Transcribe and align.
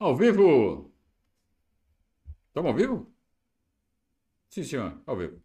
Ao 0.00 0.16
vivo! 0.16 0.90
Estamos 2.46 2.70
ao 2.70 2.74
vivo? 2.74 3.06
Sim, 4.48 4.64
senhor, 4.64 4.98
ao 5.04 5.14
vivo. 5.14 5.38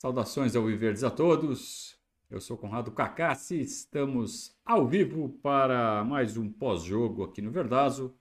Saudações 0.00 0.56
ao 0.56 0.64
Viverdes 0.64 1.04
a 1.04 1.12
todos. 1.12 1.96
Eu 2.28 2.40
sou 2.40 2.58
Conrado 2.58 2.90
Cacassi, 2.90 3.60
estamos 3.60 4.58
ao 4.64 4.88
vivo 4.88 5.28
para 5.40 6.02
mais 6.02 6.36
um 6.36 6.50
pós-jogo 6.50 7.22
aqui 7.22 7.40
no 7.40 7.52
Verdazo. 7.52 8.12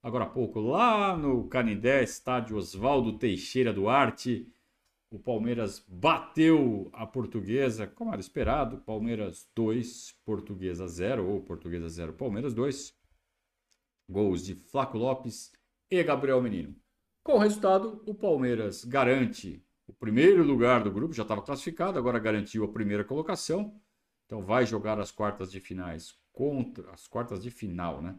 Agora 0.00 0.26
há 0.26 0.28
pouco, 0.28 0.60
lá 0.60 1.16
no 1.16 1.48
Canindé, 1.48 2.04
estádio 2.04 2.56
Oswaldo 2.56 3.18
Teixeira 3.18 3.72
Duarte, 3.72 4.48
o 5.10 5.18
Palmeiras 5.18 5.84
bateu 5.88 6.88
a 6.92 7.04
Portuguesa, 7.04 7.84
como 7.84 8.12
era 8.12 8.20
esperado, 8.20 8.78
Palmeiras 8.78 9.50
2, 9.56 10.20
Portuguesa 10.24 10.86
0, 10.86 11.28
ou 11.28 11.40
Portuguesa 11.42 11.88
0, 11.88 12.12
Palmeiras 12.12 12.54
2 12.54 12.95
gols 14.08 14.44
de 14.44 14.54
Flaco 14.54 14.96
Lopes 14.96 15.52
e 15.90 16.02
Gabriel 16.02 16.42
Menino. 16.42 16.74
Com 17.22 17.34
o 17.34 17.38
resultado, 17.38 18.02
o 18.06 18.14
Palmeiras 18.14 18.84
garante 18.84 19.64
o 19.86 19.92
primeiro 19.92 20.42
lugar 20.42 20.82
do 20.82 20.90
grupo, 20.90 21.14
já 21.14 21.22
estava 21.22 21.42
classificado, 21.42 21.98
agora 21.98 22.18
garantiu 22.18 22.64
a 22.64 22.72
primeira 22.72 23.04
colocação. 23.04 23.80
Então 24.24 24.42
vai 24.42 24.66
jogar 24.66 24.98
as 24.98 25.12
quartas 25.12 25.50
de 25.50 25.60
finais 25.60 26.18
contra 26.32 26.90
as 26.90 27.06
quartas 27.06 27.42
de 27.42 27.50
final, 27.50 28.02
né? 28.02 28.18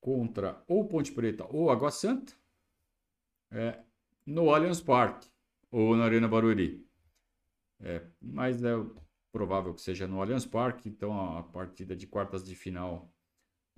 Contra 0.00 0.62
ou 0.66 0.86
Ponte 0.86 1.12
Preta 1.12 1.46
ou 1.48 1.70
Água 1.70 1.90
Santa, 1.90 2.34
é, 3.50 3.80
no 4.26 4.52
Allianz 4.52 4.80
Parque 4.80 5.28
ou 5.70 5.96
na 5.96 6.04
Arena 6.04 6.26
Barueri. 6.26 6.84
É, 7.80 8.04
mas 8.20 8.62
é 8.62 8.72
provável 9.30 9.74
que 9.74 9.80
seja 9.80 10.06
no 10.06 10.20
Allianz 10.20 10.44
Parque, 10.44 10.88
então 10.88 11.38
a 11.38 11.42
partida 11.42 11.94
de 11.96 12.06
quartas 12.06 12.44
de 12.44 12.54
final 12.54 13.12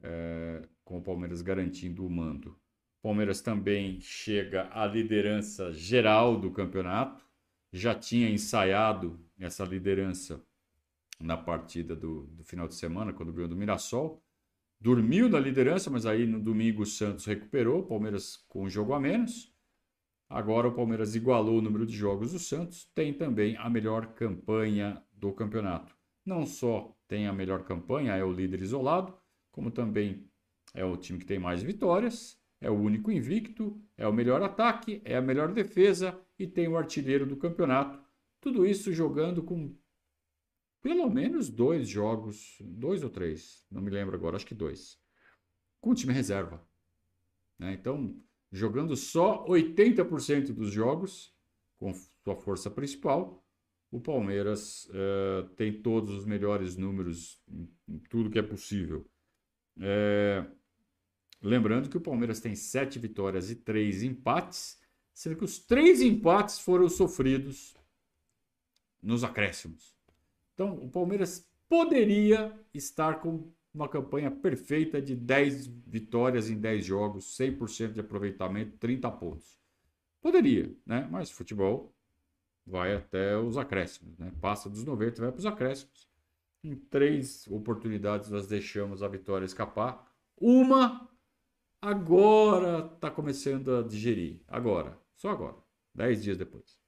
é, 0.03 0.67
com 0.85 0.99
o 0.99 1.03
Palmeiras 1.03 1.43
garantindo 1.43 2.07
o 2.07 2.11
mando. 2.11 2.59
Palmeiras 3.03 3.41
também 3.41 4.01
chega 4.01 4.69
à 4.73 4.87
liderança 4.87 5.73
geral 5.73 6.39
do 6.39 6.51
campeonato, 6.51 7.25
já 7.73 7.95
tinha 7.95 8.31
ensaiado 8.31 9.21
essa 9.39 9.65
liderança 9.65 10.43
na 11.21 11.37
partida 11.37 11.95
do, 11.95 12.27
do 12.29 12.45
final 12.45 12.69
de 12.69 12.75
semana, 12.75 13.13
quando 13.13 13.33
ganhou 13.33 13.49
do 13.49 13.57
Mirassol. 13.57 14.23
Dormiu 14.81 15.29
na 15.29 15.39
liderança, 15.39 15.91
mas 15.91 16.07
aí 16.07 16.27
no 16.27 16.41
domingo 16.41 16.83
o 16.83 16.87
Santos 16.87 17.25
recuperou, 17.25 17.87
Palmeiras 17.87 18.37
com 18.49 18.65
um 18.65 18.69
jogo 18.69 18.93
a 18.93 19.01
menos. 19.01 19.53
Agora 20.29 20.69
o 20.69 20.75
Palmeiras 20.75 21.15
igualou 21.15 21.59
o 21.59 21.63
número 21.63 21.87
de 21.87 21.97
jogos 21.97 22.33
do 22.33 22.39
Santos, 22.39 22.91
tem 22.95 23.13
também 23.13 23.57
a 23.57 23.69
melhor 23.69 24.15
campanha 24.15 25.03
do 25.13 25.33
campeonato. 25.33 25.95
Não 26.25 26.47
só 26.47 26.97
tem 27.07 27.27
a 27.27 27.33
melhor 27.33 27.65
campanha, 27.65 28.15
é 28.15 28.25
o 28.25 28.33
líder 28.33 28.63
isolado, 28.63 29.15
como 29.53 29.71
também 29.71 30.29
é 30.75 30.85
o 30.85 30.97
time 30.97 31.19
que 31.19 31.25
tem 31.25 31.39
mais 31.39 31.63
vitórias, 31.63 32.39
é 32.61 32.69
o 32.69 32.75
único 32.75 33.11
invicto, 33.11 33.81
é 33.97 34.07
o 34.07 34.13
melhor 34.13 34.43
ataque, 34.43 35.01
é 35.05 35.17
a 35.17 35.23
melhor 35.23 35.53
defesa 35.53 36.21
e 36.39 36.47
tem 36.47 36.67
o 36.67 36.77
artilheiro 36.77 37.25
do 37.25 37.37
campeonato. 37.37 38.03
Tudo 38.41 38.67
isso 38.67 38.93
jogando 38.93 39.43
com 39.43 39.75
pelo 40.83 41.09
menos 41.09 41.49
dois 41.49 41.89
jogos, 41.89 42.59
dois 42.61 43.03
ou 43.03 43.09
três, 43.09 43.67
não 43.71 43.81
me 43.81 43.91
lembro 43.91 44.15
agora, 44.15 44.37
acho 44.37 44.45
que 44.45 44.55
dois, 44.55 45.01
com 45.81 45.95
time 45.95 46.13
reserva. 46.13 46.63
Né? 47.59 47.73
Então, 47.73 48.21
jogando 48.53 48.95
só 48.97 49.47
80% 49.47 50.53
dos 50.53 50.71
jogos 50.71 51.35
com 51.79 51.95
sua 51.95 52.37
força 52.37 52.71
principal, 52.71 53.43
o 53.91 54.01
Palmeiras 54.01 54.87
uh, 54.87 55.49
tem 55.57 55.81
todos 55.81 56.11
os 56.11 56.25
melhores 56.25 56.77
números 56.77 57.41
tudo 58.11 58.29
que 58.29 58.39
é 58.39 58.43
possível. 58.43 59.07
É... 59.81 60.45
Lembrando 61.45 61.91
que 61.91 61.97
o 61.99 62.01
Palmeiras 62.01 62.41
tem 62.41 62.55
sete 62.55 62.99
vitórias 62.99 63.51
e 63.51 63.55
três 63.55 64.03
empates, 64.03 64.81
sendo 65.13 65.37
que 65.37 65.45
os 65.45 65.59
três 65.59 66.01
empates 66.01 66.59
foram 66.59 66.89
sofridos 66.89 67.77
nos 69.03 69.23
acréscimos. 69.23 69.95
Então, 70.55 70.75
o 70.79 70.89
Palmeiras 70.89 71.47
poderia 71.69 72.59
estar 72.73 73.21
com 73.21 73.53
uma 73.75 73.87
campanha 73.91 74.31
perfeita 74.31 75.03
de 75.03 75.15
10 75.15 75.67
vitórias 75.67 76.49
em 76.49 76.59
10 76.59 76.83
jogos, 76.83 77.37
100% 77.37 77.93
de 77.93 78.01
aproveitamento, 78.01 78.79
30 78.79 79.11
pontos. 79.11 79.59
Poderia, 80.23 80.75
né? 80.87 81.07
Mas 81.11 81.31
futebol 81.31 81.95
vai 82.67 82.95
até 82.95 83.37
os 83.37 83.59
acréscimos, 83.59 84.17
né? 84.17 84.33
Passa 84.41 84.71
dos 84.71 84.83
90 84.83 85.19
e 85.19 85.21
vai 85.21 85.31
para 85.31 85.39
os 85.39 85.47
acréscimos. 85.47 86.09
Em 86.63 86.75
três 86.75 87.47
oportunidades 87.49 88.31
nós 88.31 88.47
deixamos 88.47 89.03
a 89.03 89.09
vitória 89.09 89.45
escapar. 89.45 90.11
Uma 90.37 91.07
agora 91.85 92.91
está 92.95 93.11
começando 93.11 93.77
a 93.77 93.83
digerir. 93.83 94.41
Agora, 94.49 94.99
só 95.15 95.29
agora, 95.29 95.57
dez 95.95 96.23
dias 96.23 96.39
depois. 96.39 96.79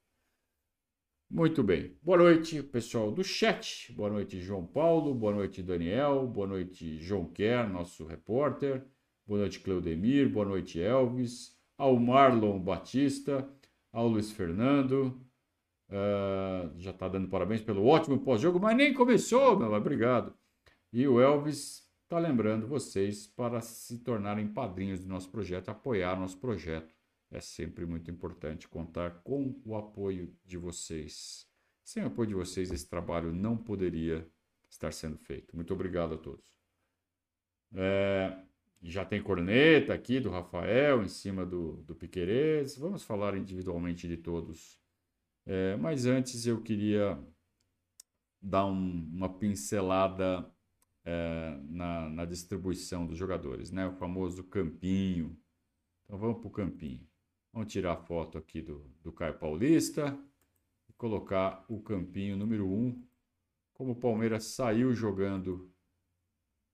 Muito 1.28 1.62
bem. 1.62 1.98
Boa 2.02 2.16
noite, 2.16 2.62
pessoal 2.62 3.12
do 3.12 3.22
chat. 3.22 3.92
Boa 3.92 4.08
noite, 4.08 4.40
João 4.40 4.64
Paulo. 4.64 5.12
Boa 5.12 5.34
noite, 5.34 5.62
Daniel. 5.62 6.26
Boa 6.26 6.46
noite, 6.46 6.98
João 6.98 7.26
Quer, 7.26 7.68
nosso 7.68 8.06
repórter. 8.06 8.86
Boa 9.26 9.40
noite, 9.40 9.60
Cleudemir. 9.60 10.30
Boa 10.30 10.46
noite, 10.46 10.80
Elvis. 10.80 11.54
Ao 11.76 11.94
Marlon 11.98 12.58
Batista. 12.58 13.46
Ao 13.92 14.08
Luiz 14.08 14.32
Fernando. 14.32 15.20
Uh, 15.90 16.72
já 16.78 16.90
está 16.90 17.06
dando 17.06 17.28
parabéns 17.28 17.60
pelo 17.60 17.86
ótimo 17.86 18.18
pós-jogo, 18.20 18.58
mas 18.58 18.76
nem 18.76 18.94
começou, 18.94 19.58
meu, 19.58 19.72
obrigado. 19.72 20.34
E 20.92 21.06
o 21.06 21.20
Elvis 21.20 21.85
está 22.06 22.18
lembrando 22.18 22.66
vocês 22.66 23.26
para 23.26 23.60
se 23.60 23.98
tornarem 23.98 24.48
padrinhos 24.48 25.00
do 25.00 25.08
nosso 25.08 25.30
projeto, 25.30 25.68
apoiar 25.68 26.18
nosso 26.18 26.38
projeto. 26.38 26.94
É 27.30 27.40
sempre 27.40 27.84
muito 27.84 28.10
importante 28.10 28.68
contar 28.68 29.22
com 29.22 29.60
o 29.64 29.76
apoio 29.76 30.32
de 30.44 30.56
vocês. 30.56 31.46
Sem 31.84 32.02
o 32.02 32.06
apoio 32.06 32.28
de 32.28 32.34
vocês, 32.34 32.70
esse 32.70 32.88
trabalho 32.88 33.32
não 33.32 33.56
poderia 33.56 34.26
estar 34.70 34.92
sendo 34.92 35.18
feito. 35.18 35.54
Muito 35.54 35.74
obrigado 35.74 36.14
a 36.14 36.18
todos. 36.18 36.58
É, 37.74 38.38
já 38.82 39.04
tem 39.04 39.20
corneta 39.20 39.92
aqui 39.92 40.20
do 40.20 40.30
Rafael 40.30 41.02
em 41.02 41.08
cima 41.08 41.44
do, 41.44 41.82
do 41.82 41.94
Piquerez. 41.94 42.78
Vamos 42.78 43.02
falar 43.02 43.36
individualmente 43.36 44.06
de 44.06 44.16
todos 44.16 44.78
é, 45.46 45.76
mas 45.76 46.06
antes 46.06 46.44
eu 46.44 46.60
queria 46.60 47.16
dar 48.42 48.66
um, 48.66 49.08
uma 49.14 49.28
pincelada 49.38 50.44
é, 51.06 51.58
na, 51.62 52.10
na, 52.10 52.24
distribuição 52.26 53.06
dos 53.06 53.16
jogadores, 53.16 53.70
né? 53.70 53.86
O 53.86 53.92
famoso 53.92 54.44
campinho. 54.44 55.38
Então 56.04 56.18
vamos 56.18 56.38
para 56.38 56.48
o 56.48 56.50
campinho. 56.50 57.08
Vamos 57.52 57.72
tirar 57.72 57.92
a 57.92 57.96
foto 57.96 58.36
aqui 58.36 58.60
do, 58.60 58.80
do 59.02 59.12
Caio 59.12 59.38
Paulista 59.38 60.18
e 60.88 60.92
colocar 60.92 61.64
o 61.68 61.80
campinho 61.80 62.36
número 62.36 62.66
1. 62.66 62.70
Um, 62.70 63.06
como 63.72 63.92
o 63.92 63.96
Palmeiras 63.96 64.44
saiu 64.44 64.92
jogando 64.94 65.72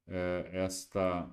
é, 0.08 0.50
esta 0.52 1.30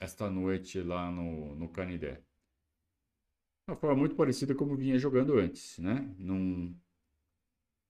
esta 0.00 0.30
noite 0.30 0.80
lá 0.80 1.10
no, 1.10 1.54
no 1.56 1.68
Canidé 1.68 2.22
uma 3.68 3.76
forma 3.76 3.96
muito 3.96 4.16
parecida 4.16 4.54
como 4.54 4.74
vinha 4.74 4.98
jogando 4.98 5.38
antes, 5.38 5.78
né? 5.78 6.14
Num 6.18 6.74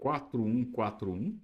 4-1-4-1, 0.00 1.38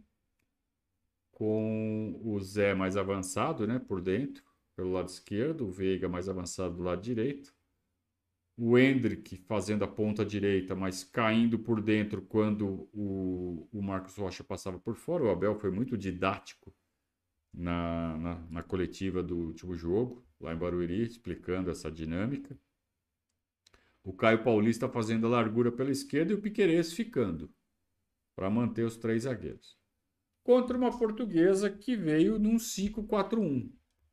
com 1.34 2.18
o 2.24 2.40
Zé 2.40 2.74
mais 2.74 2.96
avançado, 2.96 3.66
né, 3.66 3.78
por 3.78 4.00
dentro, 4.00 4.42
pelo 4.76 4.92
lado 4.92 5.08
esquerdo, 5.08 5.66
o 5.66 5.70
Veiga 5.70 6.08
mais 6.08 6.28
avançado 6.28 6.76
do 6.76 6.82
lado 6.82 7.02
direito, 7.02 7.54
o 8.56 8.78
Hendrick 8.78 9.36
fazendo 9.48 9.84
a 9.84 9.88
ponta 9.88 10.24
direita, 10.24 10.76
mas 10.76 11.02
caindo 11.02 11.58
por 11.58 11.80
dentro 11.82 12.22
quando 12.22 12.88
o, 12.92 13.68
o 13.72 13.82
Marcos 13.82 14.16
Rocha 14.16 14.44
passava 14.44 14.78
por 14.78 14.94
fora. 14.94 15.24
O 15.24 15.30
Abel 15.30 15.58
foi 15.58 15.72
muito 15.72 15.98
didático 15.98 16.72
na, 17.52 18.16
na, 18.16 18.34
na 18.50 18.62
coletiva 18.62 19.22
do 19.22 19.36
último 19.36 19.74
jogo, 19.74 20.24
lá 20.40 20.54
em 20.54 20.56
Barueri, 20.56 21.02
explicando 21.02 21.68
essa 21.68 21.90
dinâmica. 21.90 22.56
O 24.04 24.12
Caio 24.12 24.44
Paulista 24.44 24.88
fazendo 24.88 25.26
a 25.26 25.30
largura 25.30 25.72
pela 25.72 25.90
esquerda 25.90 26.32
e 26.32 26.36
o 26.36 26.40
Piquerez 26.40 26.92
ficando, 26.92 27.52
para 28.36 28.50
manter 28.50 28.84
os 28.84 28.96
três 28.96 29.24
zagueiros. 29.24 29.76
Contra 30.44 30.76
uma 30.76 30.96
portuguesa 30.96 31.68
que 31.68 31.96
veio 31.96 32.38
num 32.38 32.56
5-4-1. 32.56 33.72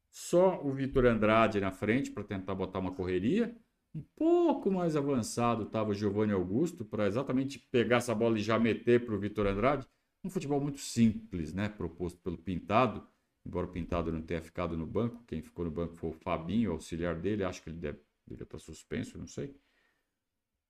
Só 0.09 0.59
o 0.65 0.73
Vitor 0.73 1.05
Andrade 1.05 1.59
na 1.59 1.71
frente 1.71 2.09
para 2.09 2.23
tentar 2.23 2.55
botar 2.55 2.79
uma 2.79 2.93
correria. 2.93 3.55
Um 3.93 4.01
pouco 4.15 4.71
mais 4.71 4.95
avançado 4.95 5.63
estava 5.63 5.91
o 5.91 5.93
Giovanni 5.93 6.31
Augusto 6.31 6.83
para 6.83 7.05
exatamente 7.05 7.59
pegar 7.59 7.97
essa 7.97 8.15
bola 8.15 8.39
e 8.39 8.41
já 8.41 8.57
meter 8.57 9.05
para 9.05 9.13
o 9.13 9.19
Vitor 9.19 9.45
Andrade. 9.45 9.85
Um 10.23 10.29
futebol 10.29 10.59
muito 10.59 10.79
simples, 10.79 11.53
né? 11.53 11.69
Proposto 11.69 12.19
pelo 12.21 12.37
Pintado. 12.37 13.05
Embora 13.45 13.67
o 13.67 13.71
Pintado 13.71 14.11
não 14.11 14.21
tenha 14.21 14.41
ficado 14.41 14.77
no 14.77 14.87
banco, 14.87 15.23
quem 15.27 15.41
ficou 15.41 15.65
no 15.65 15.71
banco 15.71 15.95
foi 15.95 16.11
o 16.11 16.13
Fabinho, 16.13 16.71
auxiliar 16.71 17.15
dele. 17.19 17.43
Acho 17.43 17.61
que 17.61 17.69
ele 17.69 17.77
deve, 17.79 17.99
estar 18.31 18.59
suspenso, 18.59 19.17
não 19.17 19.27
sei. 19.27 19.55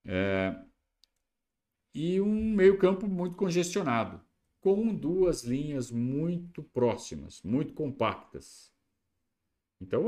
É, 0.05 0.55
e 1.93 2.21
um 2.21 2.53
meio-campo 2.55 3.07
muito 3.07 3.35
congestionado, 3.35 4.21
com 4.61 4.93
duas 4.95 5.43
linhas 5.43 5.91
muito 5.91 6.63
próximas, 6.63 7.41
muito 7.41 7.73
compactas. 7.73 8.71
Então, 9.81 10.05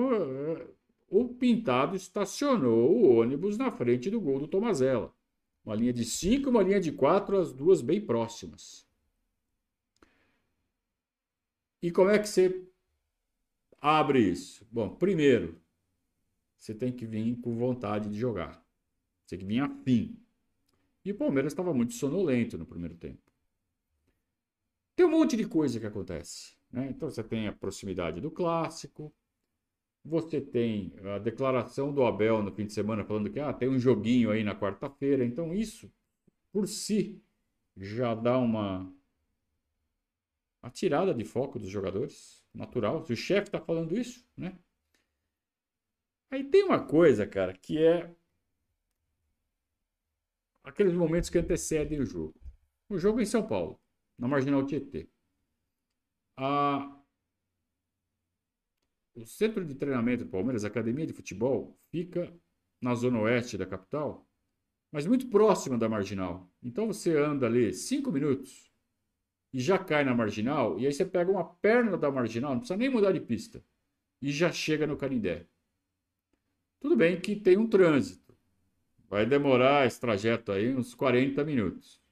o 1.09 1.27
Pintado 1.27 1.95
estacionou 1.95 2.95
o 2.95 3.17
ônibus 3.17 3.57
na 3.57 3.71
frente 3.71 4.09
do 4.09 4.21
gol 4.21 4.39
do 4.39 4.47
Tomazella. 4.47 5.13
Uma 5.65 5.75
linha 5.75 5.91
de 5.91 6.05
5 6.05 6.49
uma 6.49 6.61
linha 6.61 6.79
de 6.79 6.91
4, 6.91 7.37
as 7.37 7.51
duas 7.51 7.81
bem 7.81 7.99
próximas. 7.99 8.87
E 11.81 11.91
como 11.91 12.09
é 12.09 12.19
que 12.19 12.29
você 12.29 12.63
abre 13.81 14.19
isso? 14.19 14.67
Bom, 14.71 14.95
primeiro, 14.95 15.59
você 16.57 16.73
tem 16.73 16.91
que 16.91 17.05
vir 17.05 17.35
com 17.41 17.57
vontade 17.57 18.09
de 18.09 18.17
jogar. 18.17 18.63
Você 19.25 19.37
tem 19.37 19.39
que 19.39 19.53
vir 19.53 19.59
afim. 19.59 20.17
E 21.03 21.11
o 21.11 21.15
Palmeiras 21.15 21.53
estava 21.53 21.73
muito 21.73 21.93
sonolento 21.93 22.57
no 22.57 22.65
primeiro 22.65 22.95
tempo. 22.95 23.22
Tem 24.95 25.05
um 25.05 25.11
monte 25.11 25.35
de 25.35 25.47
coisa 25.47 25.79
que 25.79 25.85
acontece. 25.85 26.55
Né? 26.71 26.87
Então 26.89 27.09
você 27.09 27.23
tem 27.23 27.47
a 27.47 27.53
proximidade 27.53 28.21
do 28.21 28.31
clássico, 28.31 29.13
você 30.03 30.41
tem 30.41 30.93
a 31.15 31.17
declaração 31.17 31.93
do 31.93 32.03
Abel 32.03 32.43
no 32.43 32.51
fim 32.51 32.65
de 32.65 32.73
semana 32.73 33.05
falando 33.05 33.29
que 33.29 33.39
ah, 33.39 33.53
tem 33.53 33.69
um 33.69 33.79
joguinho 33.79 34.31
aí 34.31 34.43
na 34.43 34.53
quarta-feira. 34.53 35.23
Então 35.23 35.53
isso, 35.53 35.91
por 36.51 36.67
si, 36.67 37.21
já 37.77 38.13
dá 38.13 38.37
uma, 38.37 38.93
uma 40.61 40.71
tirada 40.71 41.13
de 41.13 41.23
foco 41.23 41.57
dos 41.57 41.69
jogadores. 41.69 42.43
Natural. 42.53 43.03
Se 43.03 43.13
o 43.13 43.15
chefe 43.15 43.47
está 43.47 43.59
falando 43.59 43.97
isso, 43.97 44.27
né? 44.37 44.55
Aí 46.29 46.43
tem 46.43 46.63
uma 46.63 46.85
coisa, 46.85 47.25
cara, 47.25 47.53
que 47.53 47.83
é 47.83 48.13
aqueles 50.63 50.93
momentos 50.93 51.29
que 51.29 51.37
antecedem 51.37 51.99
o 51.99 52.05
jogo. 52.05 52.35
O 52.89 52.97
jogo 52.97 53.21
em 53.21 53.25
São 53.25 53.45
Paulo, 53.45 53.79
na 54.23 54.29
Marginal 54.29 54.65
Tietê. 54.65 55.09
A... 56.37 56.97
O 59.13 59.25
centro 59.25 59.65
de 59.65 59.75
treinamento 59.75 60.23
do 60.23 60.29
Palmeiras, 60.31 60.63
a 60.63 60.69
academia 60.69 61.05
de 61.05 61.11
futebol, 61.11 61.77
fica 61.91 62.33
na 62.81 62.95
zona 62.95 63.19
oeste 63.19 63.57
da 63.57 63.65
capital, 63.65 64.25
mas 64.89 65.05
muito 65.05 65.27
próxima 65.27 65.77
da 65.77 65.89
Marginal. 65.89 66.49
Então 66.63 66.87
você 66.87 67.17
anda 67.17 67.47
ali 67.47 67.73
cinco 67.73 68.13
minutos 68.13 68.71
e 69.51 69.59
já 69.59 69.77
cai 69.77 70.05
na 70.05 70.15
Marginal, 70.15 70.79
e 70.79 70.87
aí 70.87 70.93
você 70.93 71.05
pega 71.05 71.29
uma 71.29 71.43
perna 71.43 71.97
da 71.97 72.09
Marginal, 72.09 72.51
não 72.51 72.59
precisa 72.59 72.77
nem 72.77 72.89
mudar 72.89 73.11
de 73.11 73.19
pista, 73.19 73.61
e 74.21 74.31
já 74.31 74.53
chega 74.53 74.87
no 74.87 74.95
Canindé. 74.95 75.45
Tudo 76.79 76.95
bem 76.95 77.19
que 77.19 77.35
tem 77.35 77.57
um 77.57 77.67
trânsito. 77.67 78.33
Vai 79.09 79.25
demorar 79.25 79.85
esse 79.85 79.99
trajeto 79.99 80.53
aí 80.53 80.73
uns 80.73 80.95
40 80.95 81.43
minutos. 81.43 82.02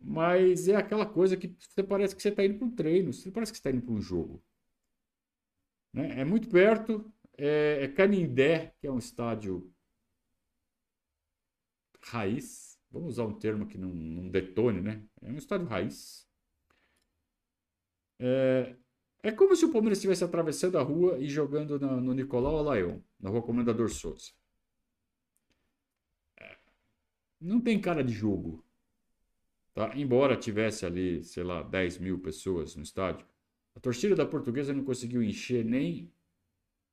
Mas 0.00 0.68
é 0.68 0.76
aquela 0.76 1.04
coisa 1.04 1.36
que 1.36 1.54
você 1.58 1.82
parece 1.82 2.16
que 2.16 2.22
você 2.22 2.30
está 2.30 2.44
indo 2.44 2.58
para 2.58 2.66
um 2.66 2.74
treino, 2.74 3.12
você 3.12 3.30
parece 3.30 3.52
que 3.52 3.58
está 3.58 3.70
indo 3.70 3.82
para 3.82 3.92
um 3.92 4.00
jogo. 4.00 4.42
Né? 5.92 6.20
É 6.20 6.24
muito 6.24 6.48
perto, 6.48 7.12
é, 7.36 7.84
é 7.84 7.88
Canindé, 7.88 8.74
que 8.80 8.86
é 8.86 8.90
um 8.90 8.98
estádio 8.98 9.72
raiz. 12.02 12.78
Vamos 12.90 13.10
usar 13.10 13.24
um 13.24 13.38
termo 13.38 13.66
que 13.66 13.78
não, 13.78 13.90
não 13.90 14.28
detone, 14.28 14.80
né? 14.80 15.04
É 15.22 15.30
um 15.30 15.36
estádio 15.36 15.66
raiz. 15.66 16.26
É, 18.18 18.74
é 19.22 19.30
como 19.32 19.54
se 19.54 19.64
o 19.64 19.72
Palmeiras 19.72 19.98
estivesse 19.98 20.24
atravessando 20.24 20.78
a 20.78 20.82
rua 20.82 21.18
e 21.18 21.28
jogando 21.28 21.78
no, 21.78 22.14
Nicolau 22.14 22.58
Alaion, 22.58 23.00
na 23.18 23.30
rua 23.30 23.42
Comendador 23.42 23.90
Souza. 23.90 24.32
não 27.40 27.60
tem 27.60 27.80
cara 27.80 28.04
de 28.04 28.12
jogo. 28.12 28.62
Tá? 29.74 29.92
Embora 29.96 30.36
tivesse 30.36 30.84
ali, 30.84 31.22
sei 31.22 31.42
lá, 31.42 31.62
10 31.62 31.98
mil 31.98 32.18
pessoas 32.18 32.74
no 32.76 32.82
estádio, 32.82 33.26
a 33.74 33.80
torcida 33.80 34.14
da 34.14 34.26
portuguesa 34.26 34.72
não 34.72 34.84
conseguiu 34.84 35.22
encher 35.22 35.64
nem 35.64 36.12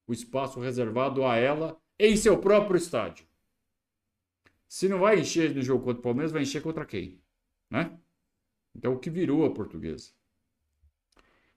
o 0.07 0.13
espaço 0.13 0.59
reservado 0.59 1.25
a 1.25 1.35
ela 1.35 1.79
em 1.99 2.15
seu 2.15 2.37
próprio 2.39 2.77
estádio. 2.77 3.25
Se 4.67 4.87
não 4.87 4.99
vai 4.99 5.19
encher 5.19 5.55
no 5.55 5.61
jogo 5.61 5.83
contra 5.83 5.99
o 5.99 6.03
Palmeiras, 6.03 6.31
vai 6.31 6.43
encher 6.43 6.61
contra 6.61 6.85
quem? 6.85 7.19
Né? 7.69 7.97
Então, 8.75 8.93
o 8.93 8.99
que 8.99 9.09
virou 9.09 9.45
a 9.45 9.53
portuguesa? 9.53 10.11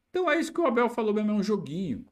Então, 0.08 0.30
é 0.30 0.40
isso 0.40 0.52
que 0.52 0.60
o 0.60 0.66
Abel 0.66 0.88
falou 0.88 1.12
mesmo, 1.12 1.30
é 1.30 1.34
um 1.34 1.42
joguinho. 1.42 2.04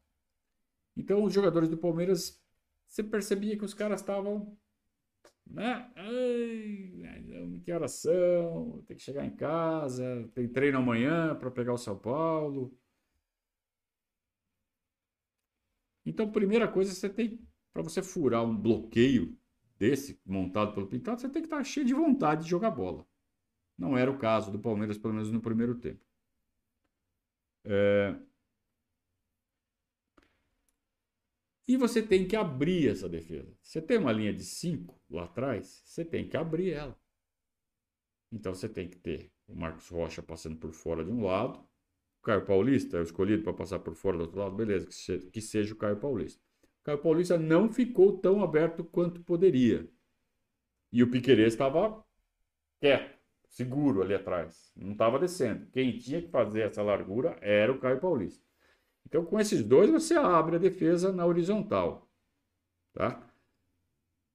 Então, 0.96 1.24
os 1.24 1.32
jogadores 1.32 1.68
do 1.68 1.78
Palmeiras, 1.78 2.40
você 2.86 3.02
percebia 3.02 3.56
que 3.56 3.64
os 3.64 3.74
caras 3.74 4.00
estavam 4.00 4.56
né? 5.50 5.90
Ai, 5.96 7.60
que 7.64 7.72
horas 7.72 7.92
são? 7.92 8.82
Tem 8.86 8.96
que 8.96 9.02
chegar 9.02 9.24
em 9.24 9.34
casa, 9.34 10.28
tem 10.34 10.48
treino 10.48 10.78
amanhã 10.78 11.34
para 11.36 11.50
pegar 11.50 11.72
o 11.72 11.78
São 11.78 11.98
Paulo. 11.98 12.74
Então, 16.04 16.30
primeira 16.32 16.66
coisa, 16.66 16.92
você 16.92 17.08
tem 17.08 17.38
para 17.72 17.82
você 17.82 18.02
furar 18.02 18.44
um 18.44 18.56
bloqueio 18.56 19.38
desse 19.78 20.20
montado 20.24 20.74
pelo 20.74 20.88
Pintado, 20.88 21.20
você 21.20 21.28
tem 21.28 21.42
que 21.42 21.46
estar 21.46 21.58
tá 21.58 21.64
cheio 21.64 21.86
de 21.86 21.94
vontade 21.94 22.44
de 22.44 22.50
jogar 22.50 22.70
bola. 22.70 23.06
Não 23.76 23.96
era 23.96 24.10
o 24.10 24.18
caso 24.18 24.50
do 24.50 24.58
Palmeiras, 24.58 24.98
pelo 24.98 25.14
menos 25.14 25.30
no 25.30 25.40
primeiro 25.40 25.76
tempo. 25.76 26.04
É, 27.64 28.18
E 31.68 31.76
você 31.76 32.02
tem 32.02 32.26
que 32.26 32.34
abrir 32.34 32.88
essa 32.88 33.08
defesa. 33.08 33.54
Você 33.62 33.82
tem 33.82 33.98
uma 33.98 34.10
linha 34.10 34.32
de 34.32 34.42
5 34.42 34.98
lá 35.10 35.24
atrás, 35.24 35.82
você 35.84 36.02
tem 36.02 36.26
que 36.26 36.36
abrir 36.36 36.72
ela. 36.72 36.98
Então 38.32 38.54
você 38.54 38.68
tem 38.68 38.88
que 38.88 38.96
ter 38.96 39.30
o 39.46 39.54
Marcos 39.54 39.88
Rocha 39.88 40.22
passando 40.22 40.56
por 40.56 40.72
fora 40.72 41.04
de 41.04 41.10
um 41.10 41.24
lado, 41.24 41.58
o 42.20 42.22
Caio 42.22 42.44
Paulista 42.44 42.96
é 42.96 43.00
o 43.00 43.02
escolhido 43.02 43.42
para 43.42 43.52
passar 43.52 43.78
por 43.78 43.94
fora 43.94 44.16
do 44.16 44.22
outro 44.22 44.38
lado, 44.38 44.56
beleza, 44.56 44.86
que 44.86 44.94
seja, 44.94 45.30
que 45.30 45.40
seja 45.40 45.74
o 45.74 45.76
Caio 45.76 45.98
Paulista. 45.98 46.42
O 46.80 46.84
Caio 46.84 46.98
Paulista 46.98 47.38
não 47.38 47.70
ficou 47.70 48.18
tão 48.18 48.42
aberto 48.42 48.82
quanto 48.82 49.22
poderia. 49.22 49.88
E 50.90 51.02
o 51.02 51.10
Piquerez 51.10 51.52
estava 51.52 52.02
quieto, 52.80 53.18
seguro 53.46 54.02
ali 54.02 54.14
atrás, 54.14 54.72
não 54.74 54.92
estava 54.92 55.18
descendo. 55.18 55.66
Quem 55.70 55.98
tinha 55.98 56.22
que 56.22 56.28
fazer 56.28 56.62
essa 56.62 56.82
largura 56.82 57.38
era 57.42 57.70
o 57.70 57.78
Caio 57.78 58.00
Paulista. 58.00 58.47
Então, 59.08 59.24
com 59.24 59.40
esses 59.40 59.62
dois, 59.64 59.90
você 59.90 60.14
abre 60.14 60.56
a 60.56 60.58
defesa 60.58 61.10
na 61.10 61.24
horizontal. 61.24 62.06
Tá? 62.92 63.26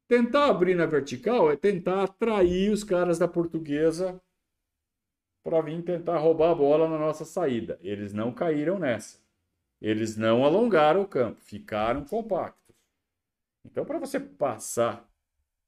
Tentar 0.07 0.47
abrir 0.47 0.73
na 0.73 0.87
vertical 0.87 1.51
é 1.51 1.55
tentar 1.55 2.03
atrair 2.03 2.71
os 2.71 2.83
caras 2.83 3.19
da 3.19 3.27
portuguesa 3.27 4.19
para 5.43 5.61
vir 5.61 5.83
tentar 5.83 6.17
roubar 6.17 6.51
a 6.51 6.55
bola 6.55 6.89
na 6.89 6.97
nossa 6.97 7.23
saída. 7.23 7.77
Eles 7.83 8.13
não 8.13 8.33
caíram 8.33 8.79
nessa. 8.79 9.19
Eles 9.79 10.17
não 10.17 10.43
alongaram 10.43 11.01
o 11.01 11.07
campo, 11.07 11.39
ficaram 11.41 12.03
compactos. 12.03 12.75
Então, 13.63 13.85
para 13.85 13.99
você 13.99 14.19
passar 14.19 15.07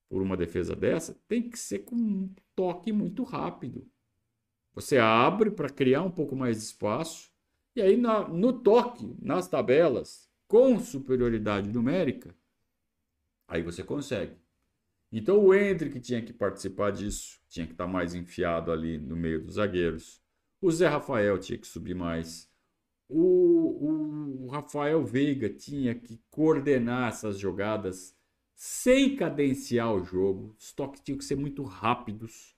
por 0.10 0.22
uma 0.22 0.36
defesa 0.36 0.76
dessa, 0.76 1.16
tem 1.28 1.48
que 1.48 1.60
ser 1.60 1.80
com 1.80 1.96
um 1.96 2.34
toque 2.56 2.92
muito 2.92 3.24
rápido. 3.24 3.88
Você 4.74 4.98
abre 4.98 5.52
para 5.52 5.70
criar 5.70 6.02
um 6.02 6.12
pouco 6.12 6.36
mais 6.36 6.58
de 6.58 6.64
espaço 6.64 7.35
e 7.76 7.82
aí, 7.82 7.98
na, 7.98 8.28
no 8.28 8.54
toque, 8.54 9.16
nas 9.22 9.48
tabelas, 9.48 10.30
com 10.48 10.80
superioridade 10.80 11.70
numérica, 11.70 12.34
aí 13.48 13.62
você 13.62 13.84
consegue. 13.84 14.36
Então, 15.12 15.44
o 15.44 15.54
Hendrick 15.54 16.00
tinha 16.00 16.22
que 16.22 16.34
participar 16.34 16.92
disso, 16.92 17.40
tinha 17.50 17.66
que 17.66 17.74
estar 17.74 17.88
mais 17.88 18.16
enfiado 18.16 18.72
ali 18.72 18.98
no 18.98 19.16
meio 19.16 19.44
dos 19.44 19.56
zagueiros. 19.56 20.22
O 20.62 20.72
Zé 20.72 20.88
Rafael 20.88 21.38
tinha 21.38 21.58
que 21.58 21.68
subir 21.68 21.96
mais. 21.96 22.50
O, 23.08 24.46
o 24.46 24.48
Rafael 24.48 25.04
Veiga 25.04 25.50
tinha 25.50 25.94
que 25.94 26.20
coordenar 26.30 27.10
essas 27.10 27.38
jogadas 27.38 28.16
sem 28.56 29.16
cadenciar 29.16 29.94
o 29.94 30.04
jogo. 30.04 30.56
Os 30.58 30.72
toques 30.72 31.02
tinham 31.02 31.18
que 31.18 31.26
ser 31.26 31.36
muito 31.36 31.64
rápidos. 31.64 32.56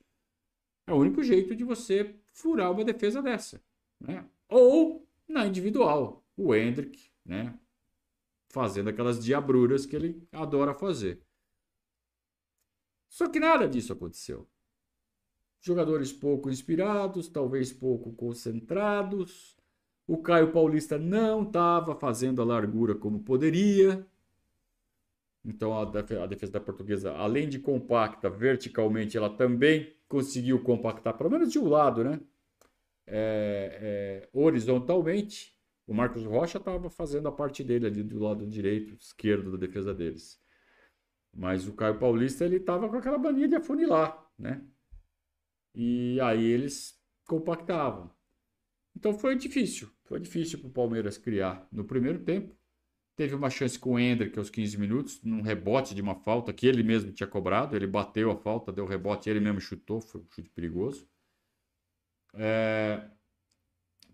É 0.85 0.93
o 0.93 0.97
único 0.97 1.21
jeito 1.23 1.55
de 1.55 1.63
você 1.63 2.15
furar 2.31 2.71
uma 2.71 2.85
defesa 2.85 3.21
dessa. 3.21 3.61
Né? 3.99 4.23
Ou 4.47 5.06
na 5.27 5.45
individual. 5.45 6.25
O 6.35 6.55
Hendrick, 6.55 7.11
né? 7.25 7.57
Fazendo 8.49 8.89
aquelas 8.89 9.23
diabruras 9.23 9.85
que 9.85 9.95
ele 9.95 10.27
adora 10.31 10.73
fazer. 10.73 11.21
Só 13.09 13.27
que 13.29 13.39
nada 13.39 13.67
disso 13.67 13.93
aconteceu. 13.93 14.47
Jogadores 15.59 16.13
pouco 16.13 16.49
inspirados, 16.49 17.27
talvez 17.27 17.73
pouco 17.73 18.13
concentrados. 18.13 19.57
O 20.05 20.21
Caio 20.21 20.51
Paulista 20.51 20.97
não 20.97 21.43
estava 21.43 21.95
fazendo 21.95 22.41
a 22.41 22.45
largura 22.45 22.95
como 22.95 23.23
poderia. 23.23 24.07
Então 25.43 25.77
a 25.77 26.25
defesa 26.27 26.51
da 26.51 26.59
portuguesa, 26.59 27.13
além 27.13 27.49
de 27.49 27.59
compacta 27.59 28.29
verticalmente, 28.29 29.17
ela 29.17 29.29
também 29.29 29.95
conseguiu 30.07 30.61
compactar, 30.63 31.17
pelo 31.17 31.29
menos 31.29 31.51
de 31.51 31.59
um 31.59 31.67
lado, 31.67 32.03
né? 32.03 32.19
É, 33.07 33.79
é, 33.81 34.29
horizontalmente, 34.33 35.55
o 35.87 35.93
Marcos 35.93 36.23
Rocha 36.25 36.57
estava 36.57 36.89
fazendo 36.89 37.29
a 37.29 37.31
parte 37.31 37.63
dele 37.63 37.87
ali 37.87 38.03
do 38.03 38.19
lado 38.19 38.45
direito, 38.45 38.93
esquerdo 38.95 39.51
da 39.51 39.57
defesa 39.57 39.93
deles. 39.93 40.39
Mas 41.33 41.67
o 41.67 41.73
Caio 41.73 41.97
Paulista 41.97 42.43
ele 42.43 42.57
estava 42.57 42.89
com 42.89 42.97
aquela 42.97 43.17
mania 43.17 43.47
de 43.47 43.55
afunilar, 43.55 44.29
né? 44.37 44.61
E 45.73 46.19
aí 46.21 46.43
eles 46.43 46.99
compactavam. 47.25 48.11
Então 48.95 49.13
foi 49.13 49.35
difícil, 49.35 49.89
foi 50.05 50.19
difícil 50.19 50.59
para 50.59 50.67
o 50.67 50.71
Palmeiras 50.71 51.17
criar 51.17 51.67
no 51.71 51.85
primeiro 51.85 52.19
tempo. 52.19 52.57
Teve 53.15 53.33
uma 53.33 53.49
chance 53.49 53.79
com 53.79 53.93
o 53.93 53.99
Hendrick 53.99 54.37
aos 54.37 54.49
15 54.49 54.77
minutos, 54.77 55.23
num 55.23 55.41
rebote 55.41 55.95
de 55.95 56.01
uma 56.01 56.15
falta 56.15 56.53
que 56.53 56.67
ele 56.67 56.83
mesmo 56.83 57.11
tinha 57.11 57.27
cobrado. 57.27 57.75
Ele 57.75 57.87
bateu 57.87 58.29
a 58.29 58.35
falta, 58.35 58.71
deu 58.71 58.85
rebote, 58.85 59.29
ele 59.29 59.39
mesmo 59.39 59.59
chutou, 59.61 60.01
foi 60.01 60.21
um 60.21 60.27
chute 60.29 60.49
perigoso. 60.49 61.07
É... 62.37 63.09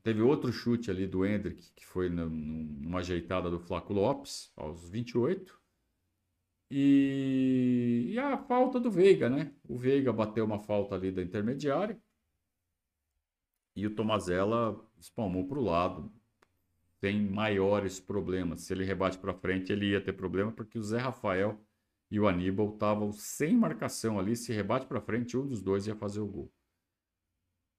Teve 0.01 0.22
outro 0.22 0.51
chute 0.51 0.92
ali 0.92 1.08
do 1.08 1.25
Hendrick, 1.25 1.72
que 1.74 1.86
foi 1.86 2.10
numa 2.10 3.00
ajeitada 3.00 3.50
do 3.50 3.60
Flaco 3.60 3.94
Lopes, 3.94 4.51
aos 4.56 4.89
28. 4.89 5.58
E... 6.70 8.10
e 8.13 8.20
a 8.20 8.38
falta 8.38 8.80
do 8.80 8.92
Veiga, 8.92 9.30
né? 9.30 9.53
O 9.63 9.77
Veiga 9.77 10.12
bateu 10.12 10.44
uma 10.46 10.60
falta 10.60 10.96
ali 10.96 11.12
da 11.12 11.22
intermediária. 11.22 12.01
E 13.75 13.88
o 13.88 13.96
Tomazella 13.96 14.80
espalmou 15.00 15.48
para 15.48 15.60
o 15.60 15.63
lado, 15.63 16.12
sem 17.00 17.22
maiores 17.22 18.00
problemas. 18.00 18.62
Se 18.62 18.74
ele 18.74 18.84
rebate 18.84 19.18
para 19.18 19.34
frente, 19.34 19.72
ele 19.72 19.92
ia 19.92 20.01
ter 20.03 20.13
problema, 20.13 20.51
porque 20.51 20.77
o 20.77 20.84
Zé 20.84 20.98
Rafael 21.00 21.60
e 22.10 22.20
o 22.20 22.27
Aníbal 22.27 22.74
estavam 22.74 23.12
sem 23.12 23.56
marcação 23.58 24.20
ali. 24.20 24.36
Se 24.36 24.53
rebate 24.53 24.86
para 24.86 25.01
frente, 25.01 25.38
um 25.38 25.48
dos 25.48 25.62
dois 25.62 25.88
ia 25.88 25.96
fazer 25.96 26.20
o 26.20 26.27
gol. 26.27 26.51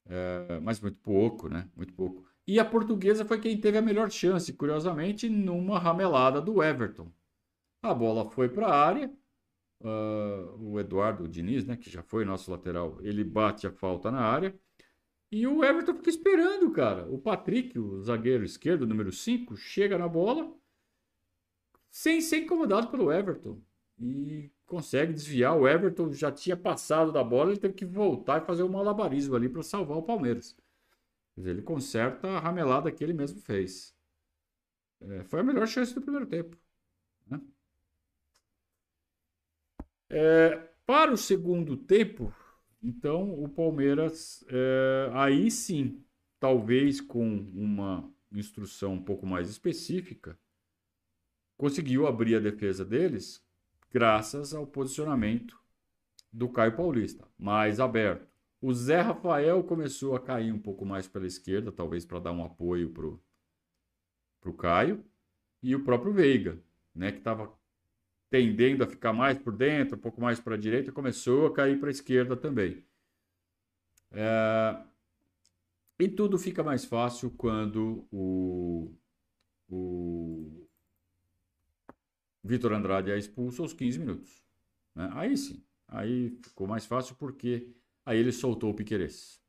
É, 0.07 0.61
mas 0.61 0.81
muito 0.81 0.99
pouco, 0.99 1.49
né? 1.49 1.69
Muito 1.77 1.93
pouco. 1.95 2.25
E 2.47 2.59
a 2.59 2.65
portuguesa 2.65 3.25
foi 3.25 3.41
quem 3.41 3.59
teve 3.59 3.79
a 3.79 3.83
melhor 3.83 4.11
chance, 4.11 4.53
curiosamente, 4.53 5.29
numa 5.29 5.79
ramelada 5.79 6.41
do 6.41 6.63
Everton. 6.63 7.11
A 7.83 7.95
bola 7.95 8.31
foi 8.31 8.49
para 8.49 8.67
a 8.67 8.87
área. 8.87 9.13
Uh, 9.81 10.73
o 10.73 10.81
Eduardo 10.81 11.29
Diniz, 11.29 11.65
né, 11.65 11.77
que 11.77 11.91
já 11.91 12.03
foi 12.03 12.25
nosso 12.25 12.51
lateral, 12.51 12.99
ele 13.03 13.23
bate 13.23 13.67
a 13.67 13.71
falta 13.71 14.11
na 14.11 14.21
área. 14.21 14.55
E 15.31 15.47
o 15.47 15.65
Everton 15.65 15.95
fica 15.95 16.11
esperando, 16.11 16.71
cara. 16.71 17.07
O 17.11 17.19
Patrick, 17.19 17.79
o 17.79 18.01
zagueiro 18.01 18.45
esquerdo, 18.45 18.87
número 18.87 19.11
5, 19.11 19.57
chega 19.57 19.99
na 19.99 20.09
bola 20.09 20.55
sem 21.91 22.21
ser 22.21 22.39
incomodado 22.39 22.89
pelo 22.89 23.13
Everton. 23.13 23.61
E 23.99 24.51
consegue 24.75 25.13
desviar. 25.13 25.57
O 25.57 25.69
Everton 25.69 26.13
já 26.13 26.33
tinha 26.33 26.57
passado 26.57 27.13
da 27.13 27.23
bola, 27.23 27.51
ele 27.51 27.61
teve 27.61 27.75
que 27.75 27.85
voltar 27.85 28.43
e 28.43 28.45
fazer 28.45 28.65
um 28.65 28.69
malabarismo 28.69 29.37
ali 29.37 29.49
para 29.49 29.63
salvar 29.63 29.97
o 29.97 30.03
Palmeiras. 30.03 30.57
Ele 31.37 31.63
conserta 31.63 32.29
a 32.29 32.41
ramelada 32.41 32.91
que 32.91 33.05
ele 33.05 33.13
mesmo 33.13 33.41
fez. 33.41 33.95
É, 35.01 35.23
foi 35.23 35.41
a 35.41 35.45
melhor 35.45 35.67
chance 35.69 35.95
do 35.95 36.01
primeiro 36.01 36.27
tempo. 36.27 36.57
Né? 37.27 37.41
É, 40.11 40.57
para 40.85 41.13
o 41.13 41.17
segundo 41.17 41.77
tempo, 41.77 42.35
então 42.83 43.33
o 43.45 43.49
Palmeiras, 43.49 44.45
é, 44.49 45.11
aí 45.13 45.53
sim, 45.53 46.05
talvez 46.41 47.01
com 47.01 47.25
uma 47.55 48.13
instrução 48.33 48.95
um 48.95 49.03
pouco 49.03 49.25
mais 49.25 49.49
específica, 49.49 50.37
conseguiu 51.57 52.09
abrir 52.09 52.35
a 52.35 52.41
defesa 52.41 52.85
deles 52.85 53.45
graças 53.95 54.53
ao 54.53 54.67
posicionamento 54.67 55.57
do 56.33 56.49
Caio 56.49 56.75
Paulista, 56.75 57.29
mais 57.39 57.79
aberto. 57.79 58.27
O 58.61 58.75
Zé 58.75 59.01
Rafael 59.01 59.63
começou 59.63 60.17
a 60.17 60.21
cair 60.21 60.53
um 60.53 60.59
pouco 60.59 60.85
mais 60.85 61.07
pela 61.07 61.29
esquerda, 61.29 61.71
talvez 61.71 62.05
para 62.05 62.19
dar 62.19 62.33
um 62.33 62.45
apoio 62.45 62.91
para 62.91 64.51
o 64.51 64.55
Caio, 64.55 65.05
e 65.63 65.77
o 65.77 65.85
próprio 65.85 66.13
Veiga, 66.13 66.61
né, 66.93 67.13
que 67.13 67.19
estava 67.19 67.57
tendendo 68.29 68.83
a 68.83 68.87
ficar 68.89 69.13
mais 69.13 69.39
por 69.39 69.57
dentro, 69.57 69.97
um 69.97 70.01
pouco 70.01 70.21
mais 70.21 70.41
para 70.41 70.57
a 70.57 70.59
direita, 70.59 70.91
começou 70.91 71.47
a 71.47 71.55
cair 71.55 71.79
para 71.79 71.89
a 71.89 71.93
esquerda 71.93 72.37
também. 72.37 72.85
É... 74.11 74.77
E 76.01 76.09
tudo 76.09 76.37
fica 76.37 76.65
mais 76.65 76.85
fácil 76.85 77.31
quando 77.31 78.09
o, 78.11 78.93
o 79.69 80.64
Vitor 82.45 82.75
Andrade 82.75 83.11
é 83.11 83.17
expulso 83.17 83.63
aos 83.63 83.73
15 83.73 83.99
minutos. 83.99 84.45
Né? 84.95 85.09
Aí 85.15 85.37
sim, 85.37 85.65
aí 85.89 86.39
ficou 86.43 86.67
mais 86.67 86.85
fácil 86.85 87.17
porque 87.17 87.75
aí 88.05 88.19
ele 88.19 88.33
soltou 88.33 88.71
o 88.71 88.75
Piqueires. 88.75 89.43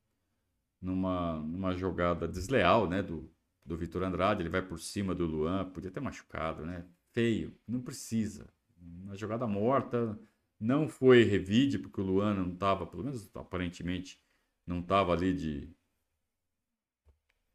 Numa, 0.82 1.40
numa 1.40 1.76
jogada 1.76 2.28
desleal 2.28 2.88
né, 2.88 3.02
do, 3.02 3.30
do 3.66 3.76
Vitor 3.76 4.04
Andrade, 4.04 4.42
ele 4.42 4.50
vai 4.50 4.62
por 4.62 4.80
cima 4.80 5.16
do 5.16 5.26
Luan, 5.26 5.70
podia 5.72 5.90
ter 5.90 6.00
machucado, 6.00 6.66
né? 6.66 6.86
Feio, 7.12 7.58
não 7.68 7.82
precisa. 7.82 8.48
Uma 8.78 9.16
jogada 9.16 9.48
morta, 9.48 10.20
não 10.60 10.88
foi 10.88 11.24
revide, 11.24 11.80
porque 11.80 12.00
o 12.00 12.04
Luan 12.04 12.36
não 12.36 12.54
estava, 12.54 12.86
pelo 12.86 13.04
menos 13.04 13.30
aparentemente, 13.36 14.22
não 14.66 14.80
estava 14.80 15.14
ali 15.14 15.34
de, 15.34 15.70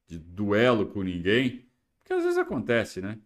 de 0.08 0.18
duelo 0.18 0.88
com 0.88 1.02
ninguém. 1.02 1.70
Porque 1.98 2.12
às 2.12 2.24
vezes 2.24 2.38
acontece, 2.38 3.00
né? 3.00 3.20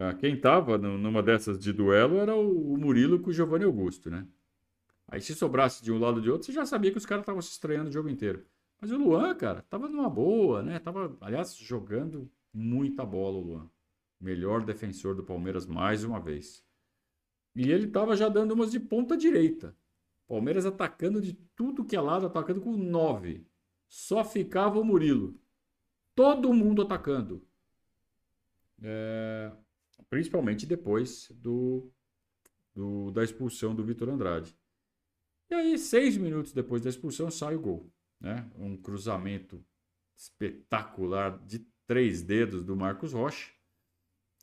Ah, 0.00 0.14
quem 0.14 0.34
estava 0.34 0.78
numa 0.78 1.22
dessas 1.22 1.58
de 1.58 1.74
duelo 1.74 2.16
era 2.16 2.34
o 2.34 2.74
Murilo 2.78 3.20
com 3.20 3.28
o 3.28 3.32
Giovanni 3.34 3.66
Augusto, 3.66 4.08
né? 4.08 4.26
Aí 5.06 5.20
se 5.20 5.34
sobrasse 5.34 5.84
de 5.84 5.92
um 5.92 5.98
lado 5.98 6.16
ou 6.16 6.22
de 6.22 6.30
outro, 6.30 6.46
você 6.46 6.52
já 6.52 6.64
sabia 6.64 6.90
que 6.90 6.96
os 6.96 7.04
caras 7.04 7.20
estavam 7.20 7.42
se 7.42 7.50
estranhando 7.50 7.90
o 7.90 7.92
jogo 7.92 8.08
inteiro. 8.08 8.46
Mas 8.80 8.90
o 8.90 8.96
Luan, 8.96 9.34
cara, 9.34 9.60
tava 9.68 9.90
numa 9.90 10.08
boa, 10.08 10.62
né? 10.62 10.78
Tava, 10.78 11.14
aliás, 11.20 11.54
jogando 11.54 12.30
muita 12.50 13.04
bola 13.04 13.36
o 13.36 13.42
Luan. 13.42 13.70
Melhor 14.18 14.64
defensor 14.64 15.14
do 15.14 15.22
Palmeiras 15.22 15.66
mais 15.66 16.02
uma 16.02 16.18
vez. 16.18 16.64
E 17.54 17.70
ele 17.70 17.86
tava 17.86 18.16
já 18.16 18.30
dando 18.30 18.52
umas 18.52 18.70
de 18.70 18.80
ponta 18.80 19.18
direita. 19.18 19.76
Palmeiras 20.26 20.64
atacando 20.64 21.20
de 21.20 21.34
tudo 21.54 21.84
que 21.84 21.94
é 21.94 22.00
lado, 22.00 22.24
atacando 22.24 22.62
com 22.62 22.74
nove. 22.74 23.46
Só 23.86 24.24
ficava 24.24 24.80
o 24.80 24.84
Murilo. 24.84 25.38
Todo 26.14 26.54
mundo 26.54 26.80
atacando. 26.80 27.46
É 28.82 29.52
principalmente 30.10 30.66
depois 30.66 31.30
do, 31.30 31.88
do 32.74 33.12
da 33.12 33.22
expulsão 33.22 33.74
do 33.74 33.84
Vitor 33.84 34.08
Andrade. 34.10 34.54
E 35.48 35.54
aí, 35.54 35.78
seis 35.78 36.16
minutos 36.16 36.52
depois 36.52 36.82
da 36.82 36.90
expulsão, 36.90 37.30
sai 37.30 37.54
o 37.54 37.60
gol. 37.60 37.90
Né? 38.20 38.48
Um 38.56 38.76
cruzamento 38.76 39.64
espetacular 40.16 41.38
de 41.46 41.60
três 41.86 42.22
dedos 42.22 42.64
do 42.64 42.76
Marcos 42.76 43.12
Rocha. 43.12 43.50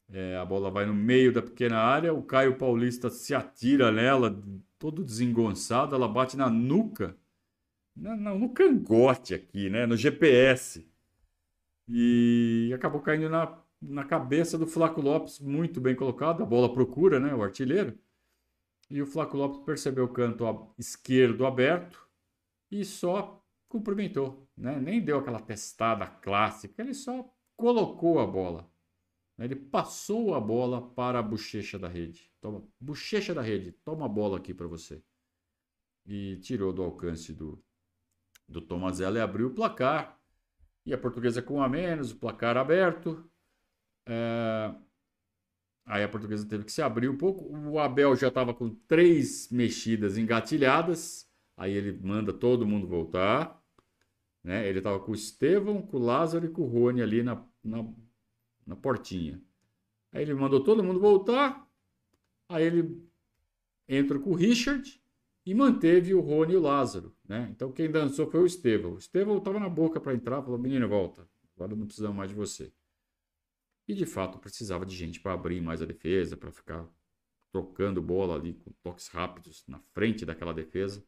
É, 0.09 0.37
a 0.37 0.45
bola 0.45 0.71
vai 0.71 0.85
no 0.85 0.93
meio 0.93 1.33
da 1.33 1.41
pequena 1.41 1.77
área, 1.77 2.13
o 2.13 2.23
Caio 2.23 2.57
Paulista 2.57 3.09
se 3.09 3.35
atira 3.35 3.91
nela, 3.91 4.41
todo 4.79 5.03
desengonçado, 5.03 5.93
ela 5.93 6.07
bate 6.07 6.37
na 6.37 6.49
nuca, 6.49 7.15
no, 7.93 8.39
no 8.39 8.49
cangote 8.49 9.33
aqui, 9.33 9.69
né? 9.69 9.85
no 9.85 9.97
GPS. 9.97 10.89
E 11.89 12.71
acabou 12.73 13.01
caindo 13.01 13.29
na 13.29 13.47
na 13.81 14.03
cabeça 14.03 14.57
do 14.57 14.67
Flaco 14.67 15.01
Lopes, 15.01 15.39
muito 15.39 15.79
bem 15.79 15.95
colocado. 15.95 16.43
A 16.43 16.45
bola 16.45 16.71
procura, 16.71 17.19
né? 17.19 17.33
O 17.33 17.43
artilheiro. 17.43 17.97
E 18.89 19.01
o 19.01 19.05
Flaco 19.05 19.37
Lopes 19.37 19.59
percebeu 19.65 20.05
o 20.05 20.13
canto 20.13 20.73
esquerdo 20.77 21.45
aberto 21.45 22.07
e 22.71 22.85
só 22.85 23.43
cumprimentou, 23.67 24.47
né? 24.57 24.79
Nem 24.79 25.01
deu 25.01 25.19
aquela 25.19 25.39
testada 25.39 26.07
clássica, 26.07 26.81
ele 26.81 26.93
só 26.93 27.29
colocou 27.55 28.19
a 28.19 28.25
bola. 28.25 28.69
Ele 29.39 29.55
passou 29.55 30.33
a 30.33 30.39
bola 30.39 30.81
para 30.81 31.19
a 31.19 31.23
bochecha 31.23 31.77
da 31.77 31.87
rede. 31.87 32.31
Toma, 32.41 32.63
bochecha 32.79 33.35
da 33.35 33.41
rede, 33.41 33.71
toma 33.71 34.05
a 34.05 34.09
bola 34.09 34.37
aqui 34.37 34.53
para 34.53 34.67
você. 34.67 35.01
E 36.05 36.37
tirou 36.37 36.73
do 36.73 36.81
alcance 36.81 37.33
do, 37.33 37.61
do 38.47 38.61
Tomazella 38.61 39.19
e 39.19 39.21
abriu 39.21 39.47
o 39.47 39.53
placar. 39.53 40.19
E 40.85 40.93
a 40.93 40.97
portuguesa 40.97 41.41
com 41.41 41.61
a 41.61 41.69
menos, 41.69 42.11
o 42.11 42.15
placar 42.15 42.57
aberto. 42.57 43.29
É... 44.07 44.73
Aí 45.85 46.03
a 46.03 46.09
portuguesa 46.09 46.45
teve 46.45 46.65
que 46.65 46.71
se 46.71 46.81
abrir 46.81 47.07
um 47.07 47.17
pouco. 47.17 47.45
O 47.69 47.79
Abel 47.79 48.15
já 48.15 48.27
estava 48.27 48.53
com 48.53 48.69
três 48.87 49.49
mexidas 49.49 50.17
engatilhadas. 50.17 51.29
Aí 51.55 51.73
ele 51.73 51.97
manda 52.03 52.33
todo 52.33 52.67
mundo 52.67 52.85
voltar. 52.85 53.61
Né? 54.43 54.67
Ele 54.67 54.79
estava 54.79 54.99
com 54.99 55.11
o 55.11 55.15
Estevão, 55.15 55.81
com 55.81 55.97
o 55.97 56.01
Lázaro 56.01 56.45
e 56.45 56.49
com 56.49 56.63
o 56.63 56.67
Rony 56.67 57.01
ali 57.01 57.23
na, 57.23 57.41
na, 57.63 57.85
na 58.65 58.75
portinha. 58.75 59.41
Aí 60.11 60.23
ele 60.23 60.33
mandou 60.33 60.63
todo 60.63 60.83
mundo 60.83 60.99
voltar. 60.99 61.65
Aí 62.49 62.65
ele 62.65 63.01
entra 63.87 64.19
com 64.19 64.31
o 64.31 64.35
Richard 64.35 65.01
e 65.45 65.53
manteve 65.53 66.13
o 66.13 66.19
Rony 66.19 66.53
e 66.53 66.57
o 66.57 66.61
Lázaro. 66.61 67.15
Né? 67.27 67.49
Então 67.51 67.71
quem 67.71 67.89
dançou 67.89 68.29
foi 68.29 68.41
o 68.41 68.45
Estevão. 68.45 68.93
O 68.93 68.97
Estevão 68.97 69.37
estava 69.37 69.59
na 69.59 69.69
boca 69.69 69.99
para 69.99 70.13
entrar, 70.13 70.41
falou: 70.41 70.59
menino, 70.59 70.87
volta. 70.87 71.27
Agora 71.55 71.75
não 71.75 71.85
precisamos 71.85 72.15
mais 72.15 72.29
de 72.29 72.35
você. 72.35 72.71
E 73.87 73.93
de 73.93 74.05
fato 74.05 74.37
precisava 74.37 74.85
de 74.85 74.95
gente 74.95 75.19
para 75.19 75.33
abrir 75.33 75.61
mais 75.61 75.81
a 75.81 75.85
defesa, 75.85 76.35
para 76.35 76.51
ficar 76.51 76.87
trocando 77.51 78.01
bola 78.01 78.35
ali 78.35 78.53
com 78.53 78.71
toques 78.83 79.07
rápidos 79.07 79.63
na 79.67 79.79
frente 79.93 80.25
daquela 80.25 80.53
defesa. 80.53 81.03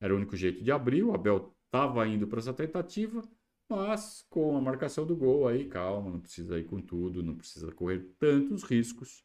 Era 0.00 0.14
o 0.14 0.16
único 0.16 0.36
jeito 0.36 0.62
de 0.62 0.70
abrir. 0.70 1.02
O 1.02 1.12
Abel 1.12 1.54
estava 1.66 2.06
indo 2.06 2.26
para 2.26 2.38
essa 2.38 2.52
tentativa, 2.52 3.22
mas 3.68 4.24
com 4.28 4.56
a 4.56 4.60
marcação 4.60 5.06
do 5.06 5.16
gol 5.16 5.48
aí, 5.48 5.66
calma, 5.68 6.10
não 6.10 6.20
precisa 6.20 6.58
ir 6.58 6.64
com 6.64 6.80
tudo, 6.80 7.22
não 7.22 7.34
precisa 7.34 7.72
correr 7.72 8.00
tantos 8.18 8.62
riscos. 8.62 9.24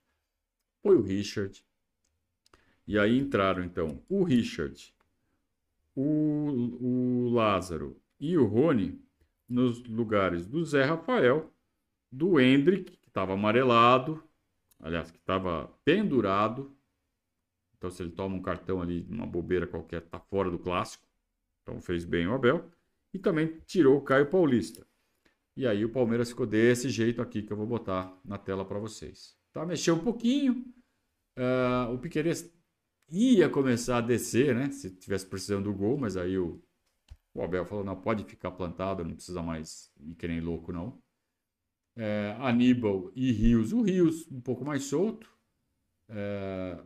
Foi 0.81 0.95
o 0.95 1.01
Richard. 1.01 1.63
E 2.87 2.97
aí 2.97 3.17
entraram 3.17 3.63
então 3.63 4.01
o 4.07 4.23
Richard, 4.23 4.95
o, 5.93 6.77
o 6.79 7.29
Lázaro 7.29 7.99
e 8.19 8.37
o 8.37 8.45
Rony 8.45 9.01
nos 9.47 9.83
lugares 9.83 10.47
do 10.47 10.63
Zé 10.63 10.83
Rafael, 10.83 11.53
do 12.17 12.39
Hendrick, 12.39 12.97
que 12.97 13.07
estava 13.07 13.33
amarelado, 13.33 14.23
aliás, 14.79 15.11
que 15.11 15.17
estava 15.17 15.71
pendurado. 15.85 16.75
Então, 17.77 17.91
se 17.91 18.01
ele 18.01 18.11
toma 18.11 18.35
um 18.35 18.41
cartão 18.41 18.81
ali, 18.81 19.05
uma 19.07 19.27
bobeira 19.27 19.67
qualquer, 19.67 20.01
tá 20.01 20.19
fora 20.19 20.49
do 20.49 20.57
clássico. 20.57 21.07
Então, 21.61 21.79
fez 21.79 22.03
bem 22.03 22.27
o 22.27 22.33
Abel. 22.33 22.65
E 23.13 23.19
também 23.19 23.59
tirou 23.67 23.97
o 23.97 24.01
Caio 24.01 24.29
Paulista. 24.29 24.85
E 25.55 25.65
aí 25.67 25.85
o 25.85 25.89
Palmeiras 25.89 26.29
ficou 26.29 26.45
desse 26.45 26.89
jeito 26.89 27.21
aqui 27.21 27.41
que 27.43 27.53
eu 27.53 27.57
vou 27.57 27.67
botar 27.67 28.15
na 28.25 28.37
tela 28.37 28.65
para 28.65 28.79
vocês. 28.79 29.37
Tá? 29.53 29.65
Mexeu 29.65 29.95
um 29.95 30.03
pouquinho. 30.03 30.65
Uh, 31.37 31.93
o 31.93 31.99
Piqueires 31.99 32.51
ia 33.09 33.47
começar 33.47 33.97
a 33.97 34.01
descer, 34.01 34.55
né? 34.55 34.71
Se 34.71 34.89
tivesse 34.89 35.25
precisando 35.25 35.65
do 35.65 35.73
gol, 35.73 35.97
mas 35.97 36.17
aí 36.17 36.37
o, 36.37 36.61
o 37.33 37.41
Abel 37.43 37.65
falou: 37.65 37.83
não, 37.83 37.95
pode 37.95 38.23
ficar 38.23 38.51
plantado, 38.51 39.03
não 39.03 39.15
precisa 39.15 39.41
mais 39.41 39.91
ir 39.99 40.15
que 40.15 40.27
nem 40.27 40.41
louco, 40.41 40.71
não. 40.71 40.99
É, 41.97 42.37
Aníbal 42.39 43.11
e 43.15 43.31
Rios. 43.31 43.73
O 43.73 43.81
Rios 43.81 44.27
um 44.31 44.39
pouco 44.39 44.63
mais 44.63 44.83
solto. 44.83 45.29
É, 46.07 46.79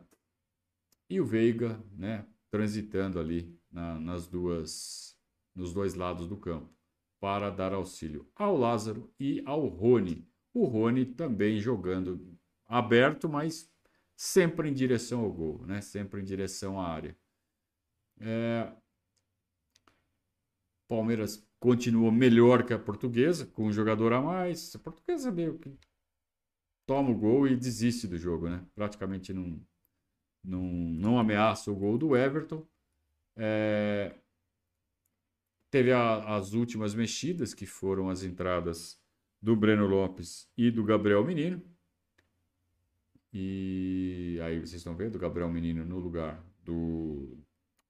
e 1.08 1.20
o 1.20 1.26
Veiga, 1.26 1.78
né? 1.92 2.26
Transitando 2.50 3.20
ali 3.20 3.54
na, 3.70 4.00
nas 4.00 4.26
duas, 4.26 5.16
nos 5.54 5.72
dois 5.72 5.94
lados 5.94 6.26
do 6.26 6.36
campo 6.36 6.72
para 7.22 7.50
dar 7.50 7.72
auxílio 7.72 8.28
ao 8.34 8.56
Lázaro 8.56 9.14
e 9.20 9.40
ao 9.46 9.68
Rony. 9.68 10.28
O 10.52 10.64
Rony 10.64 11.06
também 11.06 11.60
jogando 11.60 12.36
aberto, 12.66 13.28
mas 13.28 13.72
sempre 14.16 14.68
em 14.68 14.74
direção 14.74 15.20
ao 15.20 15.32
gol, 15.32 15.64
né? 15.64 15.80
sempre 15.80 16.20
em 16.20 16.24
direção 16.24 16.80
à 16.80 16.88
área. 16.88 17.16
É... 18.18 18.72
Palmeiras 20.88 21.48
continuou 21.62 22.10
melhor 22.10 22.64
que 22.66 22.74
a 22.74 22.78
portuguesa, 22.78 23.46
com 23.46 23.66
um 23.66 23.72
jogador 23.72 24.12
a 24.12 24.20
mais. 24.20 24.74
A 24.74 24.80
portuguesa 24.80 25.30
meio 25.30 25.56
que 25.60 25.72
toma 26.84 27.10
o 27.10 27.14
gol 27.14 27.46
e 27.46 27.54
desiste 27.54 28.08
do 28.08 28.18
jogo, 28.18 28.48
né? 28.48 28.66
Praticamente 28.74 29.32
não, 29.32 29.64
não, 30.42 30.60
não 30.60 31.18
ameaça 31.20 31.70
o 31.70 31.76
gol 31.76 31.96
do 31.96 32.16
Everton. 32.16 32.66
É... 33.36 34.12
Teve 35.70 35.92
a, 35.92 36.34
as 36.36 36.52
últimas 36.52 36.96
mexidas, 36.96 37.54
que 37.54 37.64
foram 37.64 38.10
as 38.10 38.24
entradas 38.24 39.00
do 39.40 39.54
Breno 39.54 39.86
Lopes 39.86 40.50
e 40.56 40.68
do 40.68 40.82
Gabriel 40.82 41.24
Menino. 41.24 41.62
E 43.32 44.40
aí 44.42 44.58
vocês 44.58 44.80
estão 44.80 44.96
vendo 44.96 45.14
o 45.14 45.20
Gabriel 45.20 45.48
Menino 45.48 45.84
no 45.84 46.00
lugar 46.00 46.44
do, 46.64 47.38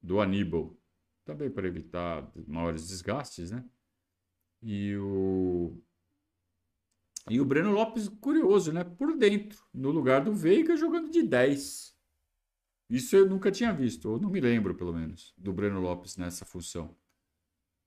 do 0.03 0.21
Aníbal, 0.21 0.77
também 1.25 1.51
para 1.51 1.67
evitar 1.67 2.31
maiores 2.47 2.89
desgastes, 2.89 3.51
né? 3.51 3.65
E 4.63 4.97
o, 4.97 5.77
e 7.29 7.41
o 7.41 7.45
Breno 7.45 7.73
Lopes, 7.73 8.09
curioso, 8.09 8.73
né? 8.73 8.85
Por 8.85 9.17
dentro, 9.17 9.65
no 9.73 9.91
lugar 9.91 10.25
do 10.25 10.33
Veiga, 10.33 10.77
jogando 10.77 11.11
de 11.11 11.23
10. 11.23 11.97
Isso 12.91 13.17
eu 13.17 13.29
nunca 13.29 13.51
tinha 13.51 13.73
visto, 13.73 14.11
ou 14.11 14.21
não 14.21 14.31
me 14.31 14.41
lembro, 14.41 14.75
pelo 14.75 14.93
menos, 14.93 15.33
do 15.37 15.53
Breno 15.53 15.81
Lopes 15.81 16.17
nessa 16.17 16.45
função. 16.45 16.95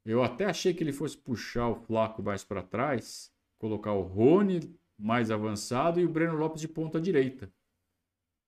Eu 0.04 0.24
até 0.24 0.46
achei 0.46 0.74
que 0.74 0.84
ele 0.84 0.94
fosse 0.94 1.18
puxar 1.18 1.68
o 1.70 1.76
Flaco 1.76 2.24
mais 2.24 2.44
para 2.44 2.64
trás, 2.64 3.34
colocar 3.58 3.94
o 3.94 4.02
Rony 4.02 4.76
mais 4.98 5.30
avançado 5.30 6.00
e 6.00 6.06
o 6.06 6.10
Breno 6.10 6.36
Lopes 6.38 6.62
de 6.62 6.68
ponta 6.68 7.00
direita. 7.00 7.52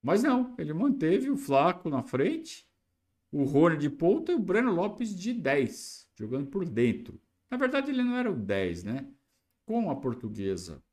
Mas 0.01 0.23
não, 0.23 0.55
ele 0.57 0.73
manteve 0.73 1.29
o 1.29 1.37
Flaco 1.37 1.89
na 1.89 2.03
frente, 2.03 2.67
o 3.31 3.43
Rony 3.43 3.77
de 3.77 3.89
ponta 3.89 4.31
e 4.31 4.35
o 4.35 4.39
Breno 4.39 4.71
Lopes 4.71 5.15
de 5.15 5.33
10, 5.33 6.09
jogando 6.15 6.47
por 6.47 6.65
dentro. 6.65 7.19
Na 7.49 7.57
verdade, 7.57 7.91
ele 7.91 8.03
não 8.03 8.15
era 8.15 8.31
o 8.31 8.35
10, 8.35 8.83
né? 8.83 9.07
Com 9.65 9.89
a 9.89 9.95
portuguesa 9.95 10.83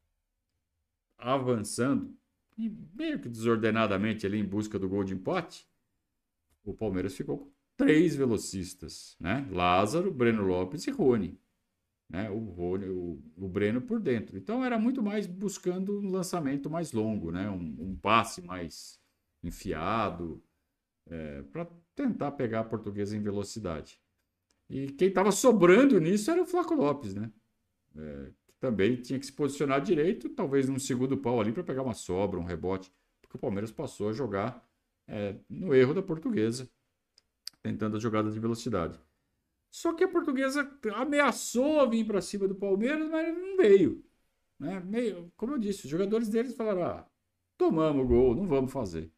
avançando, 1.16 2.14
e 2.56 2.68
meio 2.68 3.18
que 3.18 3.28
desordenadamente 3.28 4.26
ali 4.26 4.38
em 4.38 4.44
busca 4.44 4.78
do 4.78 4.88
gol 4.88 5.02
de 5.02 5.14
empate, 5.14 5.66
o 6.62 6.74
Palmeiras 6.74 7.16
ficou 7.16 7.52
três 7.76 8.14
velocistas, 8.14 9.16
né? 9.18 9.48
Lázaro, 9.50 10.12
Breno 10.12 10.44
Lopes 10.44 10.86
e 10.86 10.90
Rony. 10.90 11.38
Né? 12.08 12.30
O, 12.30 12.38
Rony 12.38 12.88
o, 12.88 13.22
o 13.36 13.48
Breno 13.48 13.80
por 13.80 13.98
dentro. 13.98 14.36
Então 14.36 14.64
era 14.64 14.78
muito 14.78 15.02
mais 15.02 15.26
buscando 15.26 16.00
um 16.00 16.10
lançamento 16.10 16.70
mais 16.70 16.92
longo, 16.92 17.32
né? 17.32 17.50
um, 17.50 17.76
um 17.78 17.96
passe 17.96 18.42
mais 18.42 19.00
enfiado, 19.42 20.42
é, 21.08 21.42
para 21.42 21.66
tentar 21.94 22.32
pegar 22.32 22.60
a 22.60 22.64
portuguesa 22.64 23.16
em 23.16 23.20
velocidade. 23.20 24.00
E 24.68 24.88
quem 24.92 25.08
estava 25.08 25.30
sobrando 25.30 26.00
nisso 26.00 26.30
era 26.30 26.42
o 26.42 26.46
Flaco 26.46 26.74
Lopes, 26.74 27.14
né? 27.14 27.30
É, 27.96 28.30
que 28.46 28.54
também 28.58 28.96
tinha 28.96 29.18
que 29.18 29.26
se 29.26 29.32
posicionar 29.32 29.80
direito, 29.80 30.28
talvez 30.30 30.68
num 30.68 30.78
segundo 30.78 31.16
pau 31.16 31.40
ali 31.40 31.52
para 31.52 31.62
pegar 31.62 31.82
uma 31.82 31.94
sobra, 31.94 32.40
um 32.40 32.44
rebote, 32.44 32.92
porque 33.20 33.36
o 33.36 33.40
Palmeiras 33.40 33.70
passou 33.70 34.08
a 34.08 34.12
jogar 34.12 34.66
é, 35.06 35.36
no 35.48 35.74
erro 35.74 35.94
da 35.94 36.02
portuguesa 36.02 36.68
tentando 37.64 37.96
as 37.96 38.02
jogadas 38.02 38.34
de 38.34 38.40
velocidade. 38.40 39.00
Só 39.70 39.94
que 39.94 40.04
a 40.04 40.08
portuguesa 40.08 40.70
ameaçou 40.94 41.88
vir 41.88 42.06
para 42.06 42.20
cima 42.20 42.46
do 42.46 42.54
Palmeiras, 42.54 43.08
mas 43.08 43.36
não 43.36 43.56
veio. 43.56 44.04
Né? 44.60 44.80
Meio, 44.80 45.32
como 45.36 45.54
eu 45.54 45.58
disse, 45.58 45.86
os 45.86 45.90
jogadores 45.90 46.28
deles 46.28 46.54
falaram: 46.54 46.84
ah, 46.84 47.08
tomamos 47.56 48.04
o 48.04 48.06
gol, 48.06 48.34
não 48.36 48.46
vamos 48.46 48.70
fazer. 48.70 49.10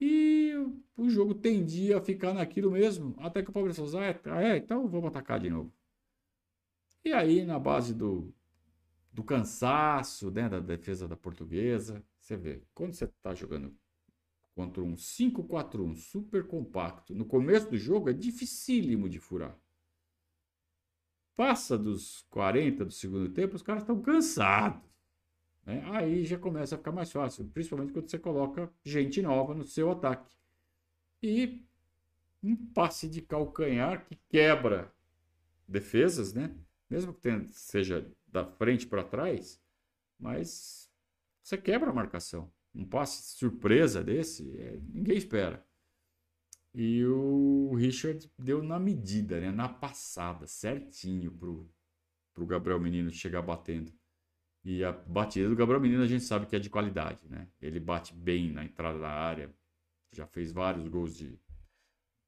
E 0.00 0.52
o 0.96 1.08
jogo 1.08 1.34
tendia 1.34 1.98
a 1.98 2.00
ficar 2.00 2.34
naquilo 2.34 2.70
mesmo, 2.70 3.14
até 3.18 3.42
que 3.42 3.50
o 3.50 3.52
Palmeiras 3.52 3.76
falou: 3.76 3.98
ah, 3.98 4.06
é, 4.06 4.20
ah, 4.24 4.42
é, 4.42 4.56
então 4.56 4.86
vamos 4.88 5.08
atacar 5.08 5.40
de 5.40 5.50
novo. 5.50 5.72
E 7.04 7.12
aí, 7.12 7.44
na 7.44 7.58
base 7.58 7.94
do, 7.94 8.34
do 9.12 9.22
cansaço 9.22 10.30
né, 10.30 10.48
da 10.48 10.60
defesa 10.60 11.06
da 11.06 11.16
portuguesa, 11.16 12.04
você 12.18 12.36
vê, 12.36 12.62
quando 12.74 12.94
você 12.94 13.04
está 13.04 13.34
jogando 13.34 13.74
contra 14.54 14.82
um 14.82 14.94
5-4-1 14.94 15.96
super 15.96 16.46
compacto, 16.46 17.14
no 17.14 17.24
começo 17.24 17.70
do 17.70 17.76
jogo 17.76 18.10
é 18.10 18.12
dificílimo 18.12 19.08
de 19.08 19.20
furar. 19.20 19.56
Passa 21.36 21.76
dos 21.76 22.22
40 22.30 22.86
do 22.86 22.90
segundo 22.90 23.28
tempo, 23.28 23.54
os 23.54 23.62
caras 23.62 23.82
estão 23.82 24.00
cansados. 24.00 24.95
Né? 25.66 25.82
Aí 25.90 26.24
já 26.24 26.38
começa 26.38 26.74
a 26.74 26.78
ficar 26.78 26.92
mais 26.92 27.12
fácil, 27.12 27.44
principalmente 27.52 27.92
quando 27.92 28.08
você 28.08 28.18
coloca 28.18 28.72
gente 28.82 29.20
nova 29.20 29.54
no 29.54 29.64
seu 29.64 29.90
ataque. 29.90 30.34
E 31.22 31.62
um 32.42 32.56
passe 32.56 33.08
de 33.08 33.20
calcanhar 33.20 34.06
que 34.06 34.16
quebra 34.30 34.90
defesas, 35.68 36.32
né? 36.32 36.54
Mesmo 36.88 37.12
que 37.12 37.20
tenha, 37.20 37.44
seja 37.48 38.08
da 38.28 38.46
frente 38.46 38.86
para 38.86 39.02
trás, 39.02 39.60
mas 40.18 40.88
você 41.42 41.58
quebra 41.58 41.90
a 41.90 41.92
marcação 41.92 42.50
um 42.76 42.84
passe 42.84 43.36
surpresa 43.36 44.04
desse, 44.04 44.54
é, 44.58 44.78
ninguém 44.92 45.16
espera. 45.16 45.64
E 46.74 47.02
o 47.06 47.74
Richard 47.74 48.30
deu 48.38 48.62
na 48.62 48.78
medida, 48.78 49.40
né? 49.40 49.50
na 49.50 49.66
passada, 49.66 50.46
certinho 50.46 51.32
pro, 51.32 51.70
pro 52.34 52.44
Gabriel 52.44 52.78
Menino 52.78 53.10
chegar 53.10 53.40
batendo. 53.40 53.90
E 54.68 54.82
a 54.82 54.90
batida 54.90 55.48
do 55.48 55.54
Gabriel 55.54 55.80
Menino 55.80 56.02
a 56.02 56.08
gente 56.08 56.24
sabe 56.24 56.44
que 56.44 56.56
é 56.56 56.58
de 56.58 56.68
qualidade, 56.68 57.20
né? 57.30 57.46
Ele 57.62 57.78
bate 57.78 58.12
bem 58.12 58.50
na 58.50 58.64
entrada 58.64 58.98
da 58.98 59.08
área, 59.08 59.48
já 60.10 60.26
fez 60.26 60.50
vários 60.50 60.88
gols 60.88 61.14
de, 61.14 61.38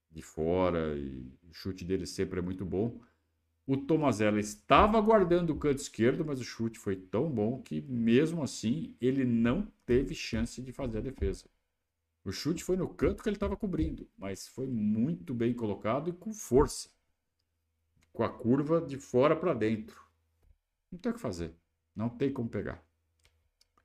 de 0.09 0.22
fora 0.22 0.96
e 0.96 1.37
o 1.42 1.53
chute 1.53 1.85
dele 1.85 2.07
sempre 2.07 2.38
é 2.38 2.42
muito 2.42 2.64
bom. 2.64 3.01
O 3.66 3.77
Tomazella 3.77 4.38
estava 4.38 5.01
guardando 5.01 5.51
o 5.51 5.59
canto 5.59 5.81
esquerdo, 5.81 6.24
mas 6.24 6.38
o 6.38 6.44
chute 6.44 6.79
foi 6.79 6.94
tão 6.94 7.29
bom 7.29 7.61
que, 7.61 7.81
mesmo 7.81 8.40
assim, 8.40 8.94
ele 9.01 9.24
não 9.24 9.66
teve 9.85 10.14
chance 10.14 10.62
de 10.62 10.70
fazer 10.72 10.98
a 10.98 11.01
defesa. 11.01 11.51
O 12.24 12.31
chute 12.31 12.62
foi 12.62 12.77
no 12.77 12.88
canto 12.88 13.20
que 13.20 13.29
ele 13.29 13.35
estava 13.35 13.57
cobrindo, 13.57 14.09
mas 14.16 14.46
foi 14.46 14.68
muito 14.68 15.35
bem 15.35 15.53
colocado 15.53 16.09
e 16.09 16.12
com 16.12 16.33
força. 16.33 16.88
Com 18.12 18.22
a 18.22 18.29
curva 18.29 18.81
de 18.81 18.96
fora 18.96 19.35
para 19.35 19.55
dentro. 19.55 20.01
Não 20.88 21.01
tem 21.01 21.11
o 21.11 21.14
que 21.16 21.20
fazer. 21.20 21.53
Não 21.94 22.09
tem 22.09 22.33
como 22.33 22.48
pegar. 22.48 22.83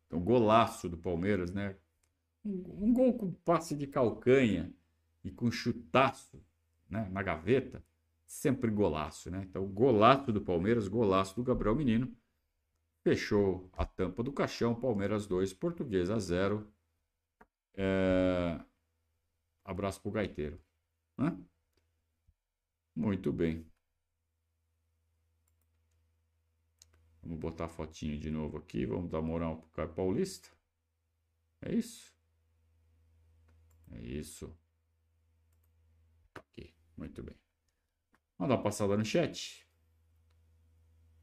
Então, 0.08 0.20
golaço 0.20 0.88
do 0.88 0.98
Palmeiras, 0.98 1.52
né? 1.52 1.76
Um, 2.46 2.86
um 2.88 2.94
gol 2.94 3.18
com 3.18 3.32
passe 3.32 3.76
de 3.76 3.88
calcanha 3.88 4.74
e 5.24 5.32
com 5.32 5.50
chutaço 5.50 6.44
né? 6.90 7.10
na 7.12 7.24
gaveta 7.24 7.84
sempre 8.26 8.72
golaço, 8.72 9.30
né? 9.30 9.46
Então, 9.48 9.66
golaço 9.68 10.32
do 10.32 10.42
Palmeiras, 10.42 10.88
golaço 10.88 11.36
do 11.36 11.44
Gabriel 11.44 11.76
Menino. 11.76 12.16
Fechou 13.04 13.70
a 13.74 13.86
tampa 13.86 14.24
do 14.24 14.32
caixão, 14.32 14.74
Palmeiras 14.74 15.28
2, 15.28 15.54
Portuguesa 15.54 16.18
0. 16.20 16.68
É... 17.76 18.60
Abraço 19.64 20.02
pro 20.02 20.12
gaiteiro. 20.12 20.60
Né? 21.18 21.38
Muito 22.96 23.32
bem. 23.32 23.66
Vamos 27.24 27.40
botar 27.40 27.66
a 27.66 27.70
fotinho 27.70 28.20
de 28.20 28.30
novo 28.30 28.58
aqui. 28.58 28.86
Vamos 28.86 29.10
dar 29.10 29.22
moral 29.22 29.58
pro 29.58 29.70
Caio 29.70 29.94
Paulista. 29.94 30.50
É 31.62 31.74
isso? 31.74 32.14
É 33.92 34.02
isso. 34.02 34.54
Aqui. 36.36 36.74
Muito 36.98 37.24
bem. 37.24 37.36
Vamos 38.38 38.50
dar 38.50 38.58
uma 38.58 38.64
passada 38.64 38.98
no 38.98 39.06
chat. 39.06 39.66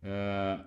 É... 0.02 0.64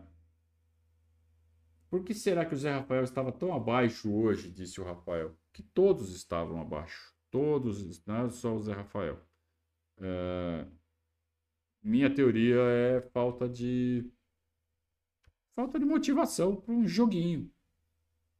Por 1.89 2.04
que 2.04 2.13
será 2.13 2.46
que 2.46 2.54
o 2.54 2.58
Zé 2.58 2.72
Rafael 2.72 3.04
estava 3.04 3.32
tão 3.32 3.54
abaixo 3.54 4.13
hoje? 4.13 4.52
Disse 4.52 4.80
o 4.80 4.84
Rafael. 4.84 5.36
Que 5.52 5.63
todos 5.63 6.13
estavam 6.15 6.62
abaixo. 6.62 7.13
Todos, 7.32 8.06
não 8.06 8.26
é 8.26 8.30
só 8.30 8.54
o 8.54 8.62
Zé 8.62 8.74
Rafael. 8.74 9.19
É... 9.98 10.67
Minha 11.82 12.13
teoria 12.13 12.60
é 12.62 13.02
falta 13.02 13.50
de 13.50 14.12
falta 15.55 15.79
de 15.79 15.85
motivação 15.85 16.55
para 16.55 16.73
um 16.73 16.87
joguinho. 16.87 17.49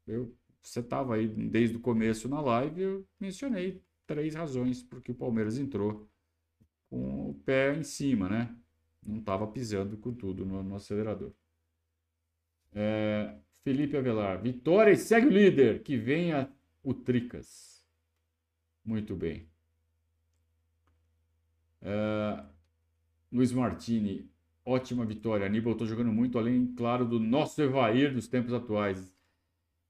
Eu, 0.06 0.36
você 0.62 0.80
estava 0.80 1.15
aí 1.15 1.28
desde 1.28 1.78
o 1.78 1.80
começo 1.80 2.28
na 2.28 2.41
live, 2.41 2.82
eu 2.82 3.08
mencionei 3.19 3.82
três 4.06 4.36
razões 4.36 4.84
por 4.84 5.02
que 5.02 5.12
o 5.12 5.15
Palmeiras 5.15 5.58
entrou 5.58 6.08
com 6.89 7.30
o 7.30 7.34
pé 7.45 7.76
em 7.76 7.84
cima, 7.84 8.30
né? 8.30 8.56
Não 9.02 9.19
estava 9.19 9.47
pisando 9.47 9.97
com 9.97 10.13
tudo 10.13 10.45
no, 10.45 10.63
no 10.63 10.76
acelerador. 10.76 11.32
É, 12.71 13.36
Felipe 13.63 13.97
Avelar, 13.97 14.41
vitória 14.41 14.91
e 14.91 14.97
segue 14.97 15.28
o 15.28 15.32
líder, 15.32 15.84
que 15.84 15.97
venha 15.97 16.52
o 16.84 16.93
Tricas. 16.93 17.86
Muito 18.84 19.15
bem. 19.15 19.47
É, 21.82 22.43
Luiz 23.32 23.52
Martini, 23.52 24.30
ótima 24.65 25.06
vitória. 25.06 25.45
Aníbal, 25.45 25.73
estou 25.73 25.88
jogando 25.88 26.12
muito 26.12 26.38
além, 26.38 26.73
claro, 26.76 27.06
do 27.06 27.19
nosso 27.19 27.62
Evair 27.62 28.13
dos 28.13 28.28
tempos 28.28 28.54
atuais. 28.54 29.13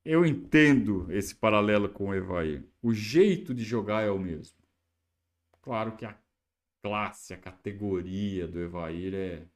Eu 0.05 0.25
entendo 0.25 1.09
esse 1.12 1.33
paralelo 1.33 1.88
com 1.88 2.09
o 2.09 2.13
Evair. 2.13 2.63
O 2.81 2.93
jeito 2.93 3.53
de 3.53 3.63
jogar 3.63 4.01
é 4.01 4.12
o 4.12 4.19
mesmo. 4.19 4.57
Claro 5.62 5.95
que 5.95 6.05
a 6.05 6.17
classe, 6.81 7.33
a 7.33 7.38
categoria 7.38 8.47
do 8.47 8.59
Evair 8.59 9.13
é 9.13 9.47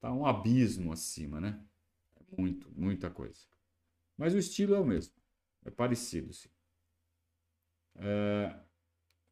tá 0.00 0.10
um 0.10 0.24
abismo 0.24 0.92
acima, 0.92 1.38
né? 1.40 1.62
É 2.16 2.40
muito, 2.40 2.70
muita 2.74 3.10
coisa. 3.10 3.46
Mas 4.16 4.32
o 4.32 4.38
estilo 4.38 4.74
é 4.74 4.80
o 4.80 4.84
mesmo. 4.84 5.14
É 5.64 5.70
parecido, 5.70 6.32
sim. 6.32 6.48
É... 7.96 8.58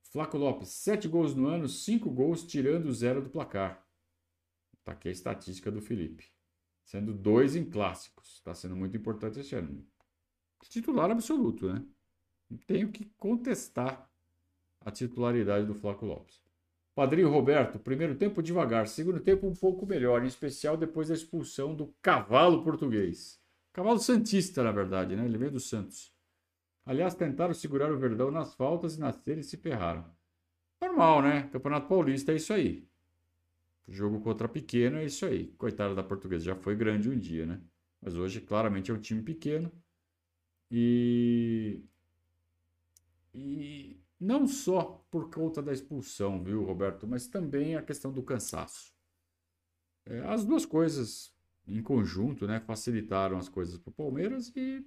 Flaco 0.02 0.36
Lopes, 0.36 0.68
sete 0.68 1.08
gols 1.08 1.34
no 1.34 1.46
ano, 1.46 1.68
cinco 1.68 2.10
gols 2.10 2.46
tirando 2.46 2.86
o 2.86 2.92
zero 2.92 3.22
do 3.22 3.30
placar. 3.30 3.87
Tá 4.88 4.92
aqui 4.92 5.08
a 5.10 5.12
estatística 5.12 5.70
do 5.70 5.82
Felipe. 5.82 6.32
Sendo 6.82 7.12
dois 7.12 7.54
em 7.54 7.62
clássicos. 7.62 8.36
Está 8.36 8.54
sendo 8.54 8.74
muito 8.74 8.96
importante 8.96 9.38
esse 9.38 9.54
ano. 9.54 9.86
Titular 10.62 11.10
absoluto, 11.10 11.70
né? 11.70 11.84
Não 12.48 12.56
tenho 12.56 12.90
que 12.90 13.04
contestar 13.18 14.10
a 14.80 14.90
titularidade 14.90 15.66
do 15.66 15.74
Flaco 15.74 16.06
Lopes. 16.06 16.40
Padrinho 16.94 17.28
Roberto, 17.28 17.78
primeiro 17.78 18.14
tempo 18.14 18.42
devagar, 18.42 18.88
segundo 18.88 19.20
tempo 19.20 19.46
um 19.46 19.54
pouco 19.54 19.84
melhor, 19.84 20.24
em 20.24 20.26
especial 20.26 20.74
depois 20.74 21.08
da 21.08 21.14
expulsão 21.14 21.74
do 21.74 21.94
cavalo 22.00 22.64
português. 22.64 23.38
Cavalo 23.74 23.98
Santista, 23.98 24.62
na 24.62 24.72
verdade, 24.72 25.14
né? 25.14 25.26
Ele 25.26 25.36
veio 25.36 25.52
do 25.52 25.60
Santos. 25.60 26.10
Aliás, 26.86 27.14
tentaram 27.14 27.52
segurar 27.52 27.92
o 27.92 27.98
Verdão 27.98 28.30
nas 28.30 28.54
faltas 28.54 28.96
e 28.96 29.00
nas 29.00 29.20
e 29.26 29.42
se 29.42 29.58
ferraram. 29.58 30.10
Normal, 30.80 31.20
né? 31.20 31.42
Campeonato 31.52 31.88
Paulista 31.88 32.32
é 32.32 32.36
isso 32.36 32.54
aí. 32.54 32.87
Jogo 33.88 34.20
contra 34.20 34.46
pequeno 34.46 34.98
é 34.98 35.06
isso 35.06 35.24
aí. 35.24 35.48
Coitada 35.56 35.94
da 35.94 36.02
portuguesa, 36.02 36.44
já 36.44 36.54
foi 36.54 36.76
grande 36.76 37.08
um 37.08 37.18
dia, 37.18 37.46
né? 37.46 37.60
Mas 38.00 38.14
hoje 38.14 38.40
claramente 38.40 38.90
é 38.90 38.94
um 38.94 39.00
time 39.00 39.22
pequeno. 39.22 39.72
E. 40.70 41.82
E 43.32 43.98
não 44.20 44.46
só 44.46 45.04
por 45.10 45.30
conta 45.30 45.62
da 45.62 45.72
expulsão, 45.72 46.42
viu, 46.42 46.64
Roberto? 46.64 47.06
Mas 47.06 47.26
também 47.26 47.76
a 47.76 47.82
questão 47.82 48.12
do 48.12 48.22
cansaço. 48.22 48.92
É, 50.04 50.20
as 50.20 50.44
duas 50.44 50.66
coisas 50.66 51.34
em 51.66 51.82
conjunto, 51.82 52.46
né? 52.46 52.60
Facilitaram 52.60 53.38
as 53.38 53.48
coisas 53.48 53.78
para 53.78 53.90
o 53.90 53.94
Palmeiras 53.94 54.52
e. 54.54 54.84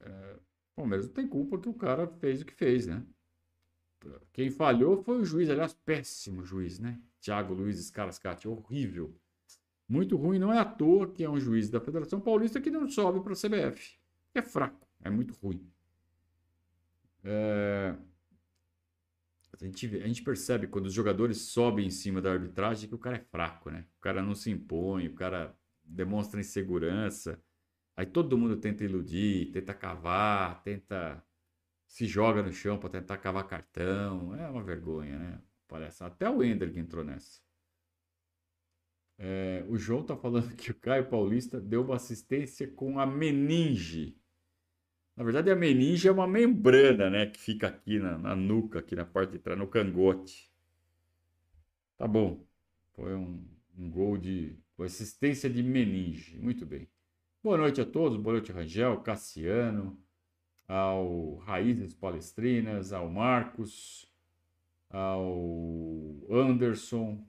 É, 0.00 0.36
o 0.72 0.76
Palmeiras 0.76 1.06
não 1.06 1.14
tem 1.14 1.26
culpa 1.26 1.58
que 1.58 1.68
o 1.68 1.74
cara 1.74 2.06
fez 2.06 2.42
o 2.42 2.46
que 2.46 2.54
fez, 2.54 2.86
né? 2.86 3.04
Quem 4.32 4.50
falhou 4.50 5.02
foi 5.02 5.20
o 5.20 5.24
juiz, 5.24 5.50
aliás, 5.50 5.74
péssimo 5.74 6.44
juiz, 6.44 6.78
né? 6.78 7.00
Thiago 7.20 7.54
Luiz 7.54 7.78
Scarascati, 7.86 8.48
horrível. 8.48 9.14
Muito 9.88 10.16
ruim, 10.16 10.38
não 10.38 10.52
é 10.52 10.58
à 10.58 10.64
toa 10.64 11.10
que 11.10 11.24
é 11.24 11.28
um 11.28 11.38
juiz 11.38 11.68
da 11.68 11.80
Federação 11.80 12.20
Paulista 12.20 12.60
que 12.60 12.70
não 12.70 12.88
sobe 12.88 13.20
para 13.20 13.32
a 13.32 13.36
CBF. 13.36 13.98
É 14.34 14.40
fraco, 14.40 14.86
é 15.02 15.10
muito 15.10 15.34
ruim. 15.34 15.68
É... 17.24 17.96
A, 19.52 19.64
gente, 19.64 19.86
a 19.96 20.06
gente 20.06 20.22
percebe 20.22 20.68
quando 20.68 20.86
os 20.86 20.92
jogadores 20.92 21.38
sobem 21.38 21.86
em 21.86 21.90
cima 21.90 22.22
da 22.22 22.32
arbitragem 22.32 22.88
que 22.88 22.94
o 22.94 22.98
cara 22.98 23.16
é 23.16 23.20
fraco, 23.20 23.70
né? 23.70 23.84
O 23.98 24.00
cara 24.00 24.22
não 24.22 24.34
se 24.34 24.50
impõe, 24.50 25.08
o 25.08 25.14
cara 25.14 25.54
demonstra 25.84 26.40
insegurança. 26.40 27.42
Aí 27.96 28.06
todo 28.06 28.38
mundo 28.38 28.56
tenta 28.56 28.84
iludir, 28.84 29.50
tenta 29.50 29.74
cavar, 29.74 30.62
tenta 30.62 31.22
se 31.86 32.06
joga 32.06 32.42
no 32.42 32.52
chão 32.52 32.78
para 32.78 32.88
tentar 32.88 33.18
cavar 33.18 33.46
cartão. 33.46 34.34
É 34.36 34.48
uma 34.48 34.62
vergonha, 34.62 35.18
né? 35.18 35.42
Parece. 35.70 36.02
Até 36.02 36.28
o 36.28 36.42
Ender 36.42 36.72
que 36.72 36.80
entrou 36.80 37.04
nessa. 37.04 37.40
É, 39.16 39.64
o 39.68 39.76
João 39.76 40.02
tá 40.02 40.16
falando 40.16 40.54
que 40.56 40.72
o 40.72 40.74
Caio 40.74 41.08
Paulista 41.08 41.60
deu 41.60 41.82
uma 41.82 41.94
assistência 41.94 42.66
com 42.66 42.98
a 42.98 43.06
meninge. 43.06 44.18
Na 45.16 45.22
verdade, 45.22 45.50
a 45.50 45.56
meninge 45.56 46.08
é 46.08 46.12
uma 46.12 46.26
membrana, 46.26 47.08
né? 47.08 47.26
Que 47.26 47.38
fica 47.38 47.68
aqui 47.68 47.98
na, 48.00 48.18
na 48.18 48.34
nuca, 48.34 48.80
aqui 48.80 48.96
na 48.96 49.04
parte 49.04 49.32
de 49.32 49.38
trás, 49.38 49.58
no 49.58 49.68
cangote. 49.68 50.50
Tá 51.96 52.08
bom. 52.08 52.44
Foi 52.94 53.14
um, 53.14 53.46
um 53.78 53.90
gol 53.90 54.18
de 54.18 54.58
assistência 54.78 55.48
de 55.48 55.62
meninge. 55.62 56.38
Muito 56.38 56.66
bem. 56.66 56.88
Boa 57.42 57.58
noite 57.58 57.80
a 57.80 57.86
todos. 57.86 58.18
Boa 58.18 58.34
noite, 58.34 58.50
Rangel, 58.50 59.02
Cassiano, 59.02 60.02
ao 60.66 61.36
Raízes 61.36 61.94
Palestrinas, 61.94 62.92
ao 62.92 63.10
Marcos, 63.10 64.09
ao 64.90 66.18
Anderson. 66.28 67.24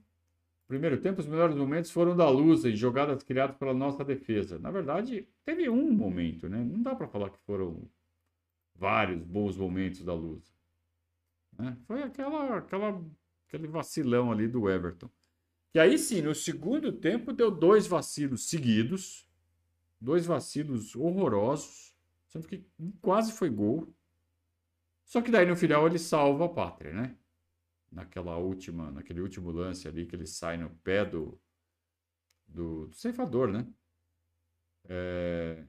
Primeiro 0.66 1.00
tempo, 1.00 1.20
os 1.20 1.26
melhores 1.26 1.54
momentos 1.56 1.90
foram 1.90 2.16
da 2.16 2.28
Lusa 2.28 2.68
em 2.68 2.76
jogadas 2.76 3.22
criadas 3.22 3.56
pela 3.56 3.72
nossa 3.72 4.04
defesa. 4.04 4.58
Na 4.58 4.70
verdade, 4.70 5.28
teve 5.44 5.68
um 5.68 5.92
momento, 5.92 6.48
né? 6.48 6.62
Não 6.64 6.82
dá 6.82 6.94
para 6.94 7.08
falar 7.08 7.30
que 7.30 7.38
foram 7.40 7.88
vários 8.74 9.22
bons 9.22 9.56
momentos 9.56 10.02
da 10.02 10.14
Lusa. 10.14 10.50
Né? 11.58 11.76
Foi 11.86 12.02
aquela, 12.02 12.56
aquela, 12.58 13.04
aquele 13.46 13.68
vacilão 13.68 14.32
ali 14.32 14.48
do 14.48 14.68
Everton. 14.68 15.10
E 15.74 15.78
aí 15.78 15.98
sim, 15.98 16.20
no 16.20 16.34
segundo 16.34 16.92
tempo, 16.92 17.32
deu 17.32 17.50
dois 17.50 17.86
vacilos 17.86 18.48
seguidos, 18.48 19.28
dois 20.00 20.26
vacilos 20.26 20.96
horrorosos, 20.96 21.94
sendo 22.28 22.46
que 22.46 22.66
quase 23.00 23.32
foi 23.32 23.48
gol. 23.48 23.94
Só 25.04 25.20
que 25.20 25.30
daí 25.30 25.46
no 25.46 25.56
final 25.56 25.86
ele 25.86 25.98
salva 25.98 26.46
a 26.46 26.48
pátria, 26.48 26.92
né? 26.92 27.16
Naquela 27.92 28.36
última, 28.36 28.90
naquele 28.90 29.20
último 29.20 29.50
lance 29.50 29.86
ali 29.86 30.06
que 30.06 30.16
ele 30.16 30.26
sai 30.26 30.56
no 30.56 30.70
pé 30.76 31.04
do, 31.04 31.38
do, 32.46 32.86
do 32.88 32.94
ceifador, 32.96 33.48
né? 33.52 33.66
É... 34.88 35.64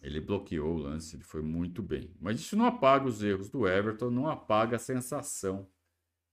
Ele 0.00 0.20
bloqueou 0.20 0.76
o 0.76 0.78
lance, 0.78 1.16
ele 1.16 1.24
foi 1.24 1.42
muito 1.42 1.82
bem. 1.82 2.14
Mas 2.20 2.40
isso 2.40 2.56
não 2.56 2.66
apaga 2.66 3.06
os 3.06 3.22
erros 3.22 3.50
do 3.50 3.66
Everton, 3.66 4.10
não 4.10 4.28
apaga 4.28 4.76
a 4.76 4.78
sensação 4.78 5.68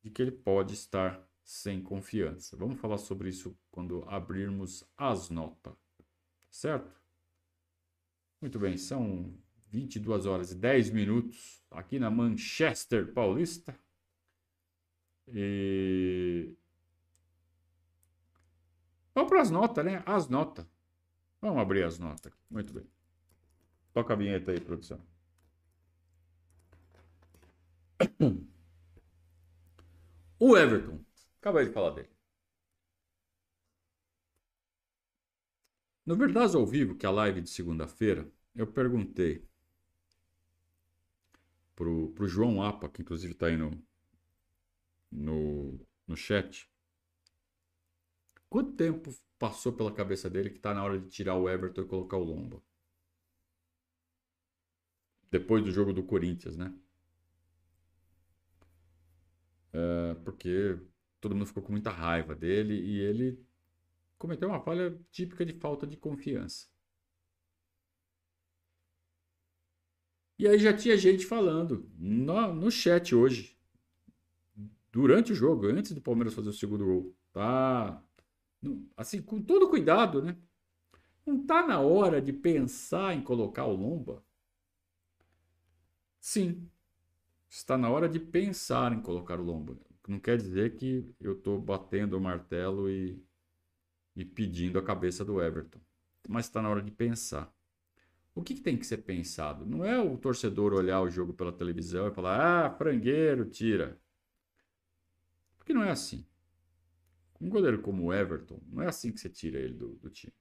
de 0.04 0.12
que 0.12 0.22
ele 0.22 0.32
pode 0.32 0.74
estar 0.74 1.28
sem 1.44 1.82
confiança. 1.82 2.56
Vamos 2.56 2.80
falar 2.80 2.98
sobre 2.98 3.30
isso 3.30 3.58
quando 3.72 4.04
abrirmos 4.08 4.84
as 4.96 5.30
notas, 5.30 5.76
certo? 6.50 7.00
Muito 8.40 8.60
bem, 8.60 8.78
são 8.78 9.36
22 9.76 10.26
horas 10.26 10.52
e 10.52 10.56
10 10.56 10.90
minutos 10.92 11.62
aqui 11.70 12.00
na 12.00 12.10
Manchester 12.10 13.12
Paulista. 13.12 13.78
E... 15.28 16.56
Vamos 19.14 19.30
para 19.30 19.42
as 19.42 19.52
notas, 19.52 19.84
né? 19.84 20.02
As 20.06 20.30
notas. 20.30 20.66
Vamos 21.42 21.62
abrir 21.62 21.84
as 21.84 22.00
notas. 22.00 22.32
Muito 22.50 22.74
bem. 22.74 22.90
Toca 23.94 24.14
a 24.14 24.16
vinheta 24.16 24.52
aí, 24.52 24.62
produção. 24.62 25.06
O 30.40 30.56
Everton. 30.56 31.04
Acabei 31.40 31.66
de 31.66 31.72
falar 31.74 31.92
dele. 31.92 32.10
No 36.06 36.16
Verdade 36.16 36.56
ao 36.56 36.66
Vivo, 36.66 36.96
que 36.96 37.06
é 37.06 37.10
a 37.10 37.12
live 37.12 37.42
de 37.42 37.50
segunda-feira, 37.50 38.32
eu 38.54 38.68
perguntei 38.68 39.46
pro, 41.76 42.10
pro 42.12 42.28
João 42.28 42.62
Apa, 42.62 42.90
que 42.90 43.02
inclusive 43.02 43.34
está 43.34 43.48
aí 43.48 43.58
no, 43.58 43.72
no, 45.12 45.80
no 46.08 46.16
chat. 46.16 46.70
Quanto 48.50 48.74
tempo 48.74 49.14
passou 49.38 49.74
pela 49.74 49.94
cabeça 49.94 50.30
dele 50.30 50.50
que 50.50 50.58
está 50.58 50.74
na 50.74 50.84
hora 50.84 51.00
de 51.00 51.10
tirar 51.10 51.36
o 51.36 51.50
Everton 51.50 51.82
e 51.82 51.88
colocar 51.88 52.18
o 52.18 52.24
Lomba? 52.24 52.62
Depois 55.30 55.64
do 55.64 55.72
jogo 55.72 55.92
do 55.92 56.04
Corinthians, 56.04 56.56
né? 56.56 56.74
É, 59.74 60.14
porque 60.24 60.80
todo 61.20 61.36
mundo 61.36 61.48
ficou 61.48 61.62
com 61.64 61.74
muita 61.74 61.90
raiva 61.90 62.34
dele 62.34 62.76
e 62.76 63.00
ele 63.02 63.46
cometeu 64.18 64.48
uma 64.48 64.62
falha 64.62 64.98
típica 65.12 65.46
de 65.46 65.54
falta 65.54 65.86
de 65.86 65.98
confiança. 65.98 66.68
E 70.38 70.48
aí 70.48 70.60
já 70.60 70.76
tinha 70.76 70.98
gente 70.98 71.26
falando 71.26 71.90
no, 71.98 72.54
no 72.54 72.70
chat 72.72 73.16
hoje, 73.16 73.58
durante 74.92 75.32
o 75.32 75.36
jogo, 75.36 75.68
antes 75.68 75.94
do 75.94 76.02
Palmeiras 76.02 76.34
fazer 76.34 76.50
o 76.50 76.54
segundo 76.54 76.86
gol. 76.86 77.16
Tá, 77.32 78.02
assim, 78.98 79.22
com 79.22 79.42
todo 79.42 79.70
cuidado, 79.70 80.22
né? 80.22 80.38
Não 81.26 81.46
tá 81.46 81.66
na 81.66 81.80
hora 81.80 82.22
de 82.22 82.32
pensar 82.34 83.16
em 83.16 83.22
colocar 83.22 83.66
o 83.66 83.76
Lomba? 83.76 84.24
Sim, 86.20 86.70
está 87.50 87.78
na 87.78 87.90
hora 87.90 88.10
de 88.10 88.20
pensar 88.20 88.92
em 88.94 89.02
colocar 89.02 89.40
o 89.40 89.44
Lomba. 89.44 89.78
Não 90.08 90.20
quer 90.20 90.38
dizer 90.38 90.76
que 90.76 91.16
eu 91.20 91.34
estou 91.34 91.60
batendo 91.60 92.18
o 92.18 92.22
martelo 92.22 92.90
e, 92.90 93.24
e 94.16 94.26
pedindo 94.26 94.78
a 94.78 94.84
cabeça 94.84 95.24
do 95.24 95.42
Everton. 95.42 95.80
Mas 96.28 96.46
está 96.46 96.62
na 96.62 96.70
hora 96.70 96.82
de 96.82 96.92
pensar. 96.92 97.55
O 98.36 98.44
que, 98.44 98.54
que, 98.54 98.62
tem 98.62 98.78
que 98.78 98.86
ser 98.86 98.98
pensado? 98.98 99.66
Não 99.66 99.86
é 99.86 99.98
o 99.98 100.18
torcedor 100.18 100.74
olhar 100.74 101.02
o 101.02 101.10
jogo 101.10 101.34
pela 101.34 101.54
televisão 101.54 102.10
e 102.10 102.14
falar, 102.14 102.66
ah, 102.66 102.70
frangueiro, 102.70 103.50
tira. 103.50 103.98
Porque 105.58 105.74
não 105.74 105.82
é 105.82 105.90
assim. 105.90 106.28
Um 107.40 107.50
goleiro 107.50 107.82
como 107.82 108.04
o 108.04 108.14
Everton, 108.14 108.62
não 108.68 108.84
é 108.84 108.88
assim 108.88 109.12
que 109.12 109.22
você 109.22 109.30
tira 109.30 109.58
ele 109.58 109.74
do, 109.74 109.96
do 109.96 110.10
time. 110.10 110.34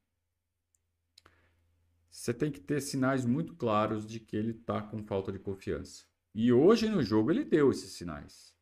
Você 2.10 2.34
tem 2.34 2.50
que 2.50 2.60
ter 2.60 2.80
sinais 2.80 3.24
muito 3.24 3.54
claros 3.54 4.06
de 4.06 4.18
que 4.18 4.36
ele 4.36 4.50
está 4.50 4.82
com 4.82 5.04
falta 5.04 5.30
de 5.30 5.38
confiança. 5.38 6.04
E 6.34 6.52
hoje 6.52 6.88
no 6.88 7.02
jogo 7.02 7.30
ele 7.30 7.44
deu 7.44 7.70
esses 7.70 7.92
sinais. 7.92 8.54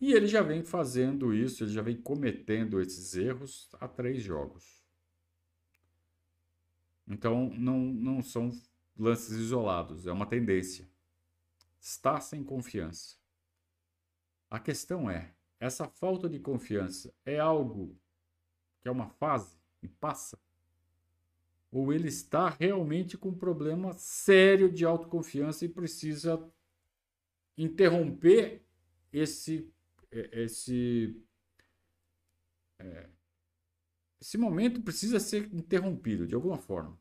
E 0.00 0.12
ele 0.12 0.26
já 0.26 0.42
vem 0.42 0.64
fazendo 0.64 1.32
isso, 1.34 1.62
ele 1.62 1.72
já 1.72 1.82
vem 1.82 1.96
cometendo 1.96 2.80
esses 2.80 3.14
erros 3.14 3.68
há 3.80 3.86
três 3.86 4.22
jogos. 4.22 4.81
Então, 7.06 7.50
não, 7.50 7.78
não 7.78 8.22
são 8.22 8.50
lances 8.96 9.32
isolados, 9.32 10.06
é 10.06 10.12
uma 10.12 10.26
tendência. 10.26 10.88
Está 11.80 12.20
sem 12.20 12.44
confiança. 12.44 13.16
A 14.48 14.60
questão 14.60 15.10
é: 15.10 15.34
essa 15.58 15.88
falta 15.88 16.28
de 16.28 16.38
confiança 16.38 17.12
é 17.24 17.38
algo 17.38 17.98
que 18.80 18.88
é 18.88 18.90
uma 18.90 19.08
fase 19.08 19.56
e 19.82 19.88
passa? 19.88 20.38
Ou 21.70 21.92
ele 21.92 22.08
está 22.08 22.50
realmente 22.50 23.16
com 23.16 23.30
um 23.30 23.38
problema 23.38 23.94
sério 23.94 24.70
de 24.70 24.84
autoconfiança 24.84 25.64
e 25.64 25.68
precisa 25.68 26.52
interromper 27.56 28.62
esse 29.12 29.72
esse 30.10 31.16
é, 32.78 33.08
esse 34.22 34.38
momento 34.38 34.80
precisa 34.80 35.18
ser 35.18 35.52
interrompido 35.52 36.28
de 36.28 36.34
alguma 36.36 36.56
forma. 36.56 36.96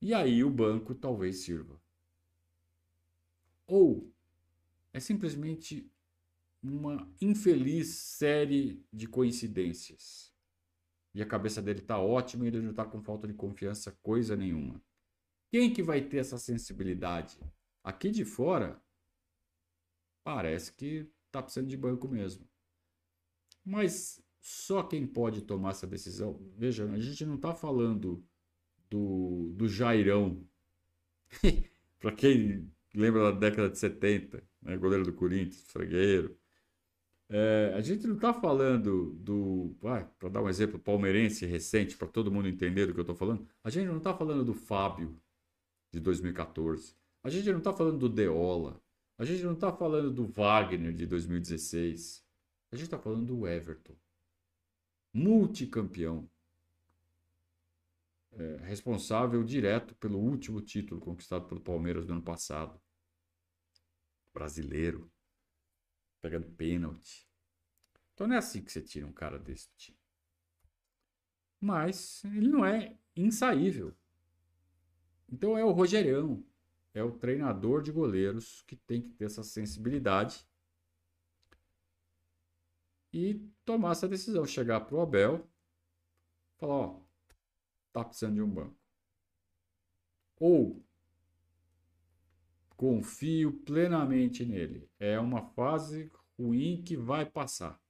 E 0.00 0.14
aí 0.14 0.42
o 0.42 0.48
banco 0.48 0.94
talvez 0.94 1.40
sirva. 1.40 1.78
Ou 3.66 4.10
é 4.94 4.98
simplesmente 4.98 5.92
uma 6.62 7.06
infeliz 7.20 7.88
série 7.88 8.82
de 8.90 9.06
coincidências. 9.06 10.32
E 11.14 11.20
a 11.20 11.26
cabeça 11.26 11.60
dele 11.60 11.80
está 11.80 11.98
ótima 11.98 12.46
e 12.46 12.48
ele 12.48 12.62
não 12.62 12.70
está 12.70 12.86
com 12.86 13.02
falta 13.02 13.28
de 13.28 13.34
confiança 13.34 13.92
coisa 14.02 14.34
nenhuma. 14.34 14.82
Quem 15.50 15.70
que 15.70 15.82
vai 15.82 16.00
ter 16.00 16.16
essa 16.16 16.38
sensibilidade? 16.38 17.38
Aqui 17.84 18.10
de 18.10 18.24
fora, 18.24 18.82
parece 20.24 20.72
que 20.72 21.06
está 21.26 21.42
precisando 21.42 21.68
de 21.68 21.76
banco 21.76 22.08
mesmo. 22.08 22.48
Mas 23.62 24.26
só 24.40 24.82
quem 24.82 25.06
pode 25.06 25.42
tomar 25.42 25.70
essa 25.70 25.86
decisão. 25.86 26.40
Veja, 26.56 26.90
a 26.90 26.98
gente 26.98 27.24
não 27.26 27.34
está 27.34 27.54
falando 27.54 28.24
do, 28.88 29.52
do 29.54 29.68
Jairão. 29.68 30.42
Para 31.98 32.12
quem 32.12 32.70
lembra 32.94 33.32
da 33.32 33.38
década 33.38 33.68
de 33.68 33.78
70, 33.78 34.42
né? 34.62 34.76
goleiro 34.76 35.04
do 35.04 35.12
Corinthians, 35.12 35.64
fregueiro. 35.70 36.36
É, 37.30 37.74
a 37.76 37.80
gente 37.82 38.06
não 38.06 38.14
está 38.14 38.32
falando 38.32 39.12
do. 39.20 39.76
Para 39.80 40.28
dar 40.30 40.42
um 40.42 40.48
exemplo 40.48 40.78
palmeirense 40.78 41.44
recente, 41.44 41.96
para 41.96 42.08
todo 42.08 42.30
mundo 42.30 42.48
entender 42.48 42.86
do 42.86 42.94
que 42.94 43.00
eu 43.00 43.02
estou 43.02 43.16
falando, 43.16 43.46
a 43.62 43.68
gente 43.68 43.86
não 43.86 43.98
está 43.98 44.14
falando 44.14 44.44
do 44.44 44.54
Fábio 44.54 45.20
de 45.92 46.00
2014. 46.00 46.94
A 47.22 47.28
gente 47.28 47.50
não 47.50 47.58
está 47.58 47.72
falando 47.72 47.98
do 47.98 48.08
Deola. 48.08 48.80
A 49.18 49.24
gente 49.24 49.42
não 49.42 49.52
está 49.52 49.72
falando 49.72 50.10
do 50.10 50.26
Wagner 50.26 50.92
de 50.94 51.04
2016. 51.04 52.24
A 52.70 52.76
gente 52.76 52.84
está 52.84 52.98
falando 52.98 53.26
do 53.26 53.46
Everton 53.46 53.94
multicampeão, 55.18 56.30
é, 58.32 58.56
responsável 58.58 59.42
direto 59.42 59.94
pelo 59.96 60.18
último 60.18 60.60
título 60.60 61.00
conquistado 61.00 61.46
pelo 61.48 61.60
Palmeiras 61.60 62.06
no 62.06 62.14
ano 62.14 62.22
passado. 62.22 62.80
Brasileiro, 64.32 65.10
pegando 66.20 66.48
pênalti. 66.52 67.28
Então 68.14 68.28
não 68.28 68.36
é 68.36 68.38
assim 68.38 68.62
que 68.62 68.70
você 68.70 68.80
tira 68.80 69.06
um 69.06 69.12
cara 69.12 69.38
desse 69.38 69.68
time. 69.76 69.98
Mas 71.60 72.22
ele 72.24 72.48
não 72.48 72.64
é 72.64 72.96
insaível. 73.16 73.92
Então 75.28 75.58
é 75.58 75.64
o 75.64 75.72
Rogerão, 75.72 76.44
é 76.94 77.02
o 77.02 77.10
treinador 77.10 77.82
de 77.82 77.90
goleiros 77.90 78.62
que 78.62 78.76
tem 78.76 79.02
que 79.02 79.10
ter 79.10 79.24
essa 79.24 79.42
sensibilidade 79.42 80.46
e 83.12 83.34
tomar 83.64 83.92
essa 83.92 84.08
decisão, 84.08 84.44
chegar 84.44 84.80
para 84.80 84.96
o 84.96 85.00
Abel, 85.00 85.48
falar, 86.58 86.74
ó, 86.74 87.00
tá 87.92 88.04
precisando 88.04 88.34
de 88.34 88.42
um 88.42 88.50
banco. 88.50 88.76
Ou 90.40 90.84
confio 92.76 93.52
plenamente 93.64 94.44
nele. 94.44 94.88
É 94.98 95.18
uma 95.18 95.42
fase 95.42 96.10
ruim 96.38 96.82
que 96.82 96.96
vai 96.96 97.26
passar. 97.26 97.80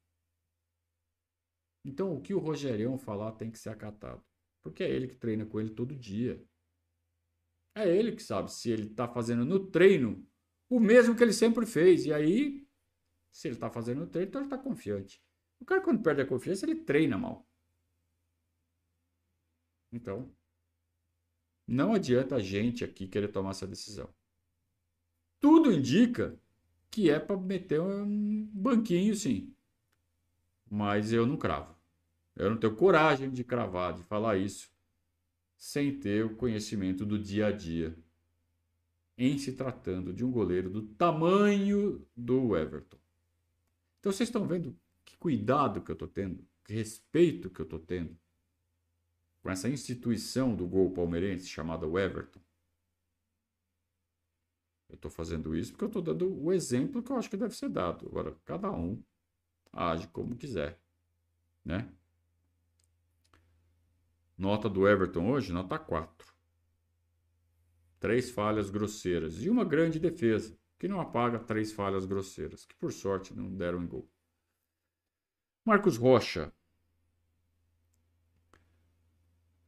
Então, 1.84 2.14
o 2.14 2.20
que 2.20 2.34
o 2.34 2.38
Rogerião 2.38 2.98
falar 2.98 3.32
tem 3.32 3.50
que 3.50 3.58
ser 3.58 3.70
acatado. 3.70 4.24
Porque 4.62 4.82
é 4.82 4.90
ele 4.90 5.08
que 5.08 5.16
treina 5.16 5.46
com 5.46 5.60
ele 5.60 5.70
todo 5.70 5.94
dia. 5.94 6.42
É 7.74 7.88
ele 7.88 8.12
que 8.12 8.22
sabe 8.22 8.52
se 8.52 8.70
ele 8.70 8.86
está 8.86 9.06
fazendo 9.06 9.44
no 9.44 9.66
treino 9.70 10.26
o 10.68 10.80
mesmo 10.80 11.14
que 11.14 11.22
ele 11.22 11.32
sempre 11.32 11.64
fez. 11.64 12.04
E 12.04 12.12
aí 12.12 12.67
se 13.38 13.46
ele 13.46 13.54
está 13.54 13.70
fazendo 13.70 14.02
o 14.02 14.06
treino, 14.08 14.28
então 14.28 14.40
ele 14.40 14.46
está 14.46 14.58
confiante. 14.58 15.22
O 15.60 15.64
cara, 15.64 15.80
quando 15.80 16.02
perde 16.02 16.20
a 16.20 16.26
confiança, 16.26 16.66
ele 16.66 16.74
treina 16.74 17.16
mal. 17.16 17.48
Então, 19.92 20.28
não 21.64 21.94
adianta 21.94 22.34
a 22.34 22.40
gente 22.40 22.82
aqui 22.82 23.06
querer 23.06 23.28
tomar 23.28 23.50
essa 23.50 23.64
decisão. 23.64 24.12
Tudo 25.38 25.70
indica 25.70 26.36
que 26.90 27.10
é 27.10 27.20
para 27.20 27.36
meter 27.36 27.80
um 27.80 28.44
banquinho, 28.52 29.14
sim. 29.14 29.54
Mas 30.68 31.12
eu 31.12 31.24
não 31.24 31.36
cravo. 31.36 31.76
Eu 32.34 32.50
não 32.50 32.58
tenho 32.58 32.74
coragem 32.74 33.30
de 33.30 33.44
cravar, 33.44 33.94
de 33.94 34.02
falar 34.02 34.36
isso, 34.36 34.68
sem 35.56 35.96
ter 35.96 36.24
o 36.24 36.34
conhecimento 36.34 37.06
do 37.06 37.16
dia 37.16 37.46
a 37.46 37.52
dia. 37.52 37.96
Em 39.16 39.38
se 39.38 39.52
tratando 39.52 40.12
de 40.12 40.24
um 40.24 40.32
goleiro 40.32 40.68
do 40.68 40.82
tamanho 40.82 42.04
do 42.16 42.56
Everton. 42.56 42.97
Então 43.98 44.12
vocês 44.12 44.28
estão 44.28 44.46
vendo 44.46 44.78
que 45.04 45.16
cuidado 45.16 45.82
que 45.82 45.90
eu 45.90 45.94
estou 45.94 46.08
tendo, 46.08 46.46
que 46.64 46.72
respeito 46.72 47.50
que 47.50 47.60
eu 47.60 47.64
estou 47.64 47.78
tendo 47.78 48.18
com 49.42 49.50
essa 49.50 49.68
instituição 49.68 50.54
do 50.54 50.66
gol 50.66 50.92
palmeirense 50.92 51.46
chamada 51.46 51.86
Everton. 51.86 52.40
Eu 54.88 54.94
estou 54.94 55.10
fazendo 55.10 55.54
isso 55.54 55.72
porque 55.72 55.84
eu 55.84 55.88
estou 55.88 56.02
dando 56.02 56.42
o 56.42 56.52
exemplo 56.52 57.02
que 57.02 57.12
eu 57.12 57.16
acho 57.16 57.28
que 57.28 57.36
deve 57.36 57.54
ser 57.54 57.68
dado. 57.68 58.06
Agora, 58.06 58.34
cada 58.44 58.70
um 58.70 59.02
age 59.72 60.08
como 60.08 60.36
quiser, 60.36 60.80
né? 61.64 61.92
Nota 64.36 64.68
do 64.68 64.88
Everton 64.88 65.30
hoje, 65.30 65.52
nota 65.52 65.78
4. 65.78 66.32
Três 67.98 68.30
falhas 68.30 68.70
grosseiras 68.70 69.42
e 69.42 69.50
uma 69.50 69.64
grande 69.64 69.98
defesa 69.98 70.56
que 70.78 70.88
não 70.88 71.00
apaga 71.00 71.38
três 71.38 71.72
falhas 71.72 72.06
grosseiras, 72.06 72.64
que 72.64 72.74
por 72.76 72.92
sorte 72.92 73.34
não 73.34 73.54
deram 73.54 73.82
em 73.82 73.86
gol. 73.86 74.08
Marcos 75.64 75.96
Rocha. 75.96 76.52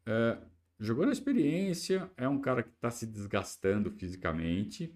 É, 0.07 0.43
jogou 0.79 1.05
na 1.05 1.13
experiência, 1.13 2.11
é 2.17 2.29
um 2.29 2.41
cara 2.41 2.63
que 2.63 2.71
está 2.71 2.91
se 2.91 3.07
desgastando 3.07 3.91
fisicamente 3.91 4.95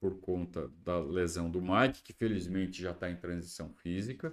por 0.00 0.20
conta 0.20 0.68
da 0.68 0.98
lesão 1.00 1.50
do 1.50 1.60
Mike, 1.60 2.02
que 2.02 2.12
felizmente 2.12 2.80
já 2.80 2.92
está 2.92 3.10
em 3.10 3.16
transição 3.16 3.72
física. 3.74 4.32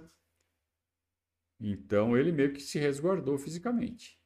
Então 1.58 2.16
ele 2.16 2.30
meio 2.30 2.52
que 2.52 2.60
se 2.60 2.78
resguardou 2.78 3.36
fisicamente. 3.36 4.20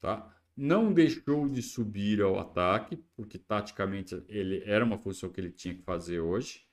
Tá? 0.00 0.33
Não 0.56 0.92
deixou 0.92 1.48
de 1.48 1.62
subir 1.62 2.20
ao 2.22 2.38
ataque, 2.38 2.96
porque 3.16 3.38
taticamente 3.38 4.22
ele 4.28 4.62
era 4.64 4.84
uma 4.84 4.98
função 4.98 5.30
que 5.30 5.40
ele 5.40 5.50
tinha 5.50 5.74
que 5.74 5.82
fazer 5.82 6.20
hoje. 6.20 6.66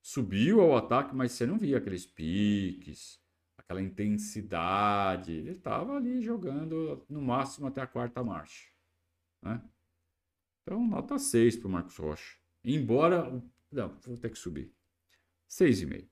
Subiu 0.00 0.60
ao 0.60 0.76
ataque, 0.76 1.14
mas 1.14 1.32
você 1.32 1.44
não 1.44 1.58
via 1.58 1.76
aqueles 1.78 2.06
piques, 2.06 3.20
aquela 3.56 3.82
intensidade. 3.82 5.32
Ele 5.32 5.50
estava 5.50 5.96
ali 5.96 6.22
jogando 6.22 7.04
no 7.08 7.20
máximo 7.20 7.66
até 7.66 7.82
a 7.82 7.86
quarta 7.86 8.24
marcha. 8.24 8.68
Né? 9.42 9.62
Então, 10.62 10.86
nota 10.86 11.18
6 11.18 11.56
para 11.56 11.68
o 11.68 11.70
Marcos 11.70 11.96
Rocha. 11.96 12.36
Embora. 12.64 13.42
Não, 13.70 13.98
vou 14.06 14.16
ter 14.16 14.30
que 14.30 14.38
subir. 14.38 14.72
6,5. 15.48 16.06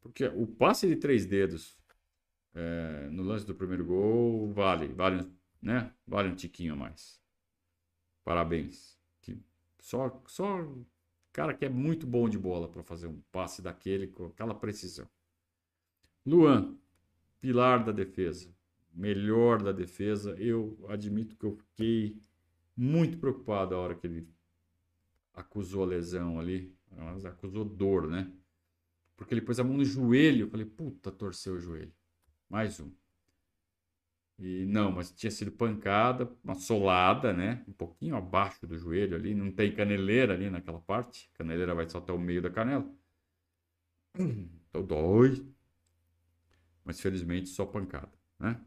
Porque 0.00 0.26
o 0.26 0.46
passe 0.46 0.86
de 0.86 0.96
três 0.96 1.24
dedos 1.24 1.76
é, 2.54 3.08
no 3.10 3.22
lance 3.22 3.46
do 3.46 3.54
primeiro 3.54 3.84
gol 3.84 4.52
vale, 4.52 4.88
vale, 4.88 5.28
né? 5.64 5.90
Vale 6.06 6.28
um 6.28 6.34
tiquinho 6.34 6.74
a 6.74 6.76
mais. 6.76 7.18
Parabéns. 8.22 8.98
Que 9.22 9.42
só, 9.80 10.22
só 10.26 10.68
cara 11.32 11.54
que 11.54 11.64
é 11.64 11.68
muito 11.68 12.06
bom 12.06 12.28
de 12.28 12.38
bola 12.38 12.68
para 12.68 12.82
fazer 12.82 13.06
um 13.06 13.20
passe 13.32 13.62
daquele 13.62 14.06
com 14.06 14.26
aquela 14.26 14.54
precisão. 14.54 15.08
Luan, 16.24 16.76
pilar 17.40 17.82
da 17.82 17.92
defesa, 17.92 18.54
melhor 18.92 19.62
da 19.62 19.72
defesa. 19.72 20.36
Eu 20.38 20.78
admito 20.88 21.34
que 21.34 21.46
eu 21.46 21.56
fiquei 21.56 22.22
muito 22.76 23.18
preocupado 23.18 23.74
a 23.74 23.78
hora 23.78 23.94
que 23.94 24.06
ele 24.06 24.28
acusou 25.32 25.82
a 25.82 25.86
lesão 25.86 26.38
ali, 26.38 26.76
acusou 27.24 27.64
dor, 27.64 28.06
né? 28.06 28.30
Porque 29.16 29.32
ele 29.32 29.40
pôs 29.40 29.58
a 29.58 29.64
mão 29.64 29.76
no 29.76 29.84
joelho. 29.84 30.44
Eu 30.46 30.50
falei, 30.50 30.66
puta, 30.66 31.10
torceu 31.10 31.54
o 31.54 31.60
joelho. 31.60 31.92
Mais 32.48 32.80
um. 32.80 32.92
E 34.38 34.66
não, 34.66 34.90
mas 34.90 35.12
tinha 35.12 35.30
sido 35.30 35.52
pancada, 35.52 36.30
uma 36.42 36.54
solada, 36.54 37.32
né? 37.32 37.64
Um 37.68 37.72
pouquinho 37.72 38.16
abaixo 38.16 38.66
do 38.66 38.76
joelho 38.76 39.16
ali. 39.16 39.34
Não 39.34 39.52
tem 39.52 39.74
caneleira 39.74 40.34
ali 40.34 40.50
naquela 40.50 40.80
parte. 40.80 41.30
A 41.34 41.38
caneleira 41.38 41.74
vai 41.74 41.88
só 41.88 41.98
até 41.98 42.12
o 42.12 42.18
meio 42.18 42.42
da 42.42 42.50
canela. 42.50 42.88
Então 44.74 44.84
dói. 44.84 45.46
Mas 46.84 47.00
felizmente 47.00 47.48
só 47.48 47.64
pancada, 47.64 48.10
né? 48.40 48.60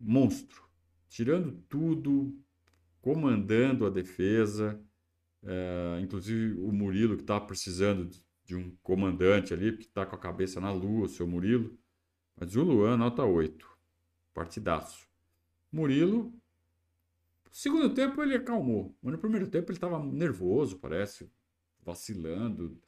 Monstro. 0.00 0.68
Tirando 1.08 1.52
tudo, 1.68 2.36
comandando 3.00 3.86
a 3.86 3.90
defesa. 3.90 4.82
É, 5.40 6.00
inclusive 6.02 6.60
o 6.60 6.72
Murilo 6.72 7.16
que 7.16 7.22
estava 7.22 7.46
precisando 7.46 8.10
de 8.44 8.56
um 8.56 8.74
comandante 8.82 9.54
ali, 9.54 9.76
que 9.76 9.84
está 9.84 10.04
com 10.04 10.16
a 10.16 10.18
cabeça 10.18 10.60
na 10.60 10.72
lua, 10.72 11.04
o 11.04 11.08
seu 11.08 11.28
Murilo. 11.28 11.78
Mas 12.36 12.56
o 12.56 12.62
Luan, 12.64 12.96
nota 12.96 13.22
8. 13.24 13.77
Partidaço. 14.38 15.08
Murilo, 15.72 16.32
segundo 17.50 17.92
tempo 17.92 18.22
ele 18.22 18.36
acalmou. 18.36 18.96
Mas 19.02 19.14
no 19.14 19.18
primeiro 19.18 19.48
tempo 19.48 19.72
ele 19.72 19.76
estava 19.76 19.98
nervoso, 19.98 20.78
parece, 20.78 21.28
vacilando, 21.82 22.80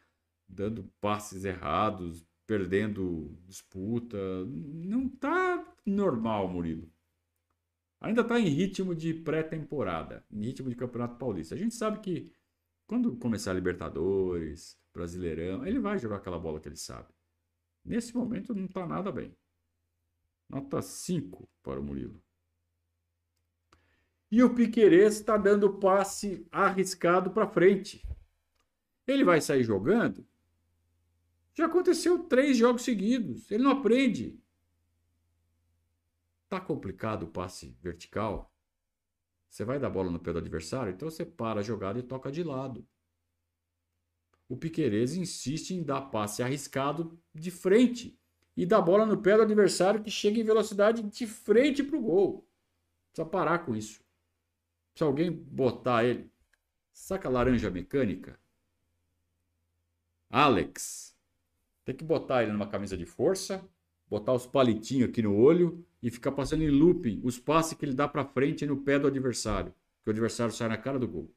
dando 0.46 0.84
passes 1.00 1.44
errados, 1.44 2.24
perdendo 2.46 3.36
disputa. 3.48 4.16
Não 4.46 5.06
está 5.06 5.66
normal, 5.84 6.46
Murilo. 6.46 6.88
Ainda 8.00 8.20
está 8.20 8.38
em 8.38 8.48
ritmo 8.48 8.94
de 8.94 9.12
pré-temporada, 9.12 10.24
em 10.30 10.44
ritmo 10.44 10.68
de 10.68 10.76
Campeonato 10.76 11.16
Paulista. 11.16 11.56
A 11.56 11.58
gente 11.58 11.74
sabe 11.74 11.98
que 11.98 12.32
quando 12.86 13.16
começar 13.16 13.50
a 13.50 13.54
Libertadores, 13.54 14.78
Brasileirão, 14.94 15.66
ele 15.66 15.80
vai 15.80 15.98
jogar 15.98 16.18
aquela 16.18 16.38
bola 16.38 16.60
que 16.60 16.68
ele 16.68 16.76
sabe. 16.76 17.08
Nesse 17.84 18.14
momento 18.14 18.54
não 18.54 18.66
está 18.66 18.86
nada 18.86 19.10
bem. 19.10 19.34
Nota 20.50 20.82
5 20.82 21.48
para 21.62 21.78
o 21.78 21.82
Murilo. 21.82 22.20
E 24.30 24.42
o 24.42 24.54
Piquerez 24.54 25.14
está 25.14 25.36
dando 25.36 25.78
passe 25.78 26.46
arriscado 26.50 27.30
para 27.30 27.48
frente. 27.48 28.04
Ele 29.06 29.24
vai 29.24 29.40
sair 29.40 29.62
jogando? 29.62 30.26
Já 31.54 31.66
aconteceu 31.66 32.24
três 32.24 32.56
jogos 32.56 32.82
seguidos. 32.82 33.50
Ele 33.50 33.62
não 33.62 33.70
aprende. 33.70 34.38
Tá 36.48 36.60
complicado 36.60 37.24
o 37.24 37.30
passe 37.30 37.76
vertical? 37.80 38.52
Você 39.48 39.64
vai 39.64 39.78
dar 39.78 39.90
bola 39.90 40.10
no 40.10 40.18
pé 40.18 40.32
do 40.32 40.38
adversário? 40.38 40.92
Então 40.92 41.08
você 41.08 41.24
para 41.24 41.60
a 41.60 41.62
jogada 41.62 41.98
e 41.98 42.02
toca 42.02 42.30
de 42.30 42.42
lado 42.42 42.86
o 44.50 44.56
Piquerez 44.56 45.14
insiste 45.14 45.70
em 45.70 45.82
dar 45.84 46.00
passe 46.10 46.42
arriscado 46.42 47.16
de 47.32 47.52
frente 47.52 48.19
e 48.56 48.66
dar 48.66 48.80
bola 48.80 49.06
no 49.06 49.20
pé 49.20 49.36
do 49.36 49.42
adversário 49.42 50.02
que 50.02 50.10
chega 50.10 50.40
em 50.40 50.44
velocidade 50.44 51.02
de 51.02 51.26
frente 51.26 51.82
para 51.82 51.96
o 51.96 52.02
gol. 52.02 52.46
Precisa 53.10 53.28
parar 53.28 53.60
com 53.60 53.74
isso. 53.74 54.02
Se 54.94 55.02
alguém 55.02 55.30
botar 55.30 56.04
ele, 56.04 56.30
saca 56.92 57.28
a 57.28 57.32
laranja 57.32 57.70
mecânica. 57.70 58.38
Alex, 60.28 61.16
tem 61.84 61.94
que 61.94 62.04
botar 62.04 62.42
ele 62.42 62.52
numa 62.52 62.68
camisa 62.68 62.96
de 62.96 63.06
força, 63.06 63.66
botar 64.08 64.32
os 64.32 64.46
palitinhos 64.46 65.08
aqui 65.08 65.22
no 65.22 65.36
olho 65.36 65.84
e 66.02 66.10
ficar 66.10 66.32
passando 66.32 66.62
em 66.62 66.70
looping 66.70 67.20
os 67.24 67.38
passes 67.38 67.74
que 67.74 67.84
ele 67.84 67.94
dá 67.94 68.06
para 68.06 68.24
frente 68.24 68.66
no 68.66 68.76
pé 68.76 68.98
do 68.98 69.06
adversário, 69.06 69.74
que 70.02 70.08
o 70.08 70.12
adversário 70.12 70.52
sai 70.52 70.68
na 70.68 70.76
cara 70.76 70.98
do 70.98 71.08
gol. 71.08 71.30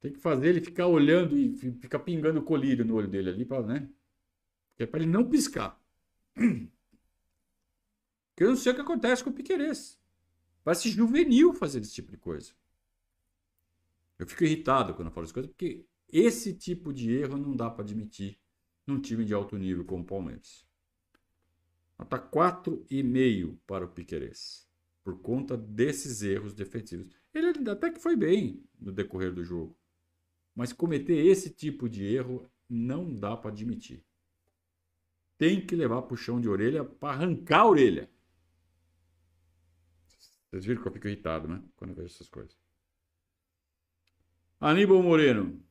Tem 0.00 0.12
que 0.12 0.18
fazer 0.18 0.48
ele 0.48 0.60
ficar 0.60 0.86
olhando 0.86 1.36
e 1.36 1.54
ficar 1.54 1.98
pingando 1.98 2.42
colírio 2.42 2.84
no 2.84 2.94
olho 2.94 3.08
dele 3.08 3.30
ali, 3.30 3.44
pra, 3.44 3.62
né? 3.62 3.88
Que 4.80 4.84
é 4.84 4.86
para 4.86 5.00
ele 5.02 5.10
não 5.10 5.28
piscar. 5.28 5.78
Porque 6.34 6.70
eu 8.38 8.48
não 8.48 8.56
sei 8.56 8.72
o 8.72 8.74
que 8.74 8.80
acontece 8.80 9.22
com 9.22 9.28
o 9.28 9.32
Piquerez. 9.34 10.00
Parece 10.64 10.88
juvenil 10.88 11.52
fazer 11.52 11.80
esse 11.80 11.92
tipo 11.92 12.10
de 12.10 12.16
coisa. 12.16 12.54
Eu 14.18 14.26
fico 14.26 14.42
irritado 14.42 14.94
quando 14.94 15.08
eu 15.08 15.12
falo 15.12 15.24
essas 15.24 15.34
coisas, 15.34 15.50
porque 15.50 15.84
esse 16.10 16.54
tipo 16.54 16.94
de 16.94 17.12
erro 17.12 17.36
não 17.36 17.54
dá 17.54 17.68
para 17.68 17.84
admitir 17.84 18.40
num 18.86 18.98
time 18.98 19.22
de 19.22 19.34
alto 19.34 19.58
nível 19.58 19.84
como 19.84 20.02
o 20.02 20.06
Palmeiras. 20.06 20.66
Nota 21.98 22.18
4,5 22.18 23.58
para 23.66 23.84
o 23.84 23.88
Piquerez, 23.90 24.66
por 25.04 25.20
conta 25.20 25.58
desses 25.58 26.22
erros 26.22 26.54
defensivos. 26.54 27.06
Ele 27.34 27.68
até 27.68 27.90
que 27.90 28.00
foi 28.00 28.16
bem 28.16 28.64
no 28.80 28.90
decorrer 28.90 29.30
do 29.30 29.44
jogo. 29.44 29.76
Mas 30.54 30.72
cometer 30.72 31.18
esse 31.18 31.50
tipo 31.50 31.86
de 31.86 32.02
erro 32.06 32.50
não 32.66 33.14
dá 33.14 33.36
para 33.36 33.50
admitir. 33.50 34.02
Tem 35.40 35.58
que 35.64 35.74
levar 35.74 36.02
puxão 36.02 36.38
de 36.38 36.50
orelha 36.50 36.84
para 36.84 37.14
arrancar 37.14 37.60
a 37.60 37.66
orelha. 37.66 38.10
Vocês 40.50 40.66
viram 40.66 40.82
que 40.82 40.88
eu 40.88 40.92
fico 40.92 41.08
irritado, 41.08 41.48
né? 41.48 41.64
Quando 41.76 41.92
eu 41.92 41.96
vejo 41.96 42.14
essas 42.14 42.28
coisas. 42.28 42.54
Aníbal 44.60 45.02
Moreno. 45.02 45.64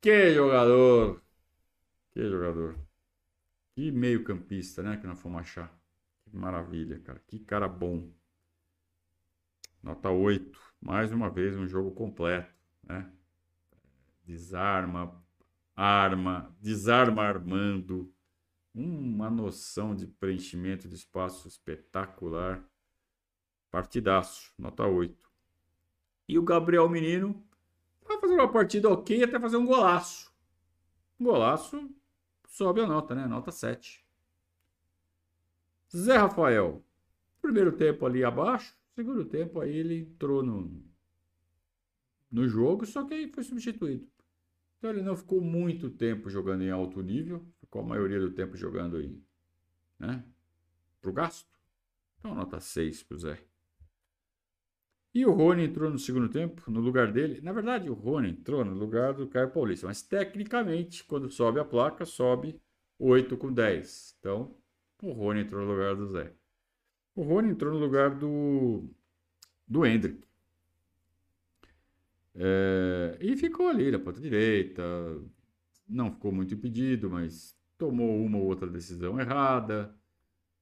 Que 0.00 0.34
jogador! 0.34 1.22
Que 2.10 2.28
jogador! 2.28 2.76
Que 3.76 3.92
meio 3.92 4.24
campista, 4.24 4.82
né? 4.82 4.96
Que 4.96 5.06
nós 5.06 5.20
fomos 5.20 5.40
achar. 5.40 5.72
Que 6.24 6.36
maravilha, 6.36 6.98
cara. 6.98 7.22
Que 7.28 7.38
cara 7.38 7.68
bom. 7.68 8.12
Nota 9.80 10.10
8 10.10 10.58
mais 10.80 11.12
uma 11.12 11.30
vez 11.30 11.56
um 11.56 11.68
jogo 11.68 11.92
completo, 11.92 12.52
né? 12.82 13.08
Desarma, 14.24 15.21
arma, 15.74 16.54
desarma 16.60 17.22
armando, 17.22 18.12
uma 18.74 19.30
noção 19.30 19.94
de 19.94 20.06
preenchimento 20.06 20.88
de 20.88 20.94
espaço 20.94 21.48
espetacular. 21.48 22.64
Partidaço, 23.70 24.52
nota 24.58 24.86
8. 24.86 25.30
E 26.28 26.38
o 26.38 26.42
Gabriel 26.42 26.88
Menino 26.88 27.44
vai 28.06 28.18
fazer 28.18 28.34
uma 28.34 28.50
partida 28.50 28.88
ok 28.88 29.24
até 29.24 29.40
fazer 29.40 29.56
um 29.56 29.66
golaço. 29.66 30.32
Um 31.18 31.24
golaço 31.24 31.90
sobe 32.48 32.80
a 32.80 32.86
nota, 32.86 33.14
né? 33.14 33.26
Nota 33.26 33.50
7. 33.50 34.04
Zé 35.94 36.16
Rafael, 36.16 36.84
primeiro 37.40 37.72
tempo 37.72 38.06
ali 38.06 38.24
abaixo, 38.24 38.74
Segundo 38.94 39.24
tempo, 39.24 39.58
aí 39.58 39.74
ele 39.74 40.00
entrou 40.00 40.42
no, 40.42 40.70
no 42.30 42.46
jogo, 42.46 42.84
só 42.84 43.04
que 43.04 43.14
aí 43.14 43.32
foi 43.32 43.42
substituído. 43.42 44.06
Então 44.82 44.90
ele 44.90 45.02
não 45.02 45.16
ficou 45.16 45.40
muito 45.40 45.88
tempo 45.88 46.28
jogando 46.28 46.64
em 46.64 46.70
alto 46.72 47.00
nível, 47.00 47.46
ficou 47.60 47.82
a 47.82 47.84
maioria 47.84 48.18
do 48.18 48.32
tempo 48.32 48.56
jogando 48.56 48.96
aí, 48.96 49.16
né? 49.96 50.24
Pro 51.00 51.12
gasto. 51.12 51.56
Então 52.18 52.34
nota 52.34 52.58
6 52.58 53.04
pro 53.04 53.16
Zé. 53.16 53.38
E 55.14 55.24
o 55.24 55.30
Rony 55.30 55.66
entrou 55.66 55.88
no 55.88 56.00
segundo 56.00 56.28
tempo, 56.28 56.68
no 56.68 56.80
lugar 56.80 57.12
dele. 57.12 57.40
Na 57.42 57.52
verdade, 57.52 57.88
o 57.88 57.94
Rony 57.94 58.30
entrou 58.30 58.64
no 58.64 58.74
lugar 58.74 59.14
do 59.14 59.28
Caio 59.28 59.52
Paulista, 59.52 59.86
mas 59.86 60.02
tecnicamente, 60.02 61.04
quando 61.04 61.30
sobe 61.30 61.60
a 61.60 61.64
placa, 61.64 62.04
sobe 62.04 62.60
8 62.98 63.36
com 63.36 63.52
10. 63.52 64.16
Então, 64.18 64.52
o 65.00 65.12
Rony 65.12 65.42
entrou 65.42 65.64
no 65.64 65.70
lugar 65.70 65.94
do 65.94 66.08
Zé. 66.08 66.34
O 67.14 67.22
Rony 67.22 67.50
entrou 67.50 67.72
no 67.72 67.78
lugar 67.78 68.18
do, 68.18 68.90
do 69.64 69.86
Hendrick. 69.86 70.26
É, 72.34 73.18
e 73.20 73.36
ficou 73.36 73.68
ali 73.68 73.90
na 73.90 73.98
ponta 73.98 74.20
direita. 74.20 74.82
Não 75.88 76.10
ficou 76.12 76.32
muito 76.32 76.54
impedido, 76.54 77.10
mas 77.10 77.56
tomou 77.76 78.24
uma 78.24 78.38
ou 78.38 78.44
outra 78.44 78.68
decisão 78.68 79.20
errada. 79.20 79.94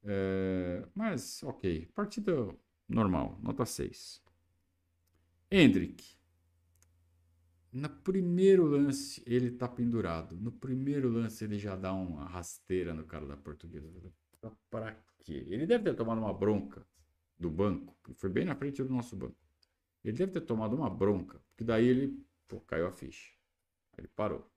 É, 0.04 0.86
mas, 0.94 1.42
ok. 1.42 1.88
Partida 1.94 2.32
normal, 2.88 3.38
nota 3.42 3.64
6. 3.64 4.22
Hendrick. 5.50 6.04
No 7.72 7.88
primeiro 7.88 8.64
lance, 8.66 9.22
ele 9.26 9.50
tá 9.50 9.68
pendurado. 9.68 10.36
No 10.36 10.50
primeiro 10.50 11.08
lance, 11.08 11.44
ele 11.44 11.58
já 11.58 11.76
dá 11.76 11.92
uma 11.92 12.24
rasteira 12.24 12.92
no 12.92 13.04
cara 13.04 13.26
da 13.26 13.36
portuguesa. 13.36 14.12
Pra 14.68 14.96
quê? 15.20 15.44
Ele 15.48 15.66
deve 15.66 15.84
ter 15.84 15.94
tomado 15.94 16.18
uma 16.18 16.32
bronca 16.32 16.84
do 17.38 17.50
banco, 17.50 17.96
foi 18.14 18.28
bem 18.28 18.44
na 18.44 18.54
frente 18.54 18.82
do 18.82 18.92
nosso 18.92 19.16
banco. 19.16 19.36
Ele 20.04 20.16
deve 20.16 20.32
ter 20.32 20.40
tomado 20.40 20.74
uma 20.74 20.88
bronca, 20.88 21.38
porque 21.50 21.64
daí 21.64 21.86
ele 21.86 22.24
pô, 22.48 22.60
caiu 22.60 22.86
a 22.86 22.92
ficha. 22.92 23.32
Ele 23.98 24.08
parou. 24.08 24.50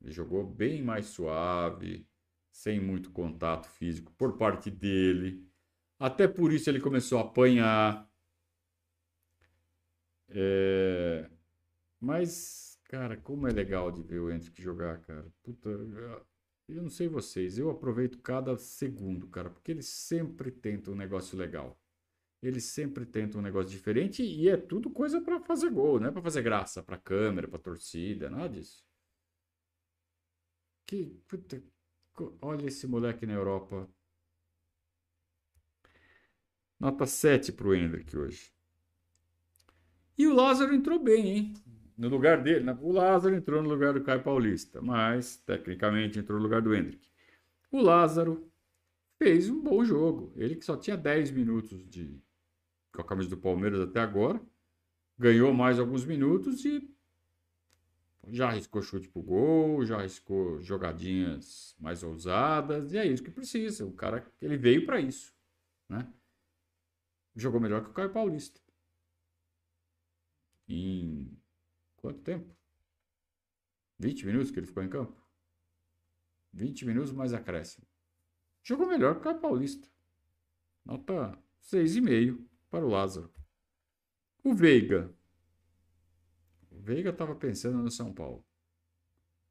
Ele 0.00 0.12
jogou 0.12 0.44
bem 0.44 0.82
mais 0.82 1.06
suave, 1.06 2.06
sem 2.50 2.80
muito 2.80 3.10
contato 3.10 3.68
físico 3.68 4.12
por 4.12 4.36
parte 4.36 4.70
dele. 4.70 5.46
Até 5.98 6.26
por 6.26 6.52
isso 6.52 6.68
ele 6.68 6.80
começou 6.80 7.18
a 7.18 7.22
apanhar. 7.22 8.10
É... 10.28 11.30
Mas, 12.00 12.80
cara, 12.84 13.16
como 13.16 13.46
é 13.46 13.52
legal 13.52 13.90
de 13.92 14.02
ver 14.02 14.18
o 14.18 14.30
Hendrick 14.30 14.60
jogar, 14.60 15.00
cara. 15.02 15.32
Puta, 15.42 15.68
eu 16.68 16.82
não 16.82 16.90
sei 16.90 17.08
vocês, 17.08 17.58
eu 17.58 17.70
aproveito 17.70 18.18
cada 18.18 18.56
segundo, 18.56 19.28
cara, 19.28 19.50
porque 19.50 19.70
ele 19.70 19.82
sempre 19.82 20.50
tenta 20.50 20.90
um 20.90 20.96
negócio 20.96 21.38
legal. 21.38 21.78
Ele 22.42 22.60
sempre 22.60 23.06
tenta 23.06 23.38
um 23.38 23.42
negócio 23.42 23.70
diferente 23.70 24.22
e 24.22 24.48
é 24.48 24.56
tudo 24.56 24.90
coisa 24.90 25.20
para 25.20 25.40
fazer 25.40 25.70
gol, 25.70 26.00
não 26.00 26.08
é 26.08 26.10
para 26.10 26.22
fazer 26.22 26.42
graça 26.42 26.82
para 26.82 26.98
câmera, 26.98 27.46
para 27.46 27.58
torcida, 27.58 28.28
nada 28.28 28.48
disso. 28.48 28.84
Que 30.86 31.06
puta, 31.28 31.62
olha 32.40 32.66
esse 32.66 32.86
moleque 32.86 33.24
na 33.24 33.34
Europa. 33.34 33.88
Nota 36.80 37.06
7 37.06 37.52
pro 37.52 37.74
Hendrick 37.74 38.16
hoje. 38.16 38.52
E 40.18 40.26
o 40.26 40.34
Lázaro 40.34 40.74
entrou 40.74 40.98
bem, 40.98 41.30
hein? 41.30 41.54
no 41.96 42.08
lugar 42.08 42.42
dele. 42.42 42.68
O 42.80 42.92
Lázaro 42.92 43.34
entrou 43.34 43.62
no 43.62 43.68
lugar 43.68 43.94
do 43.94 44.02
Caio 44.02 44.22
Paulista, 44.22 44.80
mas 44.80 45.36
tecnicamente 45.36 46.18
entrou 46.18 46.38
no 46.38 46.44
lugar 46.44 46.60
do 46.60 46.74
Hendrick. 46.74 47.08
O 47.70 47.80
Lázaro 47.80 48.50
fez 49.18 49.48
um 49.48 49.60
bom 49.60 49.84
jogo. 49.84 50.32
Ele 50.36 50.56
que 50.56 50.64
só 50.64 50.76
tinha 50.76 50.96
10 50.96 51.30
minutos 51.30 51.88
de 51.88 52.20
com 52.92 53.02
a 53.02 53.04
camisa 53.04 53.30
do 53.30 53.36
Palmeiras 53.36 53.80
até 53.80 54.00
agora, 54.00 54.40
ganhou 55.18 55.52
mais 55.52 55.78
alguns 55.78 56.04
minutos 56.04 56.64
e 56.64 56.90
já 58.28 58.48
arriscou 58.48 58.82
chute 58.82 59.08
pro 59.08 59.22
gol, 59.22 59.84
já 59.84 59.98
arriscou 59.98 60.60
jogadinhas 60.60 61.74
mais 61.78 62.02
ousadas, 62.02 62.92
e 62.92 62.98
é 62.98 63.06
isso 63.06 63.22
que 63.22 63.30
precisa. 63.30 63.84
O 63.84 63.92
cara, 63.92 64.30
ele 64.40 64.56
veio 64.56 64.86
para 64.86 65.00
isso, 65.00 65.34
né? 65.88 66.12
Jogou 67.34 67.60
melhor 67.60 67.82
que 67.82 67.90
o 67.90 67.94
Caio 67.94 68.12
Paulista. 68.12 68.60
Em 70.68 71.36
Quanto 72.02 72.20
tempo? 72.20 72.52
20 74.00 74.26
minutos 74.26 74.50
que 74.50 74.58
ele 74.58 74.66
ficou 74.66 74.82
em 74.82 74.88
campo? 74.88 75.16
20 76.52 76.84
minutos 76.84 77.12
mais 77.12 77.32
acréscimo. 77.32 77.86
Jogou 78.64 78.88
melhor 78.88 79.14
que 79.14 79.20
o 79.20 79.22
Caio 79.22 79.40
Paulista. 79.40 79.88
Nota 80.84 81.38
6,5 81.62 82.44
para 82.72 82.86
o 82.86 82.88
Lázaro. 82.88 83.30
O 84.42 84.54
Veiga. 84.54 85.14
O 86.70 86.80
Veiga 86.80 87.10
estava 87.10 87.34
pensando 87.34 87.76
no 87.82 87.90
São 87.90 88.14
Paulo. 88.14 88.42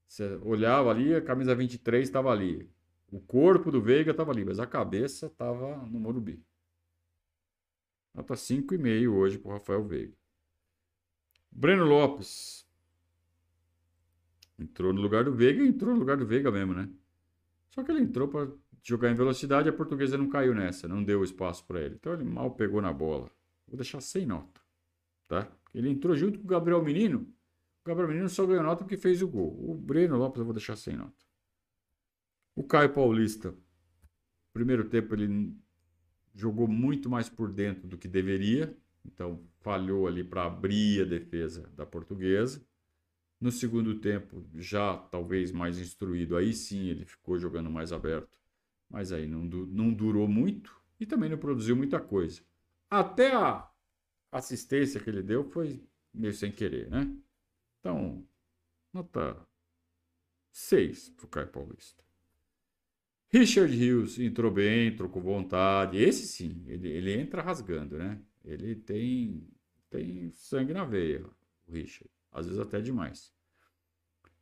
Você 0.08 0.38
olhava 0.38 0.90
ali, 0.90 1.14
a 1.14 1.22
camisa 1.22 1.54
23 1.54 2.10
estava 2.10 2.32
ali. 2.32 2.68
O 3.12 3.22
corpo 3.22 3.72
do 3.72 3.80
Veiga 3.80 4.10
estava 4.10 4.32
ali, 4.32 4.44
mas 4.44 4.58
a 4.58 4.66
cabeça 4.66 5.28
estava 5.28 5.78
no 5.86 6.00
Morumbi. 6.00 6.44
Nota 8.12 8.34
5,5 8.34 9.14
hoje 9.14 9.38
para 9.38 9.50
o 9.50 9.54
Rafael 9.54 9.88
Veiga. 9.88 10.18
Breno 11.52 11.86
Lopes. 11.86 12.68
Entrou 14.58 14.92
no 14.92 15.02
lugar 15.02 15.26
do 15.26 15.34
Veiga 15.34 15.64
entrou 15.64 15.94
no 15.94 16.00
lugar 16.00 16.18
do 16.18 16.26
Veiga 16.26 16.52
mesmo, 16.52 16.74
né? 16.74 16.92
Só 17.72 17.84
que 17.84 17.92
ele 17.92 18.02
entrou 18.02 18.28
para 18.28 18.50
jogar 18.84 19.10
em 19.10 19.16
velocidade 19.16 19.70
a 19.70 19.74
portuguesa 19.74 20.18
não 20.18 20.30
caiu 20.30 20.54
nessa, 20.54 20.88
não 20.88 21.04
deu 21.04 21.24
espaço 21.24 21.66
para 21.66 21.82
ele. 21.82 21.96
Então 21.96 22.14
ele 22.14 22.24
mal 22.24 22.52
pegou 22.52 22.82
na 22.82 22.92
bola. 22.92 23.32
Vou 23.68 23.78
deixar 23.78 24.02
sem 24.02 24.26
nota, 24.26 24.62
tá? 25.28 25.50
Ele 25.74 25.90
entrou 25.90 26.16
junto 26.16 26.40
com 26.40 26.46
o 26.46 26.48
Gabriel 26.48 26.84
Menino. 26.84 27.22
O 27.84 27.88
Gabriel 27.88 28.10
Menino 28.10 28.30
só 28.30 28.46
ganhou 28.46 28.64
nota 28.64 28.84
porque 28.84 28.98
fez 28.98 29.22
o 29.22 29.28
gol. 29.28 29.58
O 29.70 29.74
Breno 29.74 30.18
Lopes 30.18 30.40
eu 30.40 30.46
vou 30.46 30.54
deixar 30.54 30.76
sem 30.76 30.96
nota. 30.96 31.26
O 32.54 32.64
Caio 32.64 32.94
Paulista, 32.94 33.56
primeiro 34.52 34.90
tempo 34.90 35.16
ele 35.16 35.56
jogou 36.34 36.68
muito 36.68 37.10
mais 37.10 37.30
por 37.30 37.52
dentro 37.52 37.88
do 37.88 37.98
que 37.98 38.08
deveria. 38.08 38.76
Então, 39.06 39.42
falhou 39.62 40.08
ali 40.08 40.24
para 40.24 40.46
abrir 40.46 41.02
a 41.02 41.06
defesa 41.06 41.70
da 41.76 41.86
portuguesa. 41.86 42.62
No 43.42 43.52
segundo 43.52 43.96
tempo, 43.96 44.46
já 44.54 44.96
talvez 44.96 45.52
mais 45.52 45.80
instruído, 45.80 46.38
aí 46.38 46.54
sim 46.54 46.90
ele 46.90 47.06
ficou 47.06 47.40
jogando 47.40 47.72
mais 47.72 47.92
aberto, 47.92 48.38
mas 48.88 49.12
aí 49.12 49.28
não, 49.28 49.44
não 49.44 49.92
durou 49.92 50.28
muito 50.28 50.80
e 51.00 51.08
também 51.08 51.28
não 51.28 51.40
produziu 51.40 51.76
muita 51.76 52.00
coisa. 52.00 52.42
Até 52.88 53.34
a 53.34 53.68
assistência 54.32 55.02
que 55.02 55.10
ele 55.10 55.24
deu 55.24 55.44
foi 55.44 55.84
meio 56.14 56.34
sem 56.34 56.52
querer, 56.52 56.88
né? 56.88 57.12
Então, 57.80 58.24
nota 58.94 59.36
6 60.52 61.10
para 61.10 61.26
o 61.26 61.30
Caio 61.30 61.48
Paulista. 61.48 62.04
Richard 63.30 63.74
Hughes 63.74 64.20
entrou 64.20 64.52
bem, 64.52 64.90
entrou 64.90 65.10
com 65.10 65.22
vontade. 65.22 65.98
Esse 65.98 66.28
sim, 66.28 66.64
ele, 66.68 66.90
ele 66.90 67.14
entra 67.14 67.42
rasgando, 67.42 67.98
né? 67.98 68.22
Ele 68.44 68.76
tem, 68.76 69.48
tem 69.90 70.30
sangue 70.32 70.74
na 70.74 70.84
veia, 70.84 71.26
o 71.68 71.72
Richard. 71.72 72.12
Às 72.32 72.46
vezes 72.46 72.60
até 72.60 72.82
demais. 72.82 73.34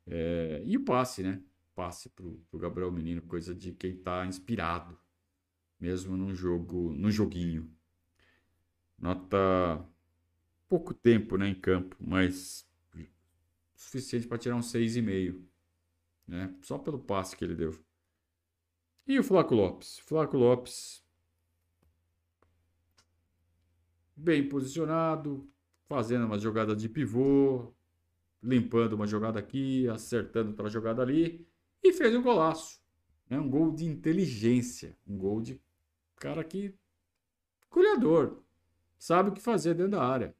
É, 0.06 0.62
e 0.66 0.78
o 0.78 0.84
passe, 0.84 1.24
né? 1.24 1.42
Passe 1.76 2.10
para 2.10 2.26
o 2.26 2.60
Gabriel 2.60 2.92
Menino, 2.92 3.22
coisa 3.22 3.56
de 3.56 3.72
quem 3.72 3.92
está 3.92 4.26
inspirado, 4.26 5.00
mesmo 5.80 6.18
num 6.18 6.36
jogo, 6.36 6.92
num 6.94 7.10
joguinho. 7.12 7.72
Nota 8.98 9.86
pouco 10.68 10.94
tempo 10.94 11.38
né, 11.38 11.48
em 11.48 11.56
campo, 11.56 11.96
mas 12.00 12.70
suficiente 13.76 14.28
para 14.28 14.38
tirar 14.38 14.56
um 14.56 14.62
6,5. 14.62 15.42
Né? 16.28 16.54
Só 16.62 16.78
pelo 16.78 17.00
passe 17.00 17.36
que 17.36 17.44
ele 17.44 17.56
deu. 17.56 17.74
E 19.08 19.18
o 19.18 19.24
Flaco 19.24 19.56
Lopes? 19.56 20.00
Flaco 20.00 20.38
Lopes 20.38 21.04
bem 24.16 24.48
posicionado, 24.48 25.50
fazendo 25.88 26.26
uma 26.26 26.38
jogada 26.38 26.76
de 26.76 26.90
pivô, 26.90 27.74
limpando 28.42 28.94
uma 28.94 29.08
jogada 29.08 29.40
aqui, 29.40 29.88
acertando 29.90 30.50
outra 30.50 30.70
jogada 30.70 31.02
ali 31.02 31.48
e 31.84 31.94
fez 31.94 32.16
um 32.16 32.22
golaço. 32.22 32.82
Né? 33.30 33.40
Um 33.40 33.50
gol 33.50 33.72
de 33.74 33.86
inteligência, 33.86 34.98
um 35.08 35.18
gol 35.18 35.42
de 35.42 35.62
cara 36.16 36.44
que 36.44 36.74
goleador, 37.70 38.42
sabe 38.98 39.30
o 39.30 39.34
que 39.34 39.42
fazer 39.42 39.74
dentro 39.74 39.92
da 39.92 40.04
área. 40.04 40.36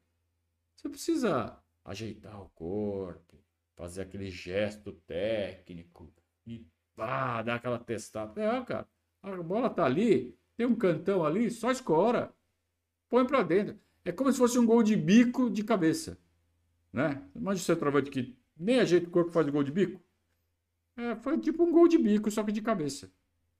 Você 0.76 0.88
precisa 0.88 1.58
ajeitar 1.84 2.40
o 2.40 2.48
corpo, 2.50 3.38
fazer 3.76 4.02
aquele 4.02 4.30
gesto 4.30 4.92
técnico 5.06 6.12
e 6.46 6.66
ah, 6.96 7.42
dar 7.42 7.56
aquela 7.56 7.78
testada. 7.78 8.40
É, 8.42 8.64
cara, 8.64 8.88
a 9.22 9.42
bola 9.42 9.70
tá 9.70 9.84
ali, 9.84 10.38
tem 10.56 10.66
um 10.66 10.74
cantão 10.74 11.24
ali, 11.24 11.50
só 11.50 11.70
escora 11.70 12.34
põe 13.10 13.26
para 13.26 13.42
dentro. 13.42 13.78
É 14.04 14.12
como 14.12 14.32
se 14.32 14.38
fosse 14.38 14.58
um 14.58 14.64
gol 14.64 14.82
de 14.82 14.96
bico 14.96 15.50
de 15.50 15.62
cabeça. 15.62 16.18
Né? 16.92 17.22
Imagina 17.34 17.62
o 17.62 17.66
centroavante 17.66 18.10
que 18.10 18.36
nem 18.56 18.80
ajeita 18.80 19.08
o 19.08 19.10
corpo 19.10 19.30
faz 19.30 19.48
gol 19.48 19.62
de 19.62 19.72
bico. 19.72 20.02
É, 20.96 21.16
foi 21.16 21.38
tipo 21.38 21.62
um 21.64 21.72
gol 21.72 21.88
de 21.88 21.96
bico, 21.96 22.30
só 22.30 22.42
que 22.42 22.52
de 22.52 22.60
cabeça. 22.60 23.10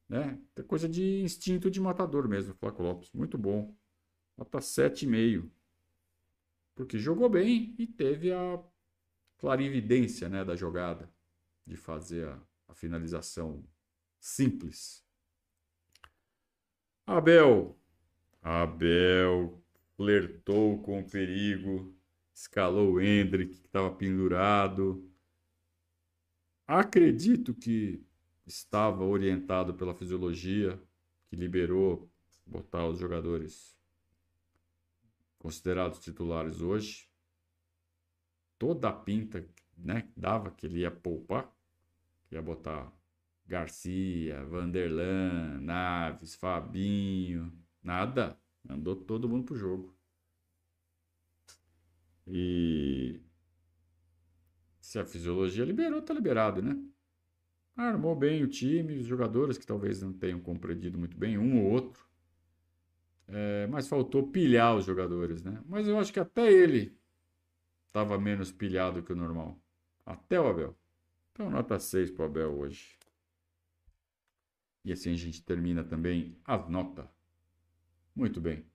Né? 0.08 0.38
É 0.56 0.62
coisa 0.62 0.88
de 0.88 1.22
instinto 1.22 1.70
de 1.70 1.80
matador 1.80 2.28
mesmo, 2.28 2.54
Flaco 2.54 2.82
Lopes. 2.82 3.10
Muito 3.12 3.38
bom. 3.38 3.74
Nota 4.36 4.58
7,5. 4.58 5.48
Porque 6.74 6.98
jogou 6.98 7.28
bem 7.28 7.74
e 7.78 7.86
teve 7.86 8.32
a 8.32 8.60
clarividência 9.38 10.28
né, 10.28 10.44
da 10.44 10.56
jogada. 10.56 11.08
De 11.66 11.76
fazer 11.76 12.26
a, 12.26 12.40
a 12.68 12.74
finalização 12.74 13.64
simples. 14.18 15.04
Abel, 17.06 17.78
Abel 18.42 19.62
flertou 19.96 20.80
com 20.82 21.00
o 21.00 21.08
perigo, 21.08 21.94
escalou 22.40 22.94
o 22.94 23.00
Hendrick, 23.00 23.58
que 23.58 23.66
estava 23.66 23.94
pendurado. 23.94 25.06
Acredito 26.66 27.54
que 27.54 28.02
estava 28.46 29.04
orientado 29.04 29.74
pela 29.74 29.94
fisiologia, 29.94 30.80
que 31.28 31.36
liberou 31.36 32.10
botar 32.46 32.86
os 32.86 32.98
jogadores 32.98 33.78
considerados 35.38 35.98
titulares 36.00 36.62
hoje. 36.62 37.08
Toda 38.58 38.88
a 38.88 38.92
pinta 38.92 39.46
né, 39.76 40.08
dava 40.16 40.50
que 40.50 40.66
ele 40.66 40.80
ia 40.80 40.90
poupar, 40.90 41.54
ia 42.30 42.40
botar 42.40 42.90
Garcia, 43.46 44.44
Vanderlan, 44.46 45.60
Naves, 45.60 46.34
Fabinho, 46.36 47.52
Nada. 47.82 48.38
Andou 48.68 48.96
todo 48.96 49.28
mundo 49.28 49.44
pro 49.44 49.56
jogo. 49.56 49.99
E 52.32 53.20
Se 54.80 54.98
a 54.98 55.04
fisiologia 55.04 55.64
liberou, 55.64 56.00
tá 56.00 56.14
liberado, 56.14 56.62
né? 56.62 56.80
Armou 57.76 58.14
bem 58.14 58.42
o 58.42 58.48
time, 58.48 58.98
os 58.98 59.06
jogadores 59.06 59.58
que 59.58 59.66
talvez 59.66 60.00
não 60.02 60.12
tenham 60.12 60.40
compreendido 60.40 60.98
muito 60.98 61.16
bem, 61.16 61.38
um 61.38 61.64
ou 61.64 61.70
outro. 61.72 62.08
É, 63.28 63.66
mas 63.68 63.88
faltou 63.88 64.28
pilhar 64.28 64.76
os 64.76 64.84
jogadores, 64.84 65.42
né? 65.42 65.62
Mas 65.66 65.86
eu 65.86 65.98
acho 65.98 66.12
que 66.12 66.20
até 66.20 66.50
ele 66.52 66.96
estava 67.86 68.18
menos 68.18 68.52
pilhado 68.52 69.02
que 69.02 69.12
o 69.12 69.16
normal. 69.16 69.60
Até 70.04 70.40
o 70.40 70.48
Abel. 70.48 70.76
Então, 71.32 71.50
nota 71.50 71.78
6 71.78 72.10
para 72.10 72.22
o 72.24 72.26
Abel 72.26 72.58
hoje. 72.58 72.98
E 74.84 74.92
assim 74.92 75.12
a 75.12 75.16
gente 75.16 75.42
termina 75.42 75.84
também 75.84 76.36
as 76.44 76.68
notas. 76.68 77.06
Muito 78.14 78.40
bem. 78.40 78.66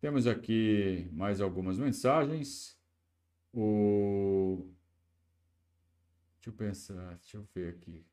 Temos 0.00 0.26
aqui 0.26 1.08
mais 1.12 1.40
algumas 1.40 1.78
mensagens. 1.78 2.79
O... 3.52 4.66
Deixa 6.36 6.50
eu 6.50 6.52
pensar, 6.52 7.14
deixa 7.16 7.36
eu 7.36 7.46
ver 7.54 7.74
aqui. 7.74 8.04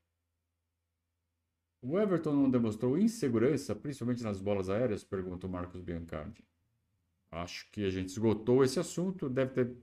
O 1.81 1.97
Everton 1.99 2.33
não 2.33 2.49
demonstrou 2.49 2.97
insegurança, 2.97 3.75
principalmente 3.75 4.23
nas 4.23 4.41
bolas 4.41 4.69
aéreas? 4.69 5.03
Pergunta 5.03 5.47
o 5.47 5.49
Marcos 5.49 5.81
Biancardi. 5.81 6.43
Acho 7.31 7.69
que 7.71 7.85
a 7.85 7.89
gente 7.89 8.09
esgotou 8.09 8.63
esse 8.63 8.79
assunto. 8.79 9.29
Deve 9.29 9.53
ter 9.53 9.77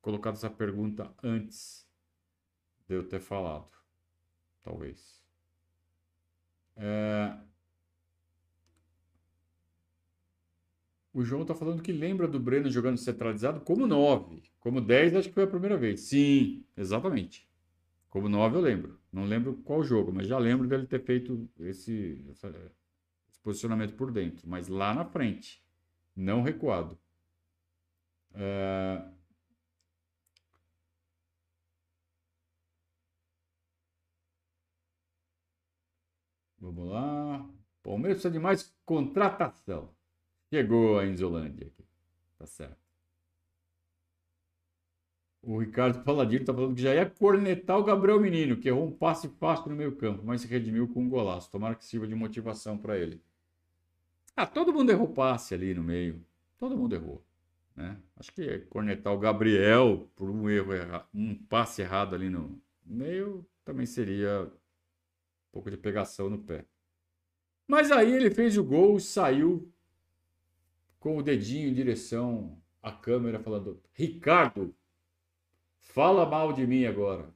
colocado 0.00 0.34
essa 0.34 0.50
pergunta 0.50 1.14
antes 1.22 1.86
de 2.88 2.96
eu 2.96 3.06
ter 3.06 3.20
falado. 3.20 3.70
Talvez. 4.62 5.22
É... 6.76 7.38
O 11.12 11.22
João 11.22 11.42
está 11.42 11.54
falando 11.54 11.82
que 11.82 11.92
lembra 11.92 12.26
do 12.26 12.40
Breno 12.40 12.70
jogando 12.70 12.96
centralizado 12.96 13.60
como 13.60 13.86
9. 13.86 14.42
Como 14.58 14.80
10, 14.80 15.16
acho 15.16 15.28
que 15.28 15.34
foi 15.34 15.44
a 15.44 15.46
primeira 15.46 15.76
vez. 15.76 16.00
Sim, 16.00 16.64
exatamente. 16.76 17.46
Como 18.08 18.28
9 18.28 18.56
eu 18.56 18.60
lembro. 18.60 19.00
Não 19.12 19.24
lembro 19.24 19.54
qual 19.64 19.82
jogo, 19.82 20.12
mas 20.12 20.26
já 20.26 20.38
lembro 20.38 20.66
dele 20.66 20.86
ter 20.86 21.02
feito 21.04 21.48
esse, 21.60 22.24
esse 22.30 23.40
posicionamento 23.42 23.94
por 23.94 24.10
dentro. 24.10 24.48
Mas 24.48 24.68
lá 24.68 24.94
na 24.94 25.04
frente, 25.04 25.62
não 26.16 26.42
recuado. 26.42 26.98
É... 28.34 29.04
Vamos 36.58 36.88
lá. 36.88 37.46
Palmeiras 37.82 38.18
precisa 38.18 38.32
de 38.32 38.38
mais 38.38 38.74
contratação. 38.86 39.94
Chegou 40.52 40.98
a 40.98 41.06
Inzolândia 41.06 41.66
aqui. 41.66 41.82
Tá 42.38 42.44
certo. 42.44 42.76
O 45.40 45.58
Ricardo 45.58 46.04
Paladino 46.04 46.42
está 46.42 46.52
falando 46.52 46.74
que 46.74 46.82
já 46.82 46.94
ia 46.94 47.08
cornetar 47.08 47.78
o 47.78 47.82
Gabriel 47.82 48.20
Menino, 48.20 48.58
que 48.58 48.68
errou 48.68 48.86
um 48.86 48.92
passe 48.92 49.30
fácil 49.40 49.70
no 49.70 49.76
meio 49.76 49.96
campo, 49.96 50.22
mas 50.22 50.42
se 50.42 50.46
redimiu 50.46 50.86
com 50.86 51.04
um 51.04 51.08
golaço. 51.08 51.50
Tomara 51.50 51.74
que 51.74 51.86
sirva 51.86 52.06
de 52.06 52.14
motivação 52.14 52.76
para 52.76 52.98
ele. 52.98 53.18
Ah, 54.36 54.46
todo 54.46 54.74
mundo 54.74 54.90
errou 54.90 55.08
passe 55.08 55.54
ali 55.54 55.72
no 55.72 55.82
meio. 55.82 56.22
Todo 56.58 56.76
mundo 56.76 56.94
errou. 56.94 57.24
Né? 57.74 57.96
Acho 58.14 58.30
que 58.30 58.58
cornetar 58.68 59.14
o 59.14 59.18
Gabriel 59.18 60.06
por 60.14 60.28
um 60.28 60.50
erro 60.50 60.74
errado, 60.74 61.08
um 61.14 61.34
passe 61.34 61.80
errado 61.80 62.14
ali 62.14 62.28
no 62.28 62.60
meio 62.84 63.42
também 63.64 63.86
seria 63.86 64.42
um 64.42 65.50
pouco 65.50 65.70
de 65.70 65.78
pegação 65.78 66.28
no 66.28 66.36
pé. 66.36 66.66
Mas 67.66 67.90
aí 67.90 68.12
ele 68.12 68.30
fez 68.30 68.58
o 68.58 68.62
gol 68.62 69.00
saiu 69.00 69.71
com 71.02 71.18
o 71.18 71.22
dedinho 71.22 71.68
em 71.68 71.74
direção 71.74 72.58
à 72.82 72.90
câmera, 72.90 73.38
falando: 73.38 73.82
Ricardo, 73.92 74.74
Fala 75.82 76.24
mal 76.24 76.52
de 76.52 76.66
mim 76.66 76.86
agora. 76.86 77.28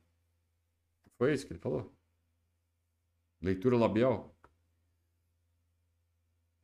Foi 1.18 1.34
isso 1.34 1.46
que 1.46 1.52
ele 1.52 1.60
falou? 1.60 1.92
Leitura 3.42 3.76
labial? 3.76 4.34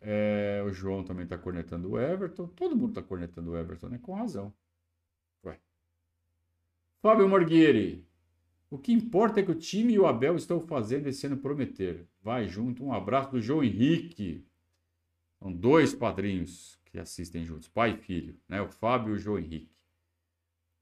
É, 0.00 0.62
o 0.64 0.72
João 0.72 1.04
também 1.04 1.24
está 1.24 1.36
cornetando 1.36 1.90
o 1.90 2.00
Everton. 2.00 2.46
Todo 2.48 2.76
mundo 2.76 2.90
está 2.90 3.02
cornetando 3.02 3.50
o 3.50 3.56
Everton, 3.58 3.88
né? 3.88 3.98
Com 4.00 4.14
razão. 4.14 4.54
Ué. 5.44 5.60
Fábio 7.02 7.28
Morghieri. 7.28 8.06
O 8.70 8.78
que 8.78 8.92
importa 8.92 9.40
é 9.40 9.42
que 9.42 9.50
o 9.50 9.58
time 9.58 9.92
e 9.92 9.98
o 9.98 10.06
Abel 10.06 10.36
estão 10.36 10.60
fazendo 10.60 11.08
esse 11.08 11.26
ano 11.26 11.36
prometer. 11.36 12.08
Vai 12.22 12.48
junto. 12.48 12.84
Um 12.84 12.92
abraço 12.92 13.32
do 13.32 13.42
João 13.42 13.62
Henrique. 13.62 14.46
São 15.38 15.52
dois 15.52 15.94
padrinhos 15.94 16.80
que 16.92 16.98
assistem 16.98 17.42
juntos, 17.42 17.68
pai 17.68 17.94
e 17.94 17.96
filho, 17.96 18.38
né? 18.46 18.60
O 18.60 18.68
Fábio 18.68 19.14
e 19.14 19.16
o 19.16 19.18
João 19.18 19.38
Henrique. 19.38 19.74